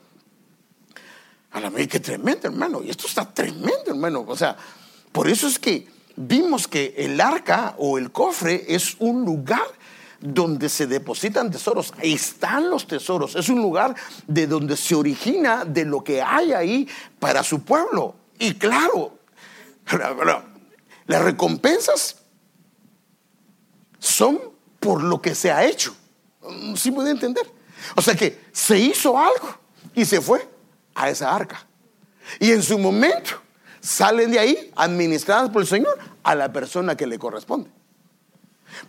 A 1.51 1.59
la 1.59 1.69
vez, 1.69 1.89
qué 1.89 1.99
tremendo, 1.99 2.47
hermano. 2.47 2.82
Y 2.82 2.89
esto 2.89 3.07
está 3.07 3.32
tremendo, 3.32 3.84
hermano. 3.88 4.23
O 4.25 4.38
sea, 4.38 4.55
por 5.11 5.27
eso 5.27 5.47
es 5.47 5.59
que 5.59 5.86
vimos 6.15 6.67
que 6.67 6.93
el 6.97 7.19
arca 7.19 7.75
o 7.77 7.97
el 7.97 8.11
cofre 8.11 8.65
es 8.69 8.95
un 8.99 9.25
lugar 9.25 9.67
donde 10.21 10.69
se 10.69 10.88
depositan 10.88 11.51
tesoros. 11.51 11.93
Ahí 11.97 12.13
están 12.13 12.69
los 12.69 12.88
tesoros. 12.88 13.36
Es 13.36 13.49
un 13.49 13.61
lugar 13.61 13.95
de 14.27 14.47
donde 14.47 14.77
se 14.77 14.95
origina 14.95 15.65
de 15.65 15.84
lo 15.84 16.03
que 16.03 16.21
hay 16.21 16.53
ahí 16.53 16.88
para 17.19 17.43
su 17.43 17.63
pueblo. 17.63 18.15
Y 18.39 18.53
claro, 18.53 19.17
las 21.07 21.21
recompensas 21.21 22.20
son 24.02 24.39
por 24.80 25.04
lo 25.04 25.22
que 25.22 25.36
se 25.36 25.52
ha 25.52 25.64
hecho. 25.64 25.95
¿Sí 26.76 26.91
puede 26.91 27.12
entender? 27.12 27.45
O 27.95 28.02
sea 28.02 28.16
que 28.16 28.41
se 28.52 28.78
hizo 28.78 29.18
algo 29.18 29.56
y 29.93 30.04
se 30.04 30.20
fue 30.20 30.45
a 30.95 31.10
esa 31.10 31.34
arca. 31.34 31.66
Y 32.39 32.52
en 32.52 32.64
su 32.64 32.80
momento 32.80 33.39
salen 33.80 34.32
de 34.32 34.39
ahí 34.39 34.72
administradas 34.76 35.49
por 35.52 35.62
el 35.62 35.68
Señor 35.68 35.97
a 36.24 36.36
la 36.36 36.52
persona 36.52 36.97
que 36.97 37.06
le 37.06 37.20
corresponde. 37.20 37.70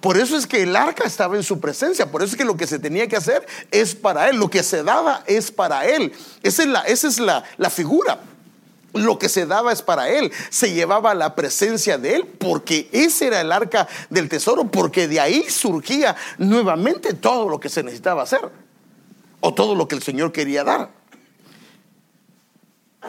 Por 0.01 0.17
eso 0.17 0.37
es 0.37 0.47
que 0.47 0.63
el 0.63 0.75
arca 0.77 1.05
estaba 1.05 1.37
en 1.37 1.43
su 1.43 1.61
presencia, 1.61 2.11
por 2.11 2.23
eso 2.23 2.33
es 2.33 2.39
que 2.39 2.45
lo 2.45 2.57
que 2.57 2.67
se 2.67 2.79
tenía 2.79 3.07
que 3.09 3.17
hacer 3.17 3.47
es 3.71 3.95
para 3.95 4.31
él, 4.31 4.37
lo 4.37 4.49
que 4.49 4.63
se 4.63 4.83
daba 4.83 5.25
es 5.27 5.51
para 5.51 5.87
él. 5.87 6.13
Esa 6.43 6.63
es 6.63 6.69
la, 6.69 6.81
esa 6.83 7.09
es 7.09 7.19
la, 7.19 7.45
la 7.59 7.69
figura 7.69 8.19
lo 8.93 9.19
que 9.19 9.29
se 9.29 9.47
daba 9.47 9.73
es 9.73 9.83
para 9.83 10.09
él, 10.09 10.31
se 10.51 10.73
llevaba 10.73 11.15
la 11.15 11.35
presencia 11.35 11.99
de 11.99 12.17
él, 12.17 12.27
porque 12.27 12.89
ese 12.93 13.29
era 13.29 13.41
el 13.41 13.53
arca 13.53 13.89
del 14.11 14.29
tesoro, 14.29 14.71
porque 14.71 15.09
de 15.09 15.21
ahí 15.21 15.49
surgía 15.49 16.17
nuevamente 16.39 17.15
todo 17.15 17.49
lo 17.49 17.59
que 17.59 17.69
se 17.69 17.83
necesitaba 17.83 18.23
hacer, 18.23 18.51
o 19.41 19.55
todo 19.55 19.75
lo 19.75 19.89
que 19.89 19.95
el 19.95 20.03
Señor 20.03 20.33
quería 20.33 20.65
dar. 20.65 20.91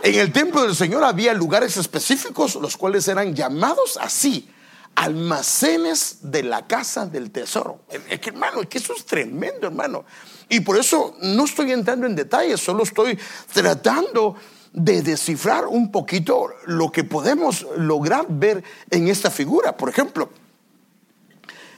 En 0.02 0.16
el 0.16 0.32
templo 0.32 0.64
del 0.64 0.76
Señor 0.76 1.04
había 1.04 1.34
lugares 1.34 1.78
específicos, 1.78 2.56
los 2.56 2.78
cuales 2.78 3.08
eran 3.08 3.36
llamados 3.36 3.98
así, 4.02 4.50
almacenes 4.96 6.18
de 6.22 6.44
la 6.44 6.66
casa 6.66 7.06
del 7.06 7.32
tesoro. 7.32 7.82
Es 8.10 8.20
que 8.20 8.30
hermano, 8.30 8.62
es 8.62 8.68
que 8.68 8.80
eso 8.80 8.94
es 8.96 9.06
tremendo, 9.06 9.68
hermano. 9.68 10.06
Y 10.50 10.60
por 10.62 10.78
eso 10.78 11.16
no 11.22 11.46
estoy 11.46 11.72
entrando 11.72 12.06
en 12.06 12.16
detalles, 12.16 12.60
solo 12.60 12.84
estoy 12.84 13.18
tratando 13.52 14.36
de 14.74 15.04
descifrar 15.04 15.68
un 15.68 15.92
poquito 15.92 16.50
lo 16.66 16.92
que 16.92 17.04
podemos 17.04 17.66
lograr 17.78 18.26
ver 18.28 18.64
en 18.90 19.08
esta 19.08 19.30
figura. 19.30 19.78
Por 19.78 19.90
ejemplo, 19.90 20.30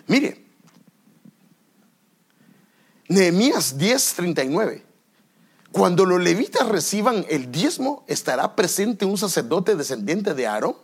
mire, 0.08 0.46
Nehemías 3.10 3.78
10:39. 3.78 4.84
Cuando 5.72 6.06
los 6.06 6.24
levitas 6.24 6.68
reciban 6.70 7.26
el 7.30 7.52
diezmo, 7.52 8.06
estará 8.08 8.56
presente 8.56 9.04
un 9.04 9.18
sacerdote 9.18 9.76
descendiente 9.76 10.34
de 10.34 10.48
Aarón 10.48 10.78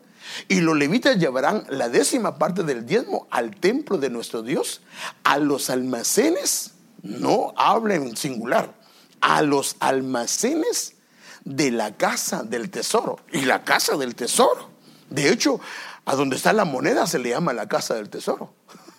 y 0.50 0.60
los 0.60 0.78
levitas 0.78 1.18
llevarán 1.18 1.64
la 1.70 1.88
décima 1.88 2.38
parte 2.38 2.64
del 2.64 2.86
diezmo 2.86 3.26
al 3.32 3.56
templo 3.56 3.98
de 3.98 4.10
nuestro 4.10 4.44
Dios, 4.44 4.82
a 5.24 5.38
los 5.38 5.70
almacenes, 5.70 6.74
no 7.02 7.54
hablen 7.56 8.18
singular, 8.18 8.76
a 9.22 9.42
los 9.42 9.78
almacenes 9.80 10.96
de 11.44 11.72
la 11.72 11.96
casa 11.98 12.44
del 12.44 12.70
tesoro. 12.70 13.20
Y 13.32 13.42
la 13.42 13.64
casa 13.64 13.98
del 13.98 14.16
tesoro. 14.16 14.70
De 15.10 15.30
hecho, 15.30 15.60
a 16.06 16.16
donde 16.16 16.36
está 16.36 16.54
la 16.54 16.66
moneda 16.66 17.08
se 17.08 17.20
le 17.20 17.30
llama 17.30 17.54
la 17.54 17.68
casa 17.68 17.96
del 17.96 18.10
tesoro. 18.10 18.54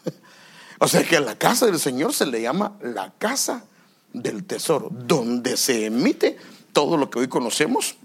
o 0.78 0.88
sea 0.88 1.04
que 1.04 1.16
a 1.16 1.20
la 1.20 1.36
casa 1.36 1.66
del 1.66 1.78
Señor 1.78 2.12
se 2.14 2.26
le 2.26 2.42
llama 2.42 2.76
la 2.82 3.12
casa 3.18 3.64
del 4.12 4.44
tesoro, 4.44 4.88
donde 4.90 5.56
se 5.56 5.86
emite 5.86 6.36
todo 6.72 6.96
lo 6.96 7.10
que 7.10 7.20
hoy 7.20 7.28
conocemos 7.28 7.96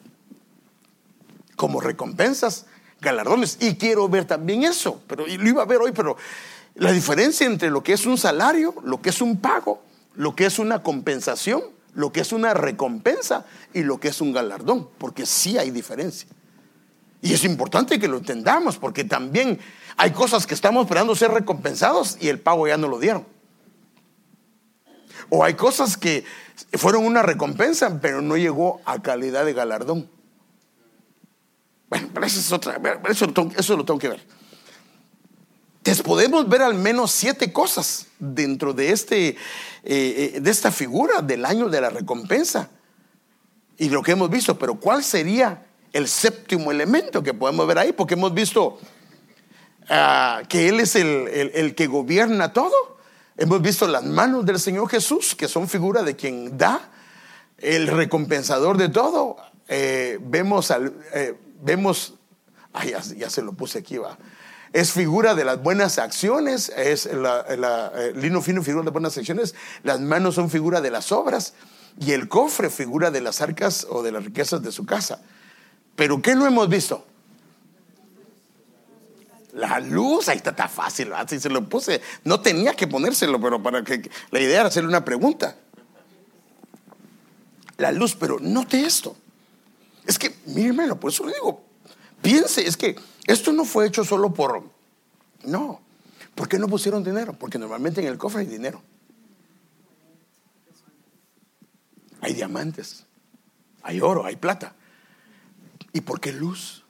como 1.56 1.82
recompensas, 1.82 2.66
galardones. 3.02 3.58
Y 3.60 3.76
quiero 3.76 4.08
ver 4.08 4.26
también 4.26 4.64
eso, 4.64 5.02
pero 5.08 5.26
lo 5.26 5.50
iba 5.50 5.64
a 5.64 5.66
ver 5.66 5.80
hoy, 5.80 5.92
pero 5.92 6.18
la 6.76 6.92
diferencia 6.92 7.46
entre 7.46 7.70
lo 7.70 7.84
que 7.84 7.94
es 7.94 8.06
un 8.06 8.18
salario, 8.18 8.76
lo 8.84 9.02
que 9.02 9.10
es 9.10 9.22
un 9.22 9.38
pago, 9.38 9.82
lo 10.16 10.36
que 10.36 10.46
es 10.46 10.60
una 10.60 10.84
compensación 10.84 11.62
lo 11.98 12.12
que 12.12 12.20
es 12.20 12.32
una 12.32 12.54
recompensa 12.54 13.48
y 13.74 13.82
lo 13.82 14.00
que 14.00 14.10
es 14.10 14.22
un 14.22 14.32
galardón, 14.32 14.88
porque 15.00 15.26
sí 15.26 15.58
hay 15.58 15.72
diferencia. 15.72 16.30
Y 17.24 17.34
es 17.34 17.44
importante 17.44 18.00
que 18.00 18.08
lo 18.08 18.18
entendamos, 18.18 18.78
porque 18.78 19.04
también 19.04 19.60
hay 19.98 20.12
cosas 20.12 20.46
que 20.46 20.54
estamos 20.54 20.86
esperando 20.86 21.16
ser 21.16 21.32
recompensados 21.32 22.16
y 22.22 22.28
el 22.28 22.40
pago 22.40 22.68
ya 22.68 22.78
no 22.78 22.88
lo 22.88 23.00
dieron. 23.00 23.26
O 25.30 25.44
hay 25.44 25.56
cosas 25.56 25.98
que 25.98 26.24
fueron 26.74 27.04
una 27.04 27.24
recompensa, 27.24 28.00
pero 28.00 28.22
no 28.22 28.38
llegó 28.38 28.80
a 28.86 29.02
calidad 29.02 29.44
de 29.44 29.54
galardón. 29.54 30.08
Bueno, 31.90 32.10
pero 32.14 32.28
eso 32.28 32.40
es 32.40 32.52
otra, 32.52 32.80
eso, 33.10 33.26
eso 33.58 33.76
lo 33.76 33.86
tengo 33.86 34.00
que 34.00 34.10
ver. 34.10 34.24
Entonces 35.88 36.04
podemos 36.04 36.48
ver 36.48 36.62
al 36.62 36.74
menos 36.74 37.12
siete 37.12 37.52
cosas 37.52 38.08
dentro 38.20 38.74
de, 38.74 38.92
este, 38.92 39.38
eh, 39.90 40.34
eh, 40.36 40.40
de 40.42 40.52
esta 40.52 40.70
figura 40.70 41.22
del 41.22 41.46
año 41.46 41.70
de 41.70 41.80
la 41.80 41.90
recompensa 41.90 42.70
y 43.78 43.88
lo 43.88 44.04
que 44.04 44.12
hemos 44.12 44.30
visto, 44.30 44.60
pero 44.60 44.76
¿cuál 44.76 45.02
sería 45.02 45.66
el 45.94 46.10
séptimo 46.10 46.72
elemento 46.72 47.24
que 47.24 47.34
podemos 47.34 47.66
ver 47.68 47.80
ahí? 47.80 47.94
Porque 47.94 48.16
hemos 48.16 48.34
visto 48.34 48.80
ah, 49.88 50.42
que 50.50 50.68
Él 50.68 50.82
es 50.82 50.98
el, 50.98 51.74
que 51.74 51.88
gobierna 51.88 52.52
todo. 52.52 52.98
Hemos 53.38 53.62
visto 53.62 53.88
las 53.88 54.04
manos 54.04 54.46
del 54.46 54.60
Señor 54.60 54.90
Jesús, 54.90 55.34
que 55.36 55.48
son 55.48 55.70
figura 55.70 56.04
de 56.04 56.18
quien 56.18 56.58
da, 56.58 56.92
el 57.58 57.88
recompensador 57.88 58.76
de 58.76 58.90
todo. 58.90 59.38
Eh, 59.70 60.20
vemos, 60.22 60.70
al, 60.70 60.98
vemos, 61.62 62.16
ya, 62.86 63.00
ya, 63.00 63.30
se 63.30 63.42
lo 63.42 63.54
puse 63.54 63.80
aquí, 63.80 63.98
va 63.98 64.18
es 64.74 64.92
figura 64.92 65.36
de 65.36 65.46
las 65.46 65.62
buenas 65.62 65.98
acciones, 65.98 66.70
es 66.76 67.06
la, 67.12 67.92
lino 68.16 68.42
fino 68.42 68.64
figura 68.64 68.84
de 68.84 68.92
buenas 68.92 69.18
acciones, 69.18 69.56
las 69.84 70.00
manos 70.00 70.36
son 70.36 70.50
figura 70.50 70.82
de 70.82 70.92
las 70.92 71.12
obras 71.12 71.54
Y 72.00 72.12
el 72.12 72.28
cofre 72.28 72.70
figura 72.70 73.10
de 73.12 73.22
las 73.22 73.42
arcas 73.42 73.88
o 73.90 74.04
de 74.04 74.12
las 74.12 74.24
riquezas 74.24 74.62
de 74.62 74.72
su 74.72 74.86
casa. 74.86 75.22
Pero 75.96 76.22
¿qué 76.22 76.36
no 76.36 76.46
hemos 76.46 76.70
visto? 76.70 77.06
La 79.54 79.80
luz, 79.80 80.30
ahí 80.30 80.38
está, 80.38 80.52
está 80.52 80.68
fácil, 80.68 81.12
así 81.14 81.40
se 81.40 81.50
lo 81.50 81.68
puse. 81.68 82.00
No 82.24 82.40
tenía 82.42 82.76
que 82.76 82.86
ponérselo, 82.86 83.42
pero 83.42 83.64
para 83.64 83.84
que 83.84 84.08
la 84.30 84.40
idea 84.40 84.60
era 84.60 84.70
hacerle 84.70 84.90
una 84.90 85.04
pregunta. 85.04 85.56
La 87.78 87.92
luz, 87.92 88.16
pero 88.16 88.40
note 88.40 88.86
esto. 88.86 89.16
Es 90.06 90.20
que, 90.20 90.36
hermano, 90.56 91.00
por 91.00 91.12
eso 91.12 91.26
le 91.26 91.34
digo, 91.34 91.64
piense, 92.22 92.68
es 92.68 92.78
que 92.78 92.96
esto 93.28 93.52
no 93.52 93.66
fue 93.66 93.86
hecho 93.86 94.04
solo 94.06 94.34
por... 94.34 94.64
No. 95.44 95.82
¿Por 96.34 96.48
qué 96.48 96.58
no 96.58 96.68
pusieron 96.68 97.04
dinero? 97.04 97.34
Porque 97.34 97.60
normalmente 97.60 98.02
en 98.02 98.08
el 98.08 98.18
cofre 98.18 98.42
hay 98.42 98.48
dinero. 98.48 98.82
Hay 102.22 102.34
diamantes, 102.34 103.06
hay 103.84 104.02
oro, 104.02 104.26
hay 104.26 104.38
plata. 104.38 104.76
¿Y 105.94 106.02
por 106.02 106.20
qué 106.20 106.32
luz? 106.32 106.84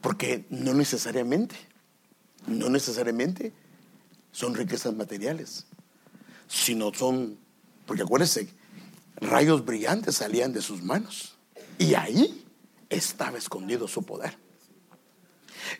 Porque 0.00 0.46
no 0.50 0.74
necesariamente, 0.74 1.54
no 2.46 2.68
necesariamente 2.68 3.52
son 4.32 4.54
riquezas 4.54 4.94
materiales, 4.94 5.66
sino 6.48 6.92
son, 6.92 7.38
porque 7.86 8.02
acuérdense, 8.02 8.48
rayos 9.16 9.64
brillantes 9.64 10.16
salían 10.16 10.52
de 10.52 10.60
sus 10.60 10.82
manos 10.82 11.36
y 11.78 11.94
ahí 11.94 12.41
estaba 12.92 13.38
escondido 13.38 13.88
su 13.88 14.02
poder. 14.04 14.36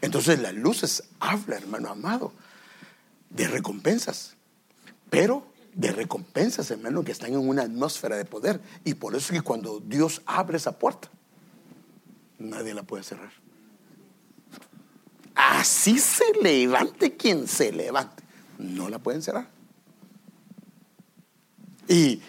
Entonces 0.00 0.40
las 0.40 0.54
luces 0.54 1.04
habla, 1.20 1.56
hermano 1.56 1.90
amado, 1.90 2.32
de 3.30 3.48
recompensas, 3.48 4.36
pero 5.10 5.46
de 5.74 5.92
recompensas, 5.92 6.70
hermano, 6.70 7.02
que 7.02 7.12
están 7.12 7.32
en 7.32 7.48
una 7.48 7.62
atmósfera 7.62 8.16
de 8.16 8.24
poder. 8.24 8.60
Y 8.84 8.94
por 8.94 9.14
eso 9.14 9.32
es 9.32 9.40
que 9.40 9.44
cuando 9.44 9.80
Dios 9.80 10.22
abre 10.26 10.56
esa 10.56 10.78
puerta, 10.78 11.08
nadie 12.38 12.74
la 12.74 12.82
puede 12.82 13.02
cerrar. 13.02 13.32
Así 15.34 15.98
se 15.98 16.24
levante 16.42 17.16
quien 17.16 17.48
se 17.48 17.72
levante. 17.72 18.22
No 18.58 18.88
la 18.88 18.98
pueden 18.98 19.22
cerrar. 19.22 19.48
Y, 21.88 22.20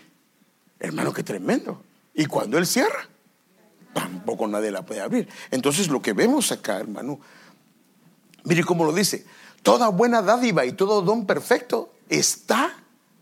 hermano, 0.79 1.13
qué 1.13 1.23
tremendo. 1.23 1.83
Y 2.13 2.25
cuando 2.25 2.57
Él 2.57 2.65
cierra, 2.65 3.07
tampoco 3.93 4.47
nadie 4.47 4.71
la 4.71 4.83
puede 4.83 5.01
abrir. 5.01 5.27
Entonces 5.51 5.87
lo 5.87 6.01
que 6.01 6.13
vemos 6.13 6.51
acá, 6.51 6.79
hermano, 6.79 7.19
mire 8.43 8.63
cómo 8.63 8.85
lo 8.85 8.93
dice. 8.93 9.25
Toda 9.61 9.89
buena 9.89 10.21
dádiva 10.21 10.65
y 10.65 10.73
todo 10.73 11.01
don 11.01 11.25
perfecto 11.25 11.93
está, 12.09 12.75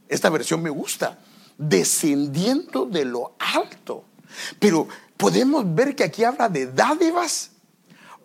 esta 0.08 0.30
versión 0.30 0.62
me 0.62 0.70
gusta, 0.70 1.20
descendiendo 1.58 2.86
de 2.86 3.06
lo 3.06 3.36
alto. 3.38 4.06
Pero 4.60 4.88
podemos 5.18 5.64
ver 5.76 5.96
que 5.96 6.04
aquí 6.04 6.24
habla 6.24 6.50
de 6.50 6.68
dádivas 6.68 7.52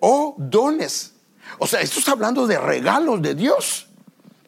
o 0.00 0.34
dones 0.38 1.12
o 1.58 1.66
sea, 1.66 1.80
esto 1.80 1.98
está 1.98 2.12
hablando 2.12 2.46
de 2.46 2.58
regalos 2.58 3.22
de 3.22 3.34
Dios 3.34 3.86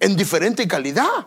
en 0.01 0.16
diferente 0.16 0.66
calidad. 0.66 1.26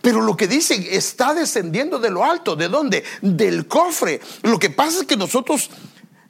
Pero 0.00 0.20
lo 0.20 0.36
que 0.36 0.46
dice 0.46 0.96
está 0.96 1.34
descendiendo 1.34 1.98
de 1.98 2.10
lo 2.10 2.24
alto. 2.24 2.56
¿De 2.56 2.68
dónde? 2.68 3.04
Del 3.20 3.66
cofre. 3.66 4.20
Lo 4.42 4.58
que 4.58 4.70
pasa 4.70 5.00
es 5.00 5.06
que 5.06 5.16
nosotros, 5.16 5.70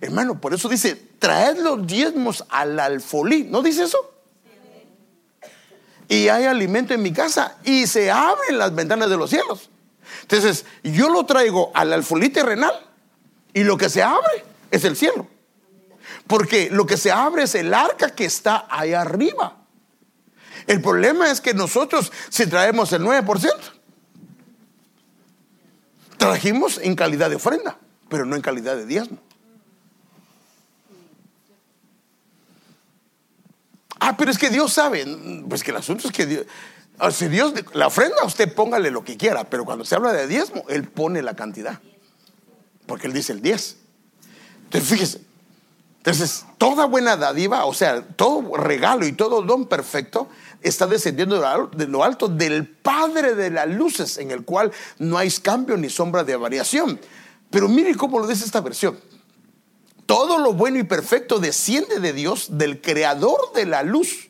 hermano, 0.01 0.41
por 0.41 0.55
eso 0.55 0.69
dice, 0.69 0.95
traed 1.19 1.59
los 1.59 1.87
diezmos 1.87 2.45
al 2.49 2.79
alfolí. 2.81 3.45
¿No 3.45 3.63
dice 3.63 3.85
eso? 3.85 4.15
Y 6.09 6.29
hay 6.29 6.45
alimento 6.45 6.95
en 6.95 7.03
mi 7.03 7.13
casa 7.13 7.59
y 7.65 7.87
se 7.87 8.11
abren 8.11 8.57
las 8.57 8.75
ventanas 8.75 9.11
de 9.11 9.17
los 9.19 9.29
cielos. 9.29 9.69
Entonces, 10.23 10.65
yo 10.83 11.11
lo 11.11 11.27
traigo 11.27 11.71
al 11.75 11.93
alfolí 11.93 12.31
terrenal 12.31 12.73
y 13.53 13.63
lo 13.63 13.77
que 13.77 13.91
se 13.91 14.03
abre 14.03 14.45
es 14.71 14.85
el 14.85 14.97
cielo. 14.97 15.27
Porque 16.27 16.71
lo 16.71 16.87
que 16.87 16.97
se 16.97 17.11
abre 17.11 17.43
es 17.43 17.55
el 17.55 17.75
arca 17.75 18.11
que 18.11 18.25
está 18.25 18.67
ahí 18.71 18.95
arriba. 18.95 19.57
El 20.69 20.83
problema 20.83 21.31
es 21.31 21.41
que 21.41 21.55
nosotros, 21.55 22.13
si 22.29 22.47
traemos 22.47 22.93
el 22.93 23.03
9%, 23.03 23.51
trajimos 26.19 26.79
en 26.79 26.95
calidad 26.95 27.31
de 27.31 27.37
ofrenda, 27.37 27.79
pero 28.11 28.27
no 28.27 28.37
en 28.37 28.43
calidad 28.43 28.77
de 28.77 28.85
diezmo. 28.85 29.19
Ah, 33.99 34.15
pero 34.19 34.31
es 34.31 34.37
que 34.37 34.51
Dios 34.51 34.71
sabe. 34.75 35.07
Pues 35.49 35.65
que 35.65 35.71
el 35.71 35.79
asunto 35.79 36.07
es 36.07 36.13
que 36.13 36.27
Dios, 36.27 36.47
ah, 36.99 37.11
si 37.11 37.29
Dios, 37.29 37.55
la 37.73 37.87
ofrenda, 37.87 38.23
usted 38.25 38.55
póngale 38.55 38.91
lo 38.91 39.03
que 39.03 39.17
quiera, 39.17 39.45
pero 39.45 39.65
cuando 39.65 39.87
se 39.87 39.95
habla 39.95 40.13
de 40.13 40.27
diezmo, 40.27 40.65
Él 40.69 40.87
pone 40.87 41.23
la 41.23 41.35
cantidad. 41.35 41.81
Porque 42.87 43.07
Él 43.07 43.15
dice 43.15 43.33
el 43.33 43.41
10. 43.41 43.77
Entonces, 44.65 44.91
fíjese, 44.91 45.21
entonces, 45.99 46.47
toda 46.57 46.87
buena 46.87 47.17
dádiva, 47.17 47.65
o 47.67 47.75
sea, 47.75 48.03
todo 48.03 48.57
regalo 48.57 49.07
y 49.07 49.13
todo 49.13 49.43
don 49.43 49.67
perfecto 49.67 50.29
está 50.63 50.87
descendiendo 50.87 51.41
de 51.73 51.87
lo 51.87 52.05
alto 52.05 52.29
del 52.29 52.67
Padre 52.67 53.35
de 53.35 53.51
las 53.51 53.69
luces, 53.69 54.19
en 54.19 54.31
el 54.31 54.45
cual 54.45 54.73
no 54.99 55.19
hay 55.19 55.31
cambio 55.31 55.77
ni 55.77 55.89
sombra 55.89 56.25
de 56.25 56.37
variación. 56.37 57.01
Pero 57.51 57.69
mire 57.69 57.95
cómo 57.95 58.19
lo 58.19 58.27
dice 58.27 58.45
esta 58.45 58.61
versión. 58.61 58.99
Todo 60.07 60.39
lo 60.39 60.55
bueno 60.55 60.79
y 60.79 60.85
perfecto 60.85 61.39
desciende 61.39 62.01
de 62.01 62.13
Dios, 62.13 62.59
del 62.59 62.81
creador 62.81 63.53
de 63.55 63.67
la 63.67 63.83
luz. 63.83 64.29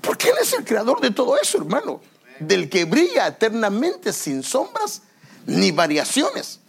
Porque 0.00 0.28
Él 0.28 0.36
es 0.40 0.52
el 0.52 0.64
creador 0.64 1.00
de 1.00 1.10
todo 1.10 1.36
eso, 1.40 1.58
hermano. 1.58 2.00
Del 2.38 2.68
que 2.68 2.84
brilla 2.84 3.26
eternamente 3.26 4.12
sin 4.12 4.42
sombras 4.42 5.02
ni 5.46 5.72
variaciones. 5.72 6.60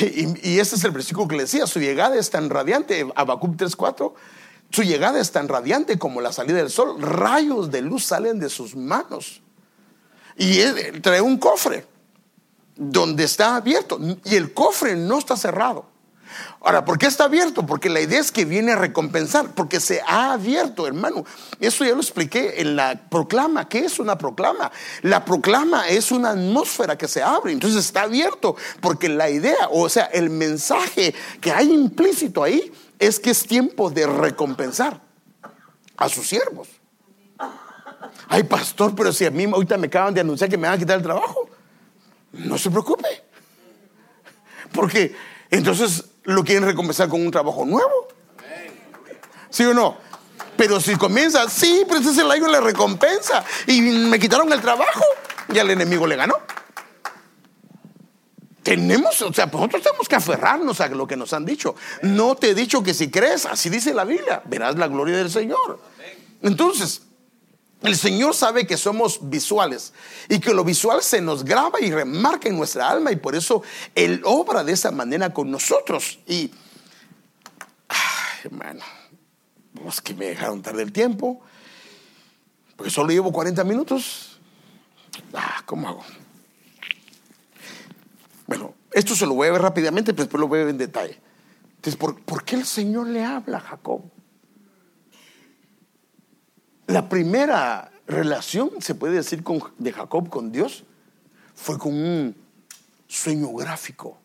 Y, 0.00 0.58
ese 0.58 0.74
es 0.76 0.84
el 0.84 0.90
versículo 0.90 1.28
que 1.28 1.36
le 1.36 1.42
decía, 1.44 1.66
su 1.66 1.78
llegada 1.78 2.16
es 2.16 2.30
tan 2.30 2.50
radiante, 2.50 3.06
Habacuc 3.14 3.56
3.4, 3.56 4.12
su 4.74 4.82
llegada 4.82 5.20
es 5.20 5.30
tan 5.30 5.46
radiante 5.46 6.00
como 6.00 6.20
la 6.20 6.32
salida 6.32 6.56
del 6.56 6.68
sol, 6.68 7.00
rayos 7.00 7.70
de 7.70 7.80
luz 7.80 8.06
salen 8.06 8.40
de 8.40 8.48
sus 8.48 8.74
manos. 8.74 9.40
Y 10.36 10.58
él 10.58 11.00
trae 11.00 11.20
un 11.20 11.38
cofre 11.38 11.86
donde 12.74 13.22
está 13.22 13.54
abierto 13.54 14.00
y 14.24 14.34
el 14.34 14.52
cofre 14.52 14.96
no 14.96 15.18
está 15.18 15.36
cerrado. 15.36 15.86
Ahora, 16.60 16.84
¿por 16.84 16.98
qué 16.98 17.06
está 17.06 17.24
abierto? 17.24 17.64
Porque 17.64 17.88
la 17.88 18.00
idea 18.00 18.18
es 18.18 18.32
que 18.32 18.44
viene 18.44 18.72
a 18.72 18.76
recompensar, 18.76 19.54
porque 19.54 19.78
se 19.78 20.00
ha 20.04 20.32
abierto, 20.32 20.88
hermano. 20.88 21.24
Eso 21.60 21.84
ya 21.84 21.92
lo 21.92 22.00
expliqué 22.00 22.60
en 22.60 22.74
la 22.74 23.00
proclama. 23.08 23.68
¿Qué 23.68 23.84
es 23.84 24.00
una 24.00 24.18
proclama? 24.18 24.72
La 25.02 25.24
proclama 25.24 25.86
es 25.86 26.10
una 26.10 26.30
atmósfera 26.30 26.98
que 26.98 27.06
se 27.06 27.22
abre, 27.22 27.52
entonces 27.52 27.84
está 27.84 28.02
abierto, 28.02 28.56
porque 28.80 29.08
la 29.08 29.30
idea, 29.30 29.68
o 29.70 29.88
sea, 29.88 30.06
el 30.06 30.30
mensaje 30.30 31.14
que 31.40 31.52
hay 31.52 31.70
implícito 31.70 32.42
ahí 32.42 32.72
es 32.98 33.20
que 33.20 33.30
es 33.30 33.46
tiempo 33.46 33.90
de 33.90 34.06
recompensar 34.06 35.00
a 35.96 36.08
sus 36.08 36.28
siervos. 36.28 36.68
Ay, 38.28 38.42
pastor, 38.44 38.94
pero 38.94 39.12
si 39.12 39.24
a 39.26 39.30
mí 39.30 39.44
ahorita 39.44 39.76
me 39.76 39.86
acaban 39.86 40.14
de 40.14 40.20
anunciar 40.20 40.50
que 40.50 40.56
me 40.56 40.68
van 40.68 40.76
a 40.76 40.78
quitar 40.78 40.96
el 40.96 41.02
trabajo, 41.02 41.48
no 42.32 42.58
se 42.58 42.70
preocupe. 42.70 43.08
Porque 44.72 45.14
entonces 45.50 46.04
lo 46.24 46.42
quieren 46.42 46.64
recompensar 46.64 47.08
con 47.08 47.24
un 47.24 47.30
trabajo 47.30 47.64
nuevo. 47.64 48.08
¿Sí 49.50 49.64
o 49.64 49.74
no? 49.74 49.96
Pero 50.56 50.80
si 50.80 50.96
comienza, 50.96 51.48
sí, 51.48 51.84
pero 51.86 52.00
ese 52.00 52.10
es 52.10 52.18
el 52.18 52.30
año 52.30 52.46
de 52.46 52.52
la 52.52 52.60
recompensa. 52.60 53.44
Y 53.66 53.80
me 53.80 54.18
quitaron 54.18 54.52
el 54.52 54.60
trabajo 54.60 55.04
y 55.52 55.58
al 55.58 55.70
enemigo 55.70 56.06
le 56.06 56.16
ganó. 56.16 56.36
Tenemos, 58.64 59.20
o 59.20 59.32
sea, 59.32 59.44
nosotros 59.44 59.82
tenemos 59.82 60.08
que 60.08 60.16
aferrarnos 60.16 60.80
a 60.80 60.88
lo 60.88 61.06
que 61.06 61.16
nos 61.16 61.34
han 61.34 61.44
dicho. 61.44 61.76
No 62.00 62.34
te 62.34 62.50
he 62.50 62.54
dicho 62.54 62.82
que 62.82 62.94
si 62.94 63.10
crees, 63.10 63.44
así 63.44 63.68
dice 63.68 63.92
la 63.92 64.04
Biblia, 64.04 64.42
verás 64.46 64.76
la 64.76 64.88
gloria 64.88 65.18
del 65.18 65.30
Señor. 65.30 65.78
Entonces, 66.40 67.02
el 67.82 67.94
Señor 67.94 68.34
sabe 68.34 68.66
que 68.66 68.78
somos 68.78 69.28
visuales 69.28 69.92
y 70.30 70.38
que 70.38 70.54
lo 70.54 70.64
visual 70.64 71.02
se 71.02 71.20
nos 71.20 71.44
graba 71.44 71.78
y 71.82 71.92
remarca 71.92 72.48
en 72.48 72.56
nuestra 72.56 72.88
alma 72.88 73.12
y 73.12 73.16
por 73.16 73.36
eso 73.36 73.62
Él 73.94 74.22
obra 74.24 74.64
de 74.64 74.72
esa 74.72 74.90
manera 74.90 75.34
con 75.34 75.50
nosotros. 75.50 76.18
Y, 76.26 76.50
hermano, 78.44 78.82
pues 79.74 80.00
que 80.00 80.14
me 80.14 80.24
dejaron 80.24 80.62
tarde 80.62 80.82
el 80.82 80.92
tiempo, 80.92 81.42
porque 82.76 82.90
solo 82.90 83.10
llevo 83.10 83.30
40 83.30 83.62
minutos. 83.64 84.40
Ah, 85.34 85.62
¿cómo 85.66 85.86
hago? 85.86 86.04
Bueno, 88.46 88.74
esto 88.92 89.14
se 89.14 89.26
lo 89.26 89.34
voy 89.34 89.48
a 89.48 89.52
ver 89.52 89.62
rápidamente, 89.62 90.12
pero 90.12 90.24
después 90.24 90.40
lo 90.40 90.48
voy 90.48 90.60
a 90.60 90.64
ver 90.64 90.70
en 90.70 90.78
detalle. 90.78 91.20
Entonces, 91.76 91.96
¿por, 91.96 92.20
¿por 92.22 92.44
qué 92.44 92.56
el 92.56 92.64
Señor 92.64 93.08
le 93.08 93.24
habla 93.24 93.58
a 93.58 93.60
Jacob? 93.60 94.02
La 96.86 97.08
primera 97.08 97.90
relación, 98.06 98.70
se 98.80 98.94
puede 98.94 99.14
decir, 99.14 99.42
de 99.78 99.92
Jacob 99.92 100.28
con 100.28 100.52
Dios 100.52 100.84
fue 101.54 101.78
con 101.78 101.94
un 101.94 102.36
sueño 103.06 103.52
gráfico. 103.54 104.18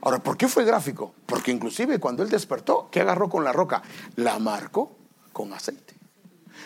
Ahora, 0.00 0.22
¿por 0.22 0.36
qué 0.36 0.48
fue 0.48 0.64
gráfico? 0.64 1.14
Porque 1.26 1.50
inclusive 1.50 1.98
cuando 1.98 2.22
él 2.22 2.30
despertó, 2.30 2.88
¿qué 2.90 3.00
agarró 3.00 3.28
con 3.28 3.44
la 3.44 3.52
roca? 3.52 3.82
La 4.16 4.38
marcó 4.38 4.96
con 5.32 5.52
aceite. 5.52 5.94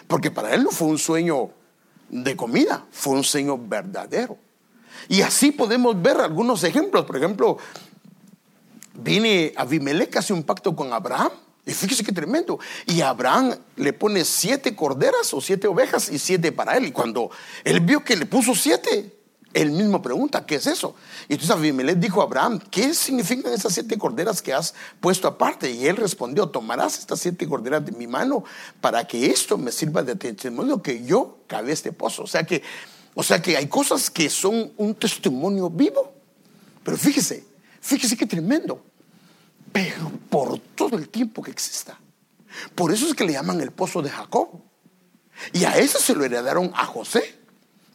Porque 0.06 0.30
para 0.30 0.54
él 0.54 0.62
no 0.62 0.70
fue 0.70 0.88
un 0.88 0.98
sueño 0.98 1.50
de 2.08 2.36
comida, 2.36 2.86
fue 2.90 3.14
un 3.14 3.24
sueño 3.24 3.56
verdadero. 3.58 4.36
Y 5.08 5.22
así 5.22 5.52
podemos 5.52 6.00
ver 6.00 6.18
algunos 6.18 6.64
ejemplos. 6.64 7.04
Por 7.04 7.16
ejemplo, 7.16 7.58
viene 8.94 9.52
Abimelech, 9.56 10.16
hace 10.16 10.32
un 10.32 10.42
pacto 10.42 10.74
con 10.74 10.92
Abraham. 10.92 11.30
Y 11.66 11.72
fíjese 11.72 12.04
qué 12.04 12.12
tremendo. 12.12 12.58
Y 12.86 13.00
Abraham 13.00 13.54
le 13.76 13.92
pone 13.92 14.24
siete 14.24 14.74
corderas 14.74 15.32
o 15.34 15.40
siete 15.40 15.68
ovejas 15.68 16.10
y 16.10 16.18
siete 16.18 16.52
para 16.52 16.76
él. 16.76 16.86
Y 16.86 16.92
cuando 16.92 17.30
él 17.64 17.80
vio 17.80 18.02
que 18.02 18.16
le 18.16 18.26
puso 18.26 18.54
siete, 18.54 19.20
él 19.52 19.72
mismo 19.72 20.00
pregunta, 20.00 20.46
¿qué 20.46 20.56
es 20.56 20.66
eso? 20.66 20.94
Y 21.28 21.34
entonces 21.34 21.56
Abimelech 21.56 21.96
dijo 21.96 22.20
a 22.20 22.24
Abraham, 22.24 22.60
¿qué 22.70 22.94
significan 22.94 23.52
esas 23.52 23.72
siete 23.74 23.98
corderas 23.98 24.42
que 24.42 24.52
has 24.52 24.74
puesto 25.00 25.26
aparte? 25.26 25.70
Y 25.70 25.86
él 25.86 25.96
respondió, 25.96 26.48
tomarás 26.48 26.98
estas 26.98 27.20
siete 27.20 27.48
corderas 27.48 27.84
de 27.84 27.92
mi 27.92 28.06
mano 28.06 28.44
para 28.80 29.06
que 29.06 29.26
esto 29.26 29.58
me 29.58 29.72
sirva 29.72 30.02
de 30.02 30.14
testimonio 30.14 30.82
que 30.82 31.04
yo 31.04 31.38
cabe 31.48 31.72
este 31.72 31.92
pozo. 31.92 32.22
O 32.22 32.26
sea 32.28 32.44
que, 32.44 32.62
o 33.20 33.22
sea 33.22 33.42
que 33.42 33.54
hay 33.54 33.66
cosas 33.66 34.08
que 34.08 34.30
son 34.30 34.72
un 34.78 34.94
testimonio 34.94 35.68
vivo. 35.68 36.10
Pero 36.82 36.96
fíjese, 36.96 37.44
fíjese 37.78 38.16
qué 38.16 38.24
tremendo. 38.24 38.82
Pero 39.70 40.10
por 40.30 40.58
todo 40.58 40.96
el 40.96 41.10
tiempo 41.10 41.42
que 41.42 41.50
exista. 41.50 42.00
Por 42.74 42.90
eso 42.90 43.06
es 43.06 43.12
que 43.12 43.24
le 43.24 43.34
llaman 43.34 43.60
el 43.60 43.72
pozo 43.72 44.00
de 44.00 44.08
Jacob. 44.08 44.48
Y 45.52 45.64
a 45.64 45.76
eso 45.76 45.98
se 45.98 46.14
lo 46.14 46.24
heredaron 46.24 46.72
a 46.74 46.86
José. 46.86 47.38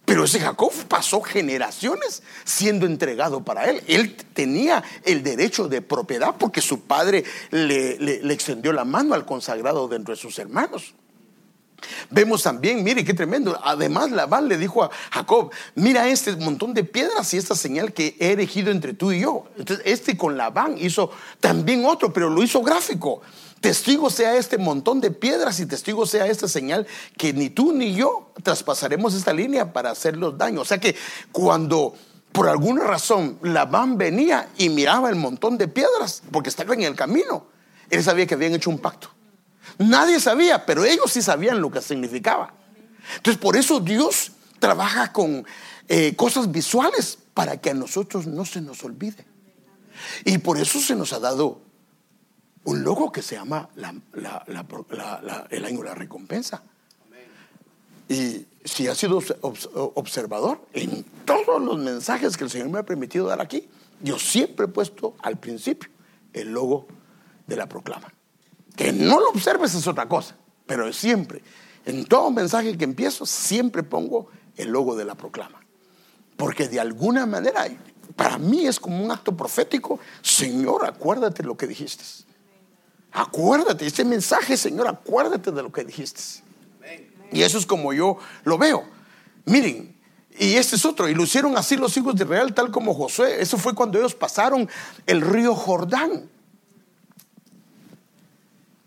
Pero 0.06 0.26
ese 0.26 0.40
Jacob 0.40 0.72
pasó 0.88 1.22
generaciones 1.22 2.22
siendo 2.44 2.86
entregado 2.86 3.44
para 3.44 3.66
él. 3.66 3.82
Él 3.88 4.16
tenía 4.16 4.84
el 5.06 5.24
derecho 5.24 5.68
de 5.68 5.82
propiedad 5.82 6.36
porque 6.38 6.62
su 6.62 6.82
padre 6.82 7.24
le, 7.50 8.32
extendió 8.32 8.74
la 8.74 8.86
mano 8.86 9.16
al 9.16 9.26
consagrado 9.26 9.88
dentro 9.88 10.14
de 10.14 10.22
sus 10.22 10.38
hermanos. 10.38 10.94
Vemos 12.10 12.44
también, 12.44 12.84
mire 12.84 13.04
qué 13.04 13.14
tremendo. 13.14 13.60
Además, 13.64 14.12
Labán 14.12 14.48
le 14.48 14.58
dijo 14.58 14.84
a 14.84 14.92
Jacob: 15.12 15.52
Mira 15.76 16.08
este 16.08 16.36
montón 16.36 16.74
de 16.74 16.84
piedras 16.84 17.34
y 17.34 17.38
esta 17.38 17.56
señal 17.56 17.94
que 17.94 18.16
he 18.20 18.32
erigido 18.32 18.72
entre 18.72 18.94
tú 18.94 19.12
y 19.12 19.22
yo. 19.22 19.46
Entonces, 19.58 19.86
este 19.86 20.18
con 20.18 20.38
Labán 20.38 20.76
hizo 20.80 21.12
también 21.40 21.86
otro, 21.86 22.12
pero 22.14 22.30
lo 22.30 22.42
hizo 22.44 22.62
gráfico. 22.62 23.22
Testigo 23.60 24.10
sea 24.10 24.36
este 24.36 24.58
montón 24.58 25.02
de 25.02 25.12
piedras 25.12 25.60
y 25.60 25.66
testigo 25.66 26.06
sea 26.06 26.28
esta 26.28 26.48
señal 26.48 26.86
que 27.18 27.34
ni 27.34 27.50
tú 27.50 27.74
ni 27.74 27.96
yo 27.96 28.32
traspasaremos 28.44 29.16
esta 29.16 29.34
línea 29.34 29.74
para 29.74 29.92
hacerlos 29.92 30.38
daño. 30.38 30.62
O 30.62 30.66
sea 30.66 30.78
que 30.78 30.96
cuando 31.32 31.96
por 32.32 32.50
alguna 32.50 32.84
razón 32.84 33.40
Labán 33.42 33.98
venía 33.98 34.50
y 34.58 34.70
miraba 34.70 35.10
el 35.10 35.16
montón 35.16 35.58
de 35.58 35.68
piedras, 35.68 36.22
porque 36.32 36.50
estaba 36.50 36.74
en 36.74 36.84
el 36.84 36.96
camino, 36.96 37.48
él 37.90 38.04
sabía 38.04 38.28
que 38.28 38.36
habían 38.36 38.54
hecho 38.54 38.70
un 38.70 38.78
pacto. 38.78 39.15
Nadie 39.78 40.20
sabía, 40.20 40.66
pero 40.66 40.86
ellos 40.86 41.12
sí 41.12 41.22
sabían 41.22 41.62
lo 41.62 41.70
que 41.72 41.82
significaba. 41.82 42.54
Entonces 43.18 43.40
por 43.42 43.56
eso 43.56 43.80
Dios 43.80 44.32
trabaja 44.60 45.12
con 45.12 45.46
eh, 45.88 46.16
cosas 46.16 46.52
visuales 46.52 47.18
para 47.34 47.58
que 47.58 47.72
a 47.72 47.74
nosotros 47.74 48.26
no 48.26 48.46
se 48.46 48.62
nos 48.62 48.84
olvide. 48.84 49.26
Y 50.24 50.38
por 50.38 50.58
eso 50.58 50.80
se 50.80 50.96
nos 50.96 51.14
ha 51.14 51.20
dado 51.20 51.62
un 52.64 52.84
logo 52.84 53.12
que 53.12 53.22
se 53.22 53.36
llama 53.36 53.70
el 53.76 55.66
año 55.66 55.80
de 55.80 55.86
la 55.86 55.96
recompensa. 55.96 56.64
Y 58.10 58.46
si 58.64 58.88
ha 58.88 58.96
sido 58.96 59.22
observador, 59.96 60.66
en 60.74 61.04
todos 61.26 61.62
los 61.62 61.78
mensajes 61.78 62.38
que 62.38 62.44
el 62.44 62.50
Señor 62.50 62.70
me 62.70 62.80
ha 62.80 62.84
permitido 62.84 63.28
dar 63.28 63.42
aquí, 63.42 63.68
yo 64.02 64.20
siempre 64.20 64.66
he 64.66 64.70
puesto 64.70 65.16
al 65.22 65.38
principio 65.38 65.90
el 66.34 66.52
logo 66.52 66.88
de 67.48 67.56
la 67.56 67.68
proclama. 67.68 68.15
Que 68.76 68.92
no 68.92 69.20
lo 69.20 69.30
observes 69.30 69.74
es 69.74 69.88
otra 69.88 70.08
cosa, 70.08 70.36
pero 70.66 70.92
siempre, 70.92 71.42
en 71.86 72.06
todo 72.06 72.32
mensaje 72.32 72.78
que 72.78 72.84
empiezo, 72.84 73.26
siempre 73.26 73.84
pongo 73.84 74.28
el 74.58 74.70
logo 74.70 74.96
de 74.96 75.06
la 75.06 75.16
proclama. 75.16 75.62
Porque 76.36 76.68
de 76.68 76.80
alguna 76.80 77.26
manera, 77.26 77.68
para 78.16 78.38
mí 78.38 78.68
es 78.68 78.80
como 78.80 79.04
un 79.04 79.12
acto 79.12 79.36
profético, 79.36 80.00
Señor, 80.22 80.86
acuérdate 80.86 81.44
lo 81.44 81.56
que 81.56 81.68
dijiste. 81.68 82.04
Acuérdate, 83.12 83.86
este 83.86 84.04
mensaje, 84.04 84.58
Señor, 84.58 84.88
acuérdate 84.88 85.52
de 85.52 85.64
lo 85.64 85.72
que 85.72 85.86
dijiste. 85.86 86.22
Y 87.32 87.42
eso 87.42 87.58
es 87.58 87.66
como 87.66 87.94
yo 87.94 88.18
lo 88.44 88.58
veo. 88.58 88.84
Miren, 89.46 89.96
y 90.38 90.56
este 90.56 90.76
es 90.76 90.86
otro, 90.86 91.08
y 91.08 91.16
lo 91.16 91.24
hicieron 91.24 91.58
así 91.58 91.78
los 91.78 91.96
hijos 91.96 92.16
de 92.16 92.26
Israel, 92.26 92.54
tal 92.54 92.72
como 92.72 92.94
Josué. 92.94 93.42
Eso 93.42 93.58
fue 93.58 93.74
cuando 93.74 93.98
ellos 93.98 94.14
pasaron 94.14 94.70
el 95.06 95.22
río 95.22 95.56
Jordán. 95.56 96.30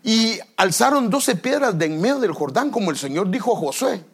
Y 0.02 0.38
alzaron 0.56 1.10
doce 1.10 1.36
piedras 1.36 1.78
de 1.78 1.86
en 1.86 2.00
medio 2.00 2.18
del 2.18 2.32
Jordán, 2.32 2.70
como 2.70 2.90
el 2.90 2.96
Señor 2.96 3.30
dijo 3.30 3.56
a 3.56 3.58
Josué. 3.58 4.04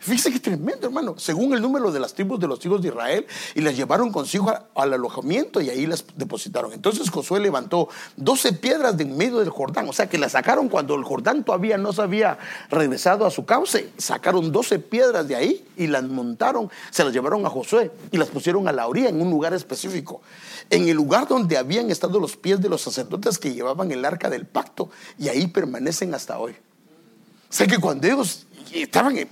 Fíjese 0.00 0.32
qué 0.32 0.40
tremendo, 0.40 0.86
hermano. 0.86 1.14
Según 1.18 1.52
el 1.52 1.60
número 1.60 1.92
de 1.92 2.00
las 2.00 2.14
tribus 2.14 2.40
de 2.40 2.48
los 2.48 2.64
hijos 2.64 2.80
de 2.80 2.88
Israel, 2.88 3.26
y 3.54 3.60
las 3.60 3.76
llevaron 3.76 4.10
consigo 4.10 4.50
al 4.74 4.94
alojamiento 4.94 5.60
y 5.60 5.68
ahí 5.68 5.86
las 5.86 6.06
depositaron. 6.16 6.72
Entonces 6.72 7.10
Josué 7.10 7.38
levantó 7.38 7.90
12 8.16 8.54
piedras 8.54 8.96
de 8.96 9.04
en 9.10 9.16
medio 9.16 9.38
del 9.38 9.50
Jordán. 9.50 9.86
O 9.90 9.92
sea 9.92 10.08
que 10.08 10.16
las 10.16 10.32
sacaron 10.32 10.70
cuando 10.70 10.94
el 10.94 11.04
Jordán 11.04 11.44
todavía 11.44 11.76
no 11.76 11.92
se 11.92 12.00
había 12.00 12.38
regresado 12.70 13.26
a 13.26 13.30
su 13.30 13.44
cauce. 13.44 13.90
Sacaron 13.98 14.50
12 14.50 14.78
piedras 14.78 15.28
de 15.28 15.36
ahí 15.36 15.66
y 15.76 15.86
las 15.86 16.04
montaron, 16.04 16.70
se 16.90 17.04
las 17.04 17.12
llevaron 17.12 17.44
a 17.44 17.50
Josué 17.50 17.90
y 18.10 18.16
las 18.16 18.28
pusieron 18.28 18.68
a 18.68 18.72
la 18.72 18.86
orilla 18.86 19.10
en 19.10 19.20
un 19.20 19.28
lugar 19.28 19.52
específico. 19.52 20.22
En 20.70 20.88
el 20.88 20.96
lugar 20.96 21.28
donde 21.28 21.58
habían 21.58 21.90
estado 21.90 22.18
los 22.20 22.36
pies 22.38 22.60
de 22.62 22.70
los 22.70 22.80
sacerdotes 22.80 23.38
que 23.38 23.52
llevaban 23.52 23.90
el 23.90 24.02
arca 24.04 24.30
del 24.30 24.46
pacto. 24.46 24.88
Y 25.18 25.28
ahí 25.28 25.46
permanecen 25.46 26.14
hasta 26.14 26.38
hoy. 26.38 26.52
O 26.52 27.52
sea 27.52 27.66
que 27.66 27.78
cuando 27.78 28.06
ellos 28.06 28.46
estaban... 28.72 29.18
En, 29.18 29.28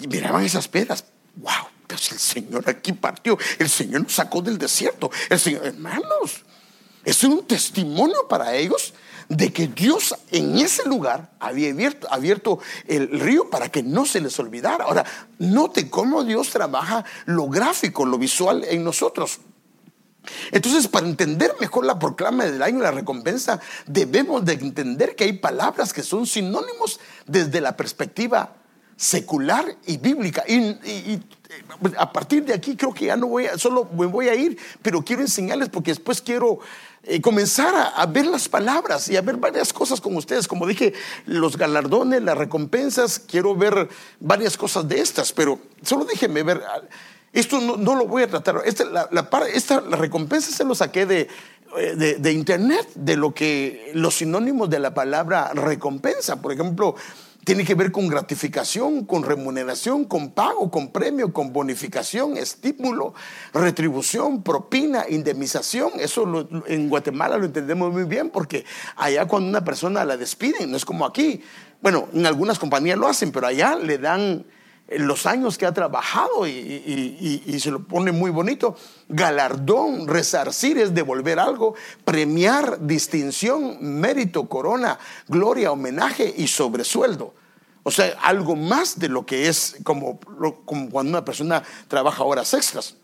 y 0.00 0.06
miraban 0.06 0.44
esas 0.44 0.68
piedras. 0.68 1.04
¡Wow! 1.36 1.68
Pues 1.86 2.12
el 2.12 2.18
Señor 2.18 2.68
aquí 2.68 2.92
partió. 2.92 3.38
El 3.58 3.68
Señor 3.68 4.02
nos 4.02 4.14
sacó 4.14 4.40
del 4.40 4.58
desierto. 4.58 5.10
El 5.28 5.38
Señor, 5.38 5.66
hermanos, 5.66 6.42
es 7.04 7.22
un 7.24 7.46
testimonio 7.46 8.26
para 8.28 8.54
ellos 8.54 8.94
de 9.28 9.52
que 9.52 9.66
Dios 9.66 10.14
en 10.30 10.58
ese 10.58 10.86
lugar 10.86 11.30
había 11.40 11.70
abierto, 12.10 12.60
el 12.86 13.20
río 13.20 13.50
para 13.50 13.68
que 13.70 13.82
no 13.82 14.04
se 14.04 14.20
les 14.20 14.38
olvidara. 14.38 14.84
Ahora, 14.84 15.04
note 15.38 15.88
cómo 15.88 16.24
Dios 16.24 16.50
trabaja 16.50 17.04
lo 17.26 17.48
gráfico, 17.48 18.04
lo 18.04 18.18
visual 18.18 18.64
en 18.68 18.84
nosotros. 18.84 19.40
Entonces, 20.50 20.86
para 20.86 21.06
entender 21.06 21.54
mejor 21.60 21.84
la 21.84 21.98
proclama 21.98 22.44
del 22.44 22.62
año 22.62 22.78
y 22.78 22.82
la 22.82 22.90
recompensa, 22.90 23.60
debemos 23.86 24.44
de 24.44 24.52
entender 24.52 25.16
que 25.16 25.24
hay 25.24 25.32
palabras 25.34 25.92
que 25.92 26.02
son 26.02 26.26
sinónimos 26.26 27.00
desde 27.26 27.60
la 27.60 27.76
perspectiva 27.76 28.61
secular 28.96 29.76
y 29.86 29.96
bíblica. 29.98 30.44
Y, 30.46 31.20
a 31.98 32.10
partir 32.10 32.44
de 32.44 32.54
aquí 32.54 32.76
creo 32.76 32.94
que 32.94 33.06
ya 33.06 33.16
no 33.16 33.26
voy 33.26 33.46
a, 33.46 33.58
solo 33.58 33.86
me 33.96 34.06
voy 34.06 34.28
a 34.28 34.34
ir, 34.34 34.56
pero 34.80 35.02
quiero 35.02 35.20
enseñarles 35.20 35.68
porque 35.68 35.90
después 35.90 36.22
quiero 36.22 36.60
eh, 37.04 37.20
comenzar 37.20 37.92
a, 37.96 38.06
ver 38.06 38.26
las 38.26 38.48
palabras 38.48 39.08
y 39.08 39.16
a 39.16 39.22
ver 39.22 39.36
varias 39.36 39.72
cosas 39.72 40.00
con 40.00 40.16
ustedes. 40.16 40.46
Como 40.46 40.66
dije, 40.66 40.92
los 41.26 41.56
galardones, 41.56 42.22
las 42.22 42.38
recompensas, 42.38 43.18
quiero 43.18 43.56
ver 43.56 43.88
varias 44.20 44.56
cosas 44.56 44.88
de 44.88 45.00
estas, 45.00 45.32
pero 45.32 45.58
solo 45.82 46.04
déjenme 46.04 46.44
ver. 46.44 46.62
Esto 47.32 47.60
no, 47.60 47.94
lo 47.96 48.06
voy 48.06 48.22
a 48.22 48.28
tratar. 48.28 48.62
Esta, 48.64 48.84
la, 48.84 49.96
recompensa 49.96 50.52
se 50.52 50.64
lo 50.64 50.76
saqué 50.76 51.02
eh, 51.02 51.96
de, 51.96 52.14
de 52.16 52.32
internet, 52.32 52.88
de 52.94 53.16
lo 53.16 53.34
que 53.34 53.90
los 53.94 54.14
sinónimos 54.14 54.70
de 54.70 54.78
la 54.78 54.94
palabra 54.94 55.50
recompensa. 55.54 56.40
Por 56.40 56.52
ejemplo, 56.52 56.94
tiene 57.44 57.64
que 57.64 57.74
ver 57.74 57.90
con 57.90 58.06
gratificación, 58.06 59.04
con 59.04 59.24
remuneración, 59.24 60.04
con 60.04 60.30
pago, 60.30 60.70
con 60.70 60.92
premio, 60.92 61.32
con 61.32 61.52
bonificación, 61.52 62.36
estímulo, 62.36 63.14
retribución, 63.52 64.42
propina, 64.42 65.04
indemnización. 65.08 65.92
Eso 65.98 66.48
en 66.66 66.88
Guatemala 66.88 67.38
lo 67.38 67.46
entendemos 67.46 67.92
muy 67.92 68.04
bien 68.04 68.30
porque 68.30 68.64
allá 68.96 69.26
cuando 69.26 69.48
una 69.48 69.64
persona 69.64 70.04
la 70.04 70.16
despiden, 70.16 70.70
no 70.70 70.76
es 70.76 70.84
como 70.84 71.04
aquí. 71.04 71.42
Bueno, 71.80 72.08
en 72.12 72.26
algunas 72.26 72.60
compañías 72.60 72.96
lo 72.96 73.08
hacen, 73.08 73.32
pero 73.32 73.48
allá 73.48 73.74
le 73.74 73.98
dan 73.98 74.44
los 74.88 75.26
años 75.26 75.58
que 75.58 75.66
ha 75.66 75.72
trabajado 75.72 76.46
y, 76.46 77.58
se 77.60 77.70
lo 77.70 77.82
pone 77.84 78.12
muy 78.12 78.30
bonito. 78.30 78.76
Galardón, 79.08 80.08
resarcir 80.08 80.78
es 80.78 80.94
devolver 80.94 81.38
algo, 81.38 81.74
premiar, 82.04 82.78
distinción, 82.86 83.78
mérito, 83.80 84.48
corona, 84.48 84.98
gloria, 85.28 85.72
homenaje 85.72 86.34
y 86.36 86.46
sobresueldo. 86.46 87.34
O 87.84 87.90
sea, 87.90 88.16
algo 88.22 88.54
más 88.54 88.98
de 88.98 89.08
lo 89.08 89.26
que 89.26 89.48
es 89.48 89.76
como, 89.82 90.20
como 90.64 90.90
cuando 90.90 91.10
una 91.10 91.24
persona 91.24 91.62
trabaja 91.88 92.22
horas 92.22 92.54
extras. 92.54 92.96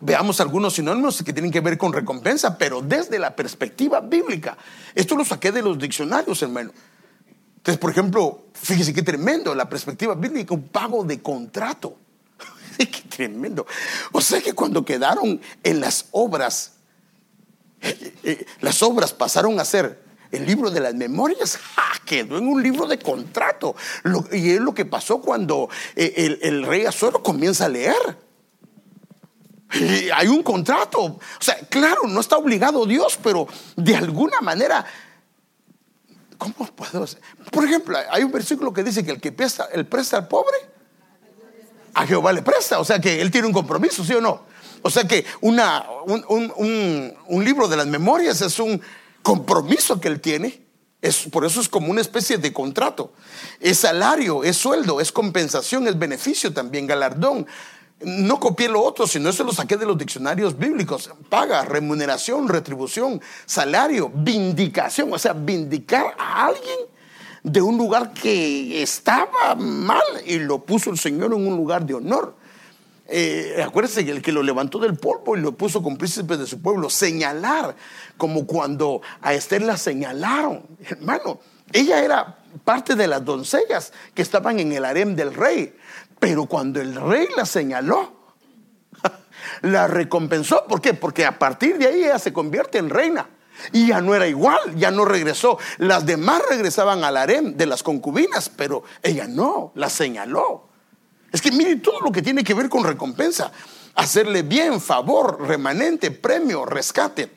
Veamos 0.00 0.40
algunos 0.40 0.74
sinónimos 0.74 1.22
que 1.22 1.32
tienen 1.32 1.52
que 1.52 1.60
ver 1.60 1.78
con 1.78 1.92
recompensa, 1.92 2.58
pero 2.58 2.82
desde 2.82 3.20
la 3.20 3.36
perspectiva 3.36 4.00
bíblica. 4.00 4.58
Esto 4.94 5.16
lo 5.16 5.24
saqué 5.24 5.52
de 5.52 5.62
los 5.62 5.78
diccionarios, 5.78 6.42
hermano. 6.42 6.72
Entonces, 7.62 7.78
por 7.78 7.92
ejemplo, 7.92 8.46
fíjese 8.54 8.92
qué 8.92 9.02
tremendo, 9.02 9.54
la 9.54 9.68
perspectiva 9.68 10.16
bíblica, 10.16 10.52
un 10.52 10.66
pago 10.66 11.04
de 11.04 11.22
contrato. 11.22 11.96
qué 12.76 13.02
tremendo. 13.08 13.64
O 14.10 14.20
sea 14.20 14.40
que 14.40 14.52
cuando 14.52 14.84
quedaron 14.84 15.40
en 15.62 15.80
las 15.80 16.06
obras, 16.10 16.72
eh, 17.80 18.14
eh, 18.24 18.46
las 18.62 18.82
obras 18.82 19.12
pasaron 19.12 19.60
a 19.60 19.64
ser 19.64 20.02
el 20.32 20.44
libro 20.44 20.72
de 20.72 20.80
las 20.80 20.92
memorias 20.94 21.56
quedó 22.04 22.36
en 22.36 22.48
un 22.48 22.60
libro 22.60 22.88
de 22.88 22.98
contrato. 22.98 23.76
y 24.32 24.50
es 24.50 24.60
lo 24.60 24.74
que 24.74 24.84
pasó 24.84 25.20
cuando 25.20 25.68
eh, 25.94 26.38
el, 26.42 26.64
rey 26.64 26.84
Azuero 26.84 27.22
comienza 27.22 27.66
a 27.66 27.68
leer. 27.68 28.18
Y 29.72 30.10
hay 30.10 30.26
un 30.26 30.42
contrato. 30.42 31.00
O 31.00 31.20
sea, 31.38 31.60
claro, 31.68 32.08
no 32.08 32.18
está 32.18 32.38
obligado 32.38 32.86
Dios, 32.86 33.20
pero 33.22 33.46
de 33.76 33.94
alguna 33.94 34.40
manera 34.40 34.84
¿Cómo 36.42 36.68
puedo 36.74 37.04
hacer? 37.04 37.20
Por 37.52 37.64
ejemplo, 37.64 37.96
hay 38.10 38.24
un 38.24 38.32
versículo 38.32 38.72
que 38.72 38.82
dice 38.82 39.04
que 39.04 39.12
el 39.12 39.20
que 39.20 39.30
presta, 39.30 39.68
el 39.72 39.86
presta 39.86 40.16
al 40.16 40.26
pobre, 40.26 40.56
a 41.94 42.04
Jehová 42.04 42.32
le 42.32 42.42
presta. 42.42 42.80
O 42.80 42.84
sea 42.84 43.00
que 43.00 43.20
él 43.20 43.30
tiene 43.30 43.46
un 43.46 43.52
compromiso, 43.52 44.04
¿sí 44.04 44.12
o 44.14 44.20
no? 44.20 44.42
O 44.82 44.90
sea 44.90 45.04
que 45.04 45.24
una, 45.40 45.86
un, 46.28 47.44
libro 47.44 47.68
de 47.68 47.76
las 47.76 47.86
memorias 47.86 48.40
es 48.40 48.58
un 48.58 48.80
compromiso 49.22 50.00
que 50.00 50.08
él 50.08 50.20
tiene. 50.20 50.62
Es, 51.00 51.28
por 51.30 51.44
eso 51.44 51.60
es 51.60 51.68
como 51.68 51.92
una 51.92 52.00
especie 52.00 52.38
de 52.38 52.52
contrato. 52.52 53.12
Es 53.60 53.78
salario, 53.78 54.42
es 54.42 54.56
sueldo, 54.56 55.00
es 55.00 55.12
compensación, 55.12 55.86
es 55.86 55.96
beneficio 55.96 56.52
también, 56.52 56.88
galardón. 56.88 57.46
No 58.04 58.40
copié 58.40 58.68
lo 58.68 58.82
otro, 58.82 59.06
sino 59.06 59.30
eso 59.30 59.44
lo 59.44 59.52
saqué 59.52 59.76
de 59.76 59.86
los 59.86 59.96
diccionarios 59.96 60.58
bíblicos. 60.58 61.10
Paga, 61.28 61.64
remuneración, 61.64 62.48
retribución, 62.48 63.20
salario, 63.46 64.10
vindicación. 64.14 65.12
O 65.12 65.18
sea, 65.18 65.32
vindicar 65.32 66.14
a 66.18 66.46
alguien 66.46 66.78
de 67.42 67.60
un 67.60 67.76
lugar 67.76 68.12
que 68.12 68.82
estaba 68.82 69.54
mal 69.56 70.02
y 70.24 70.38
lo 70.38 70.60
puso 70.60 70.90
el 70.90 70.98
Señor 70.98 71.32
en 71.32 71.46
un 71.46 71.56
lugar 71.56 71.84
de 71.84 71.94
honor. 71.94 72.36
Eh, 73.08 73.62
acuérdense 73.62 74.04
que 74.04 74.12
el 74.12 74.22
que 74.22 74.32
lo 74.32 74.42
levantó 74.42 74.78
del 74.78 74.96
polvo 74.96 75.36
y 75.36 75.40
lo 75.40 75.52
puso 75.52 75.82
con 75.82 75.96
príncipes 75.96 76.38
de 76.38 76.46
su 76.46 76.62
pueblo. 76.62 76.88
Señalar, 76.88 77.76
como 78.16 78.46
cuando 78.46 79.02
a 79.20 79.34
Esther 79.34 79.62
la 79.62 79.76
señalaron. 79.76 80.62
Hermano, 80.82 81.40
ella 81.72 82.02
era 82.02 82.38
parte 82.64 82.94
de 82.94 83.06
las 83.06 83.24
doncellas 83.24 83.92
que 84.14 84.22
estaban 84.22 84.60
en 84.60 84.72
el 84.72 84.84
harem 84.84 85.14
del 85.14 85.34
rey. 85.34 85.74
Pero 86.22 86.46
cuando 86.46 86.80
el 86.80 86.94
rey 86.94 87.26
la 87.36 87.44
señaló, 87.44 88.12
la 89.62 89.88
recompensó. 89.88 90.64
¿Por 90.68 90.80
qué? 90.80 90.94
Porque 90.94 91.26
a 91.26 91.36
partir 91.36 91.78
de 91.78 91.88
ahí 91.88 92.04
ella 92.04 92.20
se 92.20 92.32
convierte 92.32 92.78
en 92.78 92.90
reina. 92.90 93.28
Y 93.72 93.88
ya 93.88 94.00
no 94.00 94.14
era 94.14 94.28
igual, 94.28 94.76
ya 94.76 94.92
no 94.92 95.04
regresó. 95.04 95.58
Las 95.78 96.06
demás 96.06 96.40
regresaban 96.48 97.02
al 97.02 97.16
harem 97.16 97.56
de 97.56 97.66
las 97.66 97.82
concubinas, 97.82 98.48
pero 98.50 98.84
ella 99.02 99.26
no, 99.26 99.72
la 99.74 99.90
señaló. 99.90 100.68
Es 101.32 101.42
que 101.42 101.50
mire 101.50 101.74
todo 101.74 101.98
lo 102.02 102.12
que 102.12 102.22
tiene 102.22 102.44
que 102.44 102.54
ver 102.54 102.68
con 102.68 102.84
recompensa. 102.84 103.50
Hacerle 103.96 104.42
bien, 104.42 104.80
favor, 104.80 105.44
remanente, 105.44 106.12
premio, 106.12 106.64
rescate. 106.64 107.32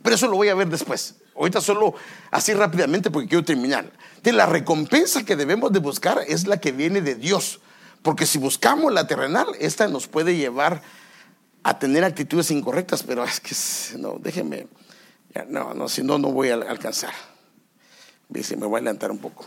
Pero 0.00 0.14
eso 0.14 0.28
lo 0.28 0.36
voy 0.36 0.48
a 0.48 0.54
ver 0.54 0.68
después. 0.68 1.16
Ahorita 1.34 1.60
solo 1.60 1.94
así 2.30 2.54
rápidamente 2.54 3.10
porque 3.10 3.26
quiero 3.26 3.44
terminar. 3.44 3.90
De 4.22 4.30
la 4.30 4.46
recompensa 4.46 5.24
que 5.24 5.34
debemos 5.34 5.72
de 5.72 5.80
buscar 5.80 6.20
es 6.28 6.46
la 6.46 6.60
que 6.60 6.70
viene 6.70 7.00
de 7.00 7.16
Dios. 7.16 7.60
Porque 8.02 8.26
si 8.26 8.38
buscamos 8.38 8.92
la 8.92 9.06
terrenal, 9.06 9.46
esta 9.58 9.88
nos 9.88 10.06
puede 10.06 10.36
llevar 10.36 10.82
a 11.62 11.78
tener 11.78 12.04
actitudes 12.04 12.50
incorrectas, 12.50 13.02
pero 13.02 13.24
es 13.24 13.40
que 13.40 13.54
no, 13.98 14.18
déjeme, 14.18 14.66
no, 15.48 15.74
no, 15.74 15.88
si 15.88 16.02
no, 16.02 16.18
no 16.18 16.32
voy 16.32 16.48
a 16.48 16.54
alcanzar. 16.54 17.12
Dice, 18.28 18.56
me 18.56 18.66
voy 18.66 18.76
a 18.76 18.78
adelantar 18.78 19.10
un 19.10 19.18
poco. 19.18 19.46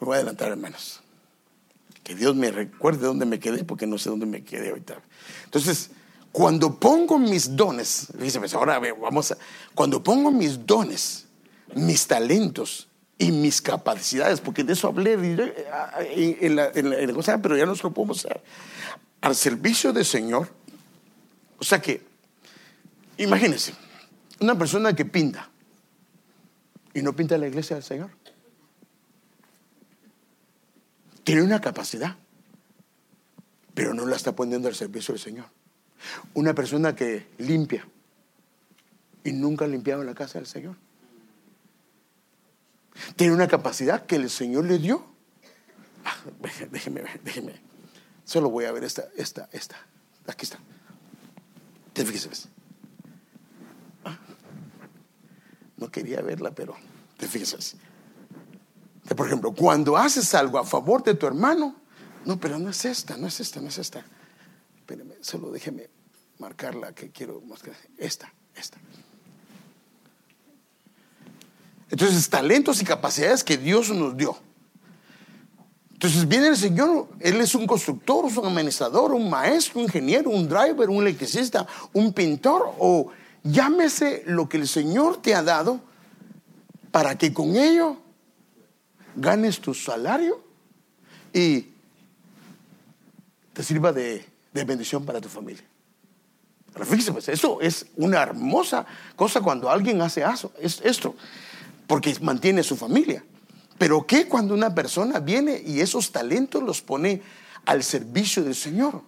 Me 0.00 0.04
voy 0.04 0.14
a 0.14 0.16
adelantar, 0.16 0.50
hermanos. 0.50 1.00
Que 2.04 2.14
Dios 2.14 2.34
me 2.34 2.50
recuerde 2.50 3.06
dónde 3.06 3.26
me 3.26 3.38
quedé, 3.38 3.64
porque 3.64 3.86
no 3.86 3.96
sé 3.96 4.10
dónde 4.10 4.26
me 4.26 4.44
quedé 4.44 4.70
ahorita. 4.70 5.00
Entonces, 5.44 5.90
cuando 6.32 6.78
pongo 6.78 7.18
mis 7.18 7.56
dones, 7.56 8.08
dice, 8.18 8.38
pues 8.38 8.54
ahora 8.54 8.80
vamos 9.00 9.32
a, 9.32 9.38
cuando 9.74 10.02
pongo 10.02 10.30
mis 10.30 10.66
dones, 10.66 11.26
mis 11.74 12.06
talentos, 12.06 12.88
y 13.18 13.32
mis 13.32 13.60
capacidades, 13.60 14.40
porque 14.40 14.62
de 14.62 14.74
eso 14.74 14.86
hablé 14.86 15.14
en 15.14 16.56
la, 16.56 16.70
cosa, 17.12 17.42
pero 17.42 17.56
ya 17.56 17.66
no 17.66 17.74
lo 17.74 17.92
podemos 17.92 18.24
hacer. 18.24 18.40
Al 19.20 19.34
servicio 19.34 19.92
del 19.92 20.04
Señor, 20.04 20.48
o 21.58 21.64
sea 21.64 21.82
que, 21.82 22.00
imagínense, 23.16 23.74
una 24.38 24.56
persona 24.56 24.94
que 24.94 25.04
pinta 25.04 25.50
y 26.94 27.02
no 27.02 27.14
pinta 27.14 27.36
la 27.36 27.48
iglesia 27.48 27.74
del 27.74 27.82
Señor, 27.82 28.10
tiene 31.24 31.42
una 31.42 31.60
capacidad, 31.60 32.16
pero 33.74 33.94
no 33.94 34.06
la 34.06 34.14
está 34.14 34.34
poniendo 34.34 34.68
al 34.68 34.76
servicio 34.76 35.12
del 35.12 35.20
Señor. 35.20 35.46
Una 36.34 36.54
persona 36.54 36.94
que 36.94 37.26
limpia 37.38 37.86
y 39.24 39.32
nunca 39.32 39.64
ha 39.64 39.68
limpiado 39.68 40.04
la 40.04 40.14
casa 40.14 40.38
del 40.38 40.46
Señor 40.46 40.76
tiene 43.16 43.34
una 43.34 43.48
capacidad 43.48 44.06
que 44.06 44.16
el 44.16 44.30
Señor 44.30 44.64
le 44.64 44.78
dio. 44.78 45.04
Ah, 46.04 46.16
déjeme, 46.70 47.02
déjeme. 47.22 47.54
Solo 48.24 48.50
voy 48.50 48.64
a 48.64 48.72
ver 48.72 48.84
esta, 48.84 49.04
esta, 49.16 49.48
esta. 49.52 49.76
Aquí 50.26 50.44
está. 50.44 50.58
Fíjese. 51.94 52.48
Ah, 54.04 54.16
no 55.76 55.90
quería 55.90 56.20
verla, 56.20 56.50
pero 56.52 56.76
te 57.16 57.26
fíjese. 57.26 57.76
Por 59.16 59.26
ejemplo, 59.26 59.52
cuando 59.52 59.96
haces 59.96 60.34
algo 60.34 60.58
a 60.58 60.64
favor 60.64 61.02
de 61.02 61.14
tu 61.14 61.26
hermano, 61.26 61.74
no, 62.24 62.38
pero 62.38 62.58
no 62.58 62.68
es 62.68 62.84
esta, 62.84 63.16
no 63.16 63.26
es 63.26 63.40
esta, 63.40 63.60
no 63.60 63.68
es 63.68 63.78
esta. 63.78 64.04
Espérame, 64.76 65.14
solo 65.20 65.50
déjeme 65.50 65.88
marcarla 66.38 66.94
que 66.94 67.10
quiero 67.10 67.40
mostrar. 67.40 67.76
Esta, 67.96 68.32
esta. 68.54 68.78
Entonces, 71.90 72.28
talentos 72.28 72.80
y 72.82 72.84
capacidades 72.84 73.42
que 73.42 73.56
Dios 73.56 73.90
nos 73.90 74.16
dio. 74.16 74.36
Entonces 75.98 76.28
viene 76.28 76.46
el 76.46 76.56
Señor, 76.56 77.08
Él 77.18 77.40
es 77.40 77.56
un 77.56 77.66
constructor, 77.66 78.24
un 78.24 78.46
administrador, 78.46 79.12
un 79.12 79.28
maestro, 79.28 79.80
un 79.80 79.86
ingeniero, 79.86 80.30
un 80.30 80.48
driver, 80.48 80.88
un 80.88 81.02
electricista, 81.02 81.66
un 81.92 82.12
pintor, 82.12 82.72
o 82.78 83.08
llámese 83.42 84.22
lo 84.26 84.48
que 84.48 84.58
el 84.58 84.68
Señor 84.68 85.20
te 85.20 85.34
ha 85.34 85.42
dado 85.42 85.80
para 86.92 87.18
que 87.18 87.32
con 87.32 87.56
ello 87.56 87.96
ganes 89.16 89.60
tu 89.60 89.74
salario 89.74 90.40
y 91.32 91.66
te 93.52 93.64
sirva 93.64 93.92
de, 93.92 94.24
bendición 94.52 95.04
para 95.04 95.20
tu 95.20 95.28
familia. 95.28 95.64
Pero 96.72 96.86
fíjese, 96.86 97.10
pues 97.10 97.28
eso 97.28 97.60
es 97.60 97.86
una 97.96 98.22
hermosa 98.22 98.86
cosa 99.16 99.40
cuando 99.40 99.68
alguien 99.68 100.00
hace 100.00 100.22
eso, 100.22 100.52
es 100.60 100.80
esto 100.84 101.16
porque 101.88 102.14
mantiene 102.20 102.62
su 102.62 102.76
familia. 102.76 103.24
Pero 103.78 104.06
¿qué 104.06 104.28
cuando 104.28 104.54
una 104.54 104.74
persona 104.74 105.18
viene 105.18 105.60
y 105.64 105.80
esos 105.80 106.12
talentos 106.12 106.62
los 106.62 106.82
pone 106.82 107.22
al 107.64 107.82
servicio 107.82 108.44
del 108.44 108.54
Señor? 108.54 109.02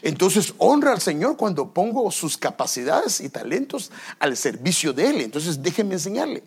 Entonces 0.00 0.54
honra 0.58 0.92
al 0.92 1.00
Señor 1.00 1.36
cuando 1.36 1.72
pongo 1.72 2.10
sus 2.10 2.38
capacidades 2.38 3.20
y 3.20 3.28
talentos 3.28 3.92
al 4.18 4.36
servicio 4.36 4.92
de 4.92 5.10
Él. 5.10 5.20
Entonces 5.20 5.62
déjenme 5.62 5.94
enseñarle. 5.94 6.42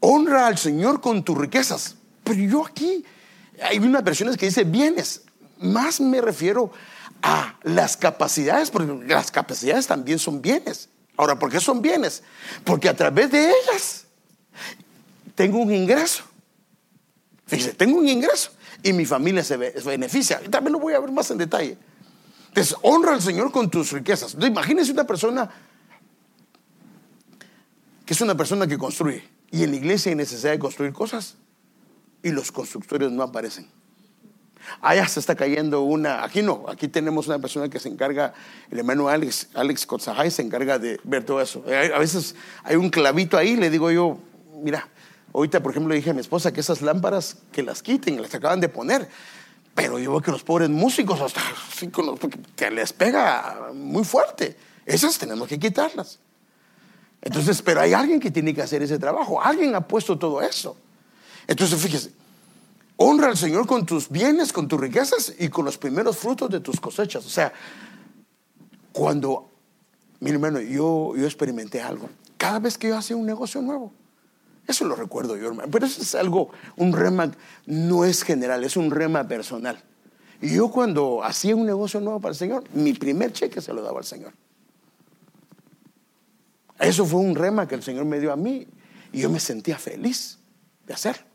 Honra 0.00 0.48
al 0.48 0.58
Señor 0.58 1.00
con 1.00 1.22
tus 1.22 1.38
riquezas. 1.38 1.94
Pero 2.24 2.40
yo 2.40 2.66
aquí, 2.66 3.04
hay 3.62 3.78
unas 3.78 4.02
versiones 4.02 4.36
que 4.36 4.46
dice 4.46 4.64
bienes. 4.64 5.22
Más 5.60 6.00
me 6.00 6.20
refiero 6.20 6.72
las 7.62 7.96
capacidades, 7.96 8.70
porque 8.70 9.06
las 9.06 9.30
capacidades 9.30 9.86
también 9.86 10.18
son 10.18 10.42
bienes. 10.42 10.88
Ahora, 11.16 11.38
¿por 11.38 11.50
qué 11.50 11.60
son 11.60 11.80
bienes? 11.80 12.22
Porque 12.64 12.88
a 12.88 12.96
través 12.96 13.30
de 13.30 13.50
ellas 13.50 14.06
tengo 15.34 15.58
un 15.58 15.72
ingreso. 15.72 16.24
Fíjese, 17.46 17.74
tengo 17.74 17.98
un 17.98 18.08
ingreso 18.08 18.50
y 18.82 18.92
mi 18.92 19.04
familia 19.04 19.44
se 19.44 19.56
beneficia. 19.56 20.40
También 20.50 20.72
lo 20.72 20.80
voy 20.80 20.94
a 20.94 21.00
ver 21.00 21.10
más 21.12 21.30
en 21.30 21.38
detalle. 21.38 21.76
Entonces, 22.48 22.76
honra 22.82 23.14
al 23.14 23.22
Señor 23.22 23.52
con 23.52 23.70
tus 23.70 23.92
riquezas. 23.92 24.36
imagínese 24.40 24.92
una 24.92 25.04
persona 25.04 25.50
que 28.04 28.14
es 28.14 28.20
una 28.20 28.36
persona 28.36 28.66
que 28.66 28.76
construye 28.76 29.22
y 29.50 29.62
en 29.62 29.70
la 29.70 29.76
iglesia 29.76 30.10
hay 30.10 30.16
necesidad 30.16 30.50
de 30.50 30.58
construir 30.58 30.92
cosas 30.92 31.36
y 32.22 32.30
los 32.30 32.50
constructores 32.50 33.10
no 33.10 33.22
aparecen. 33.22 33.68
Allá 34.80 35.06
se 35.08 35.20
está 35.20 35.34
cayendo 35.34 35.82
una, 35.82 36.24
aquí 36.24 36.42
no, 36.42 36.64
aquí 36.68 36.88
tenemos 36.88 37.26
una 37.26 37.38
persona 37.38 37.68
que 37.68 37.78
se 37.78 37.88
encarga, 37.88 38.32
el 38.70 38.78
hermano 38.78 39.08
Alex, 39.08 39.48
Alex 39.54 39.86
Kotzahai 39.86 40.30
se 40.30 40.42
encarga 40.42 40.78
de 40.78 41.00
ver 41.04 41.24
todo 41.24 41.40
eso. 41.40 41.64
A 41.66 41.98
veces 41.98 42.34
hay 42.64 42.76
un 42.76 42.90
clavito 42.90 43.36
ahí, 43.36 43.56
le 43.56 43.70
digo 43.70 43.90
yo, 43.90 44.18
mira, 44.62 44.88
ahorita 45.32 45.62
por 45.62 45.72
ejemplo 45.72 45.90
le 45.90 45.96
dije 45.96 46.10
a 46.10 46.14
mi 46.14 46.20
esposa 46.20 46.52
que 46.52 46.60
esas 46.60 46.82
lámparas 46.82 47.38
que 47.52 47.62
las 47.62 47.82
quiten, 47.82 48.20
las 48.20 48.34
acaban 48.34 48.60
de 48.60 48.68
poner. 48.68 49.08
Pero 49.74 49.98
yo 49.98 50.10
veo 50.10 50.20
que 50.20 50.30
los 50.30 50.42
pobres 50.42 50.68
músicos, 50.68 51.20
hasta 51.20 51.40
que 52.56 52.70
les 52.70 52.92
pega 52.92 53.70
muy 53.72 54.04
fuerte. 54.04 54.56
Esas 54.84 55.18
tenemos 55.18 55.48
que 55.48 55.58
quitarlas. 55.58 56.18
Entonces, 57.22 57.62
pero 57.62 57.80
hay 57.80 57.94
alguien 57.94 58.20
que 58.20 58.30
tiene 58.30 58.52
que 58.52 58.60
hacer 58.60 58.82
ese 58.82 58.98
trabajo. 58.98 59.40
Alguien 59.40 59.74
ha 59.74 59.80
puesto 59.80 60.18
todo 60.18 60.42
eso. 60.42 60.76
Entonces, 61.46 61.80
fíjese, 61.80 62.10
honra 63.02 63.28
al 63.28 63.36
Señor 63.36 63.66
con 63.66 63.84
tus 63.84 64.08
bienes, 64.08 64.52
con 64.52 64.68
tus 64.68 64.80
riquezas 64.80 65.34
y 65.38 65.48
con 65.48 65.64
los 65.64 65.76
primeros 65.78 66.16
frutos 66.16 66.50
de 66.50 66.60
tus 66.60 66.80
cosechas. 66.80 67.24
O 67.26 67.28
sea, 67.28 67.52
cuando, 68.92 69.50
mi 70.20 70.30
hermano, 70.30 70.60
yo, 70.60 71.14
yo 71.16 71.24
experimenté 71.24 71.80
algo. 71.80 72.08
Cada 72.36 72.58
vez 72.58 72.78
que 72.78 72.88
yo 72.88 72.96
hacía 72.96 73.16
un 73.16 73.26
negocio 73.26 73.60
nuevo, 73.62 73.92
eso 74.66 74.84
lo 74.84 74.94
recuerdo 74.94 75.36
yo, 75.36 75.48
hermano. 75.48 75.70
Pero 75.70 75.86
eso 75.86 76.02
es 76.02 76.14
algo, 76.14 76.50
un 76.76 76.92
rema 76.92 77.32
no 77.66 78.04
es 78.04 78.22
general, 78.22 78.64
es 78.64 78.76
un 78.76 78.90
rema 78.90 79.26
personal. 79.26 79.82
Y 80.40 80.54
yo 80.54 80.70
cuando 80.70 81.22
hacía 81.22 81.54
un 81.56 81.66
negocio 81.66 82.00
nuevo 82.00 82.20
para 82.20 82.32
el 82.32 82.38
Señor, 82.38 82.64
mi 82.74 82.92
primer 82.92 83.32
cheque 83.32 83.60
se 83.60 83.72
lo 83.72 83.82
daba 83.82 83.98
al 83.98 84.04
Señor. 84.04 84.32
Eso 86.78 87.06
fue 87.06 87.20
un 87.20 87.34
rema 87.34 87.68
que 87.68 87.74
el 87.74 87.82
Señor 87.82 88.04
me 88.04 88.18
dio 88.18 88.32
a 88.32 88.36
mí 88.36 88.66
y 89.12 89.20
yo 89.20 89.30
me 89.30 89.38
sentía 89.38 89.78
feliz 89.78 90.38
de 90.86 90.94
hacerlo. 90.94 91.31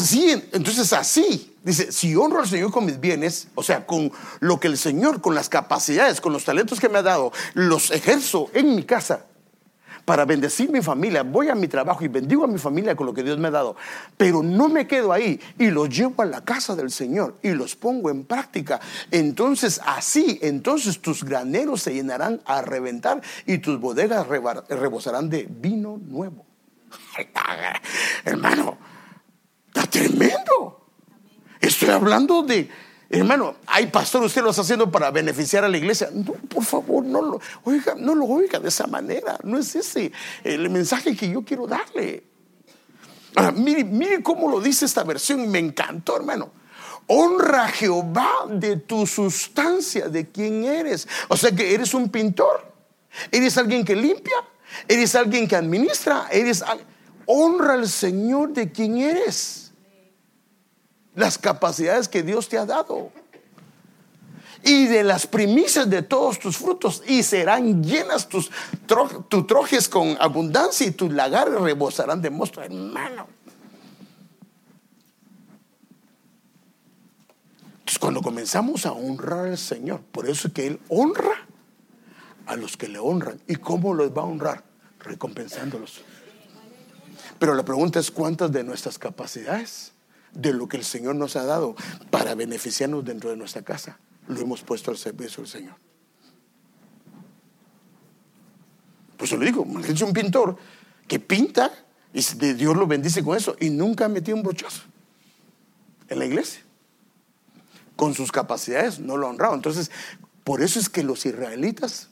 Así, 0.00 0.30
entonces 0.52 0.94
así, 0.94 1.54
dice, 1.62 1.92
si 1.92 2.16
honro 2.16 2.40
al 2.40 2.48
Señor 2.48 2.72
con 2.72 2.86
mis 2.86 2.98
bienes, 2.98 3.48
o 3.54 3.62
sea, 3.62 3.84
con 3.84 4.10
lo 4.40 4.58
que 4.58 4.66
el 4.66 4.78
Señor, 4.78 5.20
con 5.20 5.34
las 5.34 5.50
capacidades, 5.50 6.22
con 6.22 6.32
los 6.32 6.46
talentos 6.46 6.80
que 6.80 6.88
me 6.88 6.98
ha 6.98 7.02
dado, 7.02 7.32
los 7.52 7.90
ejerzo 7.90 8.48
en 8.54 8.76
mi 8.76 8.84
casa 8.84 9.26
para 10.06 10.24
bendecir 10.24 10.70
mi 10.70 10.80
familia, 10.80 11.22
voy 11.22 11.50
a 11.50 11.54
mi 11.54 11.68
trabajo 11.68 12.02
y 12.02 12.08
bendigo 12.08 12.44
a 12.44 12.46
mi 12.46 12.58
familia 12.58 12.96
con 12.96 13.04
lo 13.04 13.12
que 13.12 13.22
Dios 13.22 13.38
me 13.38 13.48
ha 13.48 13.50
dado, 13.50 13.76
pero 14.16 14.42
no 14.42 14.70
me 14.70 14.86
quedo 14.86 15.12
ahí 15.12 15.38
y 15.58 15.70
los 15.70 15.90
llevo 15.90 16.22
a 16.22 16.24
la 16.24 16.42
casa 16.42 16.74
del 16.74 16.90
Señor 16.90 17.36
y 17.42 17.50
los 17.50 17.76
pongo 17.76 18.08
en 18.08 18.24
práctica. 18.24 18.80
Entonces 19.10 19.82
así, 19.84 20.38
entonces 20.40 21.02
tus 21.02 21.24
graneros 21.24 21.82
se 21.82 21.92
llenarán 21.92 22.40
a 22.46 22.62
reventar 22.62 23.20
y 23.44 23.58
tus 23.58 23.78
bodegas 23.78 24.26
rebosarán 24.26 25.28
de 25.28 25.46
vino 25.46 26.00
nuevo. 26.02 26.46
Hermano, 28.24 28.78
tremendo. 29.90 30.86
Estoy 31.60 31.90
hablando 31.90 32.42
de, 32.42 32.70
hermano, 33.10 33.56
hay 33.66 33.86
pastor, 33.86 34.22
usted 34.22 34.42
lo 34.42 34.50
está 34.50 34.62
haciendo 34.62 34.90
para 34.90 35.10
beneficiar 35.10 35.64
a 35.64 35.68
la 35.68 35.76
iglesia. 35.76 36.08
No, 36.12 36.32
por 36.32 36.64
favor, 36.64 37.04
no 37.04 37.20
lo 37.20 37.40
oiga, 37.64 37.94
no 37.96 38.14
lo 38.14 38.24
oiga 38.24 38.58
de 38.58 38.68
esa 38.68 38.86
manera. 38.86 39.38
No 39.42 39.58
es 39.58 39.74
ese 39.76 40.12
el 40.42 40.70
mensaje 40.70 41.14
que 41.16 41.28
yo 41.28 41.44
quiero 41.44 41.66
darle. 41.66 42.24
Mire, 43.54 43.84
mire 43.84 44.22
cómo 44.22 44.50
lo 44.50 44.60
dice 44.60 44.86
esta 44.86 45.04
versión 45.04 45.48
me 45.50 45.58
encantó, 45.58 46.16
hermano. 46.16 46.50
Honra 47.06 47.64
a 47.64 47.68
Jehová 47.68 48.30
de 48.48 48.76
tu 48.76 49.06
sustancia, 49.06 50.08
de 50.08 50.30
quién 50.30 50.64
eres. 50.64 51.06
O 51.28 51.36
sea 51.36 51.50
que 51.50 51.74
eres 51.74 51.92
un 51.92 52.08
pintor, 52.08 52.72
eres 53.30 53.58
alguien 53.58 53.84
que 53.84 53.96
limpia, 53.96 54.36
eres 54.86 55.14
alguien 55.14 55.46
que 55.46 55.56
administra, 55.56 56.28
eres 56.30 56.64
honra 57.26 57.74
al 57.74 57.88
Señor 57.88 58.52
de 58.52 58.70
quien 58.70 58.98
eres. 58.98 59.69
Las 61.20 61.36
capacidades 61.36 62.08
que 62.08 62.22
Dios 62.22 62.48
te 62.48 62.56
ha 62.56 62.64
dado. 62.64 63.12
Y 64.62 64.86
de 64.86 65.04
las 65.04 65.26
primicias 65.26 65.88
de 65.90 66.00
todos 66.00 66.38
tus 66.38 66.56
frutos. 66.56 67.02
Y 67.06 67.22
serán 67.22 67.84
llenas 67.84 68.26
tus 68.26 68.50
trojes 69.46 69.86
con 69.86 70.16
abundancia 70.18 70.86
y 70.86 70.92
tus 70.92 71.12
lagares 71.12 71.60
rebosarán 71.60 72.22
de 72.22 72.30
mosto, 72.30 72.62
hermano. 72.62 73.26
Entonces 77.80 77.98
cuando 77.98 78.22
comenzamos 78.22 78.86
a 78.86 78.92
honrar 78.92 79.48
al 79.48 79.58
Señor, 79.58 80.00
por 80.00 80.26
eso 80.26 80.48
es 80.48 80.54
que 80.54 80.66
Él 80.66 80.80
honra 80.88 81.46
a 82.46 82.56
los 82.56 82.78
que 82.78 82.88
le 82.88 82.98
honran. 82.98 83.38
¿Y 83.46 83.56
cómo 83.56 83.92
los 83.92 84.10
va 84.10 84.22
a 84.22 84.24
honrar? 84.24 84.64
Recompensándolos. 85.00 86.00
Pero 87.38 87.54
la 87.54 87.64
pregunta 87.64 87.98
es 88.00 88.10
cuántas 88.10 88.50
de 88.52 88.64
nuestras 88.64 88.98
capacidades, 88.98 89.92
de 90.32 90.52
lo 90.52 90.68
que 90.68 90.76
el 90.76 90.84
Señor 90.84 91.16
nos 91.16 91.36
ha 91.36 91.44
dado 91.44 91.74
para 92.10 92.34
beneficiarnos 92.34 93.04
dentro 93.04 93.30
de 93.30 93.36
nuestra 93.36 93.62
casa, 93.62 93.98
lo 94.28 94.40
hemos 94.40 94.62
puesto 94.62 94.90
al 94.90 94.96
servicio 94.96 95.42
del 95.42 95.50
Señor. 95.50 95.74
Pues 99.16 99.30
yo 99.30 99.36
le 99.36 99.46
digo, 99.46 99.66
es 99.86 100.00
un 100.00 100.12
pintor 100.12 100.56
que 101.06 101.18
pinta 101.18 101.70
y 102.12 102.22
Dios 102.54 102.76
lo 102.76 102.86
bendice 102.86 103.22
con 103.22 103.36
eso 103.36 103.54
y 103.60 103.70
nunca 103.70 104.06
ha 104.06 104.08
metido 104.08 104.36
un 104.36 104.42
brochazo 104.42 104.82
en 106.08 106.18
la 106.18 106.24
iglesia. 106.24 106.62
Con 107.96 108.14
sus 108.14 108.32
capacidades 108.32 108.98
no 108.98 109.16
lo 109.16 109.26
ha 109.26 109.30
honrado. 109.30 109.54
Entonces, 109.54 109.90
por 110.42 110.62
eso 110.62 110.80
es 110.80 110.88
que 110.88 111.02
los 111.02 111.26
israelitas, 111.26 112.08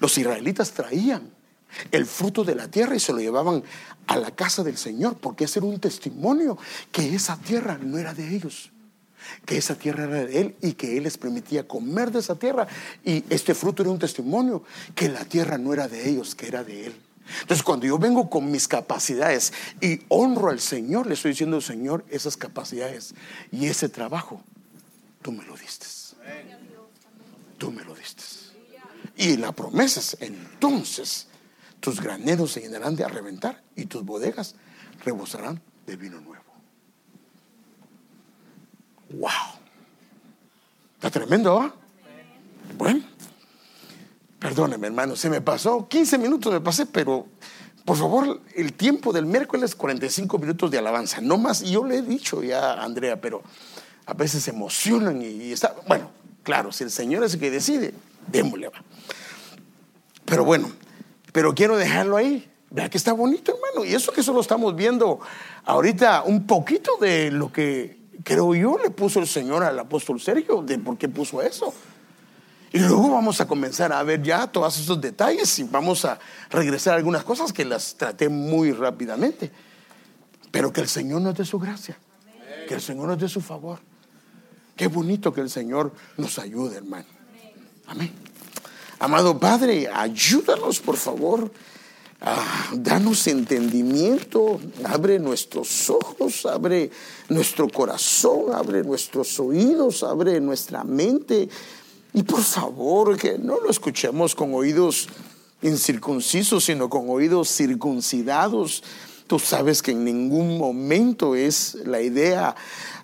los 0.00 0.18
israelitas 0.18 0.72
traían 0.72 1.30
el 1.90 2.06
fruto 2.06 2.44
de 2.44 2.54
la 2.54 2.68
tierra 2.68 2.96
y 2.96 3.00
se 3.00 3.12
lo 3.12 3.18
llevaban 3.18 3.62
a 4.06 4.16
la 4.16 4.30
casa 4.30 4.62
del 4.62 4.76
Señor, 4.76 5.16
porque 5.18 5.44
ese 5.44 5.58
era 5.58 5.68
un 5.68 5.80
testimonio 5.80 6.58
que 6.92 7.14
esa 7.14 7.36
tierra 7.36 7.78
no 7.80 7.98
era 7.98 8.14
de 8.14 8.34
ellos, 8.34 8.70
que 9.44 9.58
esa 9.58 9.74
tierra 9.74 10.04
era 10.04 10.24
de 10.24 10.40
Él 10.40 10.56
y 10.62 10.72
que 10.72 10.96
Él 10.96 11.04
les 11.04 11.18
permitía 11.18 11.68
comer 11.68 12.10
de 12.10 12.20
esa 12.20 12.34
tierra. 12.34 12.66
Y 13.04 13.24
este 13.28 13.54
fruto 13.54 13.82
era 13.82 13.90
un 13.90 13.98
testimonio 13.98 14.62
que 14.94 15.08
la 15.08 15.24
tierra 15.24 15.58
no 15.58 15.72
era 15.72 15.88
de 15.88 16.08
ellos, 16.08 16.34
que 16.34 16.48
era 16.48 16.64
de 16.64 16.86
Él. 16.86 16.94
Entonces 17.42 17.62
cuando 17.62 17.86
yo 17.86 17.98
vengo 17.98 18.30
con 18.30 18.50
mis 18.50 18.66
capacidades 18.66 19.52
y 19.80 20.00
honro 20.08 20.48
al 20.48 20.60
Señor, 20.60 21.06
le 21.06 21.14
estoy 21.14 21.32
diciendo, 21.32 21.60
Señor, 21.60 22.04
esas 22.08 22.36
capacidades 22.36 23.14
y 23.52 23.66
ese 23.66 23.88
trabajo, 23.88 24.42
tú 25.20 25.32
me 25.32 25.44
lo 25.44 25.56
diste. 25.56 25.86
Tú 27.58 27.72
me 27.72 27.84
lo 27.84 27.94
diste. 27.94 28.22
Y 29.16 29.36
la 29.36 29.52
promesa 29.52 30.00
es 30.00 30.16
entonces 30.20 31.26
tus 31.80 32.00
graneros 32.00 32.52
se 32.52 32.60
llenarán 32.60 32.96
de 32.96 33.04
a 33.04 33.08
reventar 33.08 33.62
y 33.76 33.86
tus 33.86 34.04
bodegas 34.04 34.54
rebosarán 35.04 35.60
de 35.86 35.96
vino 35.96 36.20
nuevo. 36.20 36.44
¡Wow! 39.10 39.30
Está 40.96 41.10
tremendo, 41.10 41.60
¿ah? 41.60 41.74
Bueno, 42.76 43.04
perdóneme, 44.38 44.88
hermano, 44.88 45.16
se 45.16 45.30
me 45.30 45.40
pasó 45.40 45.88
15 45.88 46.18
minutos, 46.18 46.52
me 46.52 46.60
pasé, 46.60 46.86
pero 46.86 47.26
por 47.88 47.96
favor, 47.96 48.42
el 48.54 48.74
tiempo 48.74 49.14
del 49.14 49.24
miércoles 49.24 49.74
45 49.74 50.38
minutos 50.38 50.70
de 50.70 50.76
alabanza, 50.76 51.22
no 51.22 51.38
más. 51.38 51.62
Yo 51.62 51.86
le 51.86 51.96
he 51.96 52.02
dicho 52.02 52.42
ya 52.42 52.74
a 52.74 52.84
Andrea, 52.84 53.18
pero 53.18 53.42
a 54.04 54.12
veces 54.12 54.42
se 54.42 54.50
emocionan 54.50 55.22
y, 55.22 55.52
está. 55.52 55.74
Bueno, 55.86 56.10
claro, 56.42 56.70
si 56.70 56.84
el 56.84 56.90
Señor 56.90 57.24
es 57.24 57.32
el 57.32 57.40
que 57.40 57.50
decide, 57.50 57.94
démosle 58.30 58.68
va. 58.68 58.82
Pero 60.26 60.44
bueno, 60.44 60.70
pero 61.32 61.54
quiero 61.54 61.76
dejarlo 61.76 62.16
ahí. 62.16 62.50
Vea 62.70 62.90
que 62.90 62.98
está 62.98 63.12
bonito, 63.12 63.54
hermano. 63.54 63.84
Y 63.84 63.94
eso 63.94 64.12
que 64.12 64.22
solo 64.22 64.40
estamos 64.40 64.76
viendo 64.76 65.20
ahorita 65.64 66.22
un 66.24 66.46
poquito 66.46 66.96
de 67.00 67.30
lo 67.30 67.50
que 67.52 67.98
creo 68.22 68.54
yo 68.54 68.76
le 68.82 68.90
puso 68.90 69.20
el 69.20 69.26
Señor 69.26 69.62
al 69.62 69.78
apóstol 69.78 70.20
Sergio, 70.20 70.62
de 70.62 70.78
por 70.78 70.98
qué 70.98 71.08
puso 71.08 71.40
eso. 71.40 71.72
Y 72.70 72.78
luego 72.80 73.10
vamos 73.10 73.40
a 73.40 73.48
comenzar 73.48 73.92
a 73.92 74.02
ver 74.02 74.22
ya 74.22 74.46
todos 74.46 74.78
esos 74.78 75.00
detalles 75.00 75.58
y 75.58 75.64
vamos 75.64 76.04
a 76.04 76.18
regresar 76.50 76.94
a 76.94 76.96
algunas 76.98 77.24
cosas 77.24 77.52
que 77.52 77.64
las 77.64 77.94
traté 77.94 78.28
muy 78.28 78.72
rápidamente. 78.72 79.50
Pero 80.50 80.72
que 80.72 80.82
el 80.82 80.88
Señor 80.88 81.22
nos 81.22 81.34
dé 81.34 81.44
su 81.44 81.58
gracia, 81.58 81.98
que 82.66 82.74
el 82.74 82.80
Señor 82.82 83.08
nos 83.08 83.18
dé 83.18 83.28
su 83.28 83.40
favor. 83.40 83.78
Qué 84.76 84.86
bonito 84.88 85.32
que 85.32 85.40
el 85.40 85.50
Señor 85.50 85.92
nos 86.18 86.38
ayude, 86.38 86.76
hermano. 86.76 87.06
Amén. 87.86 88.12
Amado 89.00 89.38
Padre, 89.38 89.88
ayúdanos, 89.88 90.80
por 90.80 90.96
favor. 90.96 91.52
danos 92.72 93.28
entendimiento, 93.28 94.58
abre 94.82 95.20
nuestros 95.20 95.88
ojos, 95.88 96.44
abre 96.46 96.90
nuestro 97.28 97.68
corazón, 97.68 98.52
abre 98.52 98.82
nuestros 98.82 99.38
oídos, 99.38 100.02
abre 100.02 100.40
nuestra 100.40 100.82
mente. 100.82 101.48
Y 102.12 102.24
por 102.24 102.42
favor, 102.42 103.16
que 103.16 103.38
no 103.38 103.60
lo 103.60 103.70
escuchemos 103.70 104.34
con 104.34 104.52
oídos 104.52 105.08
incircuncisos, 105.62 106.64
sino 106.64 106.90
con 106.90 107.08
oídos 107.08 107.54
circuncidados. 107.54 108.82
Tú 109.28 109.38
sabes 109.38 109.80
que 109.80 109.92
en 109.92 110.04
ningún 110.04 110.58
momento 110.58 111.36
es 111.36 111.76
la 111.84 112.00
idea 112.00 112.56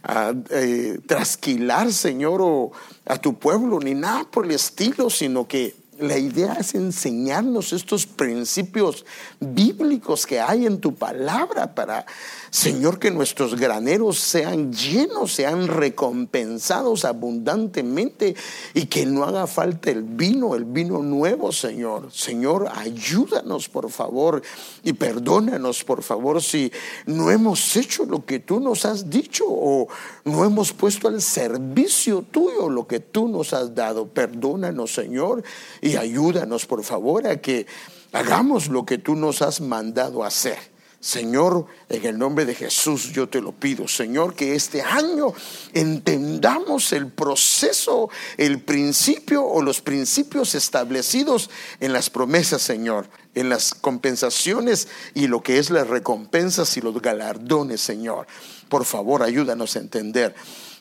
ah, 0.03 0.33
eh, 0.51 0.99
trasquilar, 1.07 1.93
Señor, 1.93 2.73
a 3.07 3.17
tu 3.19 3.39
pueblo, 3.39 3.79
ni 3.79 3.95
nada 3.95 4.25
por 4.25 4.47
el 4.47 4.53
estilo, 4.53 5.09
sino 5.09 5.47
que 5.47 5.84
la 5.99 6.19
idea 6.19 6.55
es 6.55 6.75
enseñarnos 6.75 7.73
estos 7.73 8.07
principios 8.07 9.05
bíblicos 9.41 10.27
que 10.27 10.41
hay 10.41 10.67
en 10.67 10.81
tu 10.81 10.95
palabra 10.95 11.75
para 11.75 12.07
Señor, 12.55 13.01
que 13.01 13.11
nuestros 13.11 13.57
graneros 13.57 14.21
sean 14.21 14.73
llenos, 14.73 15.33
sean 15.33 15.67
recompensados 15.67 17.05
abundantemente 17.05 18.37
y 18.75 18.87
que 18.87 19.07
no 19.07 19.25
haga 19.25 19.49
falta 19.49 19.91
el 19.91 20.05
vino, 20.05 20.55
el 20.55 20.65
vino 20.65 21.03
nuevo, 21.03 21.51
Señor. 21.51 22.13
Señor, 22.13 22.71
ayúdanos, 22.73 23.69
por 23.69 23.91
favor, 23.91 24.41
y 24.85 24.93
perdónanos, 24.93 25.83
por 25.83 26.05
favor, 26.05 26.41
si 26.41 26.71
no 27.07 27.33
hemos 27.33 27.75
hecho 27.75 28.05
lo 28.05 28.25
que 28.25 28.39
tú 28.39 28.61
nos 28.61 28.85
has 28.85 29.11
dicho 29.11 29.47
o 29.49 29.89
no 30.25 30.45
hemos 30.45 30.73
puesto 30.73 31.09
al 31.09 31.21
servicio 31.23 32.23
tuyo 32.23 32.69
lo 32.69 32.87
que 32.87 33.01
tú 33.01 33.27
nos 33.27 33.53
has 33.53 33.75
dado. 33.75 34.07
Perdónanos, 34.07 34.95
Señor, 34.95 35.43
y 35.85 35.97
ayúdanos, 35.97 36.65
por 36.65 36.83
favor, 36.83 37.27
a 37.27 37.43
que 37.43 37.67
hagamos 38.13 38.69
lo 38.69 38.87
que 38.87 38.97
tú 38.97 39.15
nos 39.17 39.43
has 39.43 39.61
mandado 39.61 40.25
hacer. 40.25 40.57
Señor, 40.99 41.67
en 41.91 42.07
el 42.07 42.17
nombre 42.17 42.47
de 42.47 42.55
Jesús 42.55 43.13
yo 43.13 43.29
te 43.29 43.43
lo 43.43 43.53
pido, 43.53 43.87
Señor, 43.87 44.35
que 44.35 44.55
este 44.55 44.81
año 44.81 45.35
entendamos 45.75 46.95
el 46.95 47.09
proceso, 47.09 48.09
el 48.39 48.63
principio 48.63 49.45
o 49.45 49.61
los 49.61 49.83
principios 49.83 50.55
establecidos 50.55 51.51
en 51.81 51.93
las 51.93 52.09
promesas, 52.09 52.63
Señor, 52.63 53.07
en 53.35 53.51
las 53.51 53.75
compensaciones 53.75 54.89
y 55.13 55.27
lo 55.27 55.43
que 55.43 55.59
es 55.59 55.69
las 55.69 55.87
recompensas 55.87 56.75
y 56.79 56.81
los 56.81 57.03
galardones, 57.03 57.83
Señor. 57.83 58.27
Por 58.71 58.87
favor, 58.87 59.23
ayúdanos 59.23 59.77
a 59.77 59.81
entender. 59.81 60.35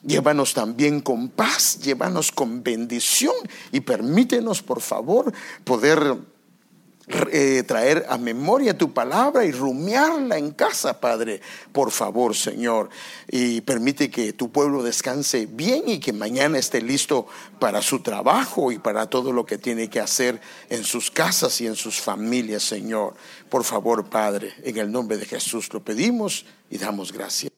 Llévanos 0.04 0.54
también 0.54 1.00
con 1.00 1.30
paz, 1.30 1.80
llévanos 1.80 2.32
con 2.32 2.62
bendición 2.62 3.36
y 3.72 3.80
permítenos, 3.80 4.62
por 4.62 4.82
favor, 4.82 5.32
poder 5.64 6.18
eh, 7.08 7.64
traer 7.68 8.06
a 8.08 8.18
memoria 8.18 8.78
tu 8.78 8.94
palabra 8.94 9.44
y 9.44 9.52
rumiarla 9.52 10.38
en 10.38 10.52
casa, 10.52 11.02
Padre. 11.02 11.42
Por 11.74 11.92
favor, 11.92 12.36
Señor. 12.36 12.90
Y 13.30 13.62
permite 13.62 14.10
que 14.10 14.32
tu 14.34 14.52
pueblo 14.52 14.84
descanse 14.84 15.46
bien 15.46 15.84
y 15.88 16.00
que 16.00 16.14
mañana 16.14 16.58
esté 16.58 16.82
listo 16.82 17.28
para 17.60 17.82
su 17.82 18.02
trabajo 18.02 18.72
y 18.72 18.80
para 18.80 19.10
todo 19.10 19.34
lo 19.34 19.46
que 19.46 19.58
tiene 19.58 19.90
que 19.90 20.00
hacer 20.00 20.40
en 20.70 20.86
sus 20.86 21.12
casas 21.12 21.60
y 21.60 21.68
en 21.68 21.76
sus 21.76 22.00
familias, 22.00 22.64
Señor. 22.64 23.16
Por 23.50 23.66
favor, 23.66 24.10
Padre, 24.10 24.54
en 24.64 24.78
el 24.78 24.92
nombre 24.92 25.18
de 25.18 25.26
Jesús 25.26 25.74
lo 25.74 25.84
pedimos 25.84 26.46
y 26.70 26.78
damos 26.78 27.12
gracias. 27.12 27.53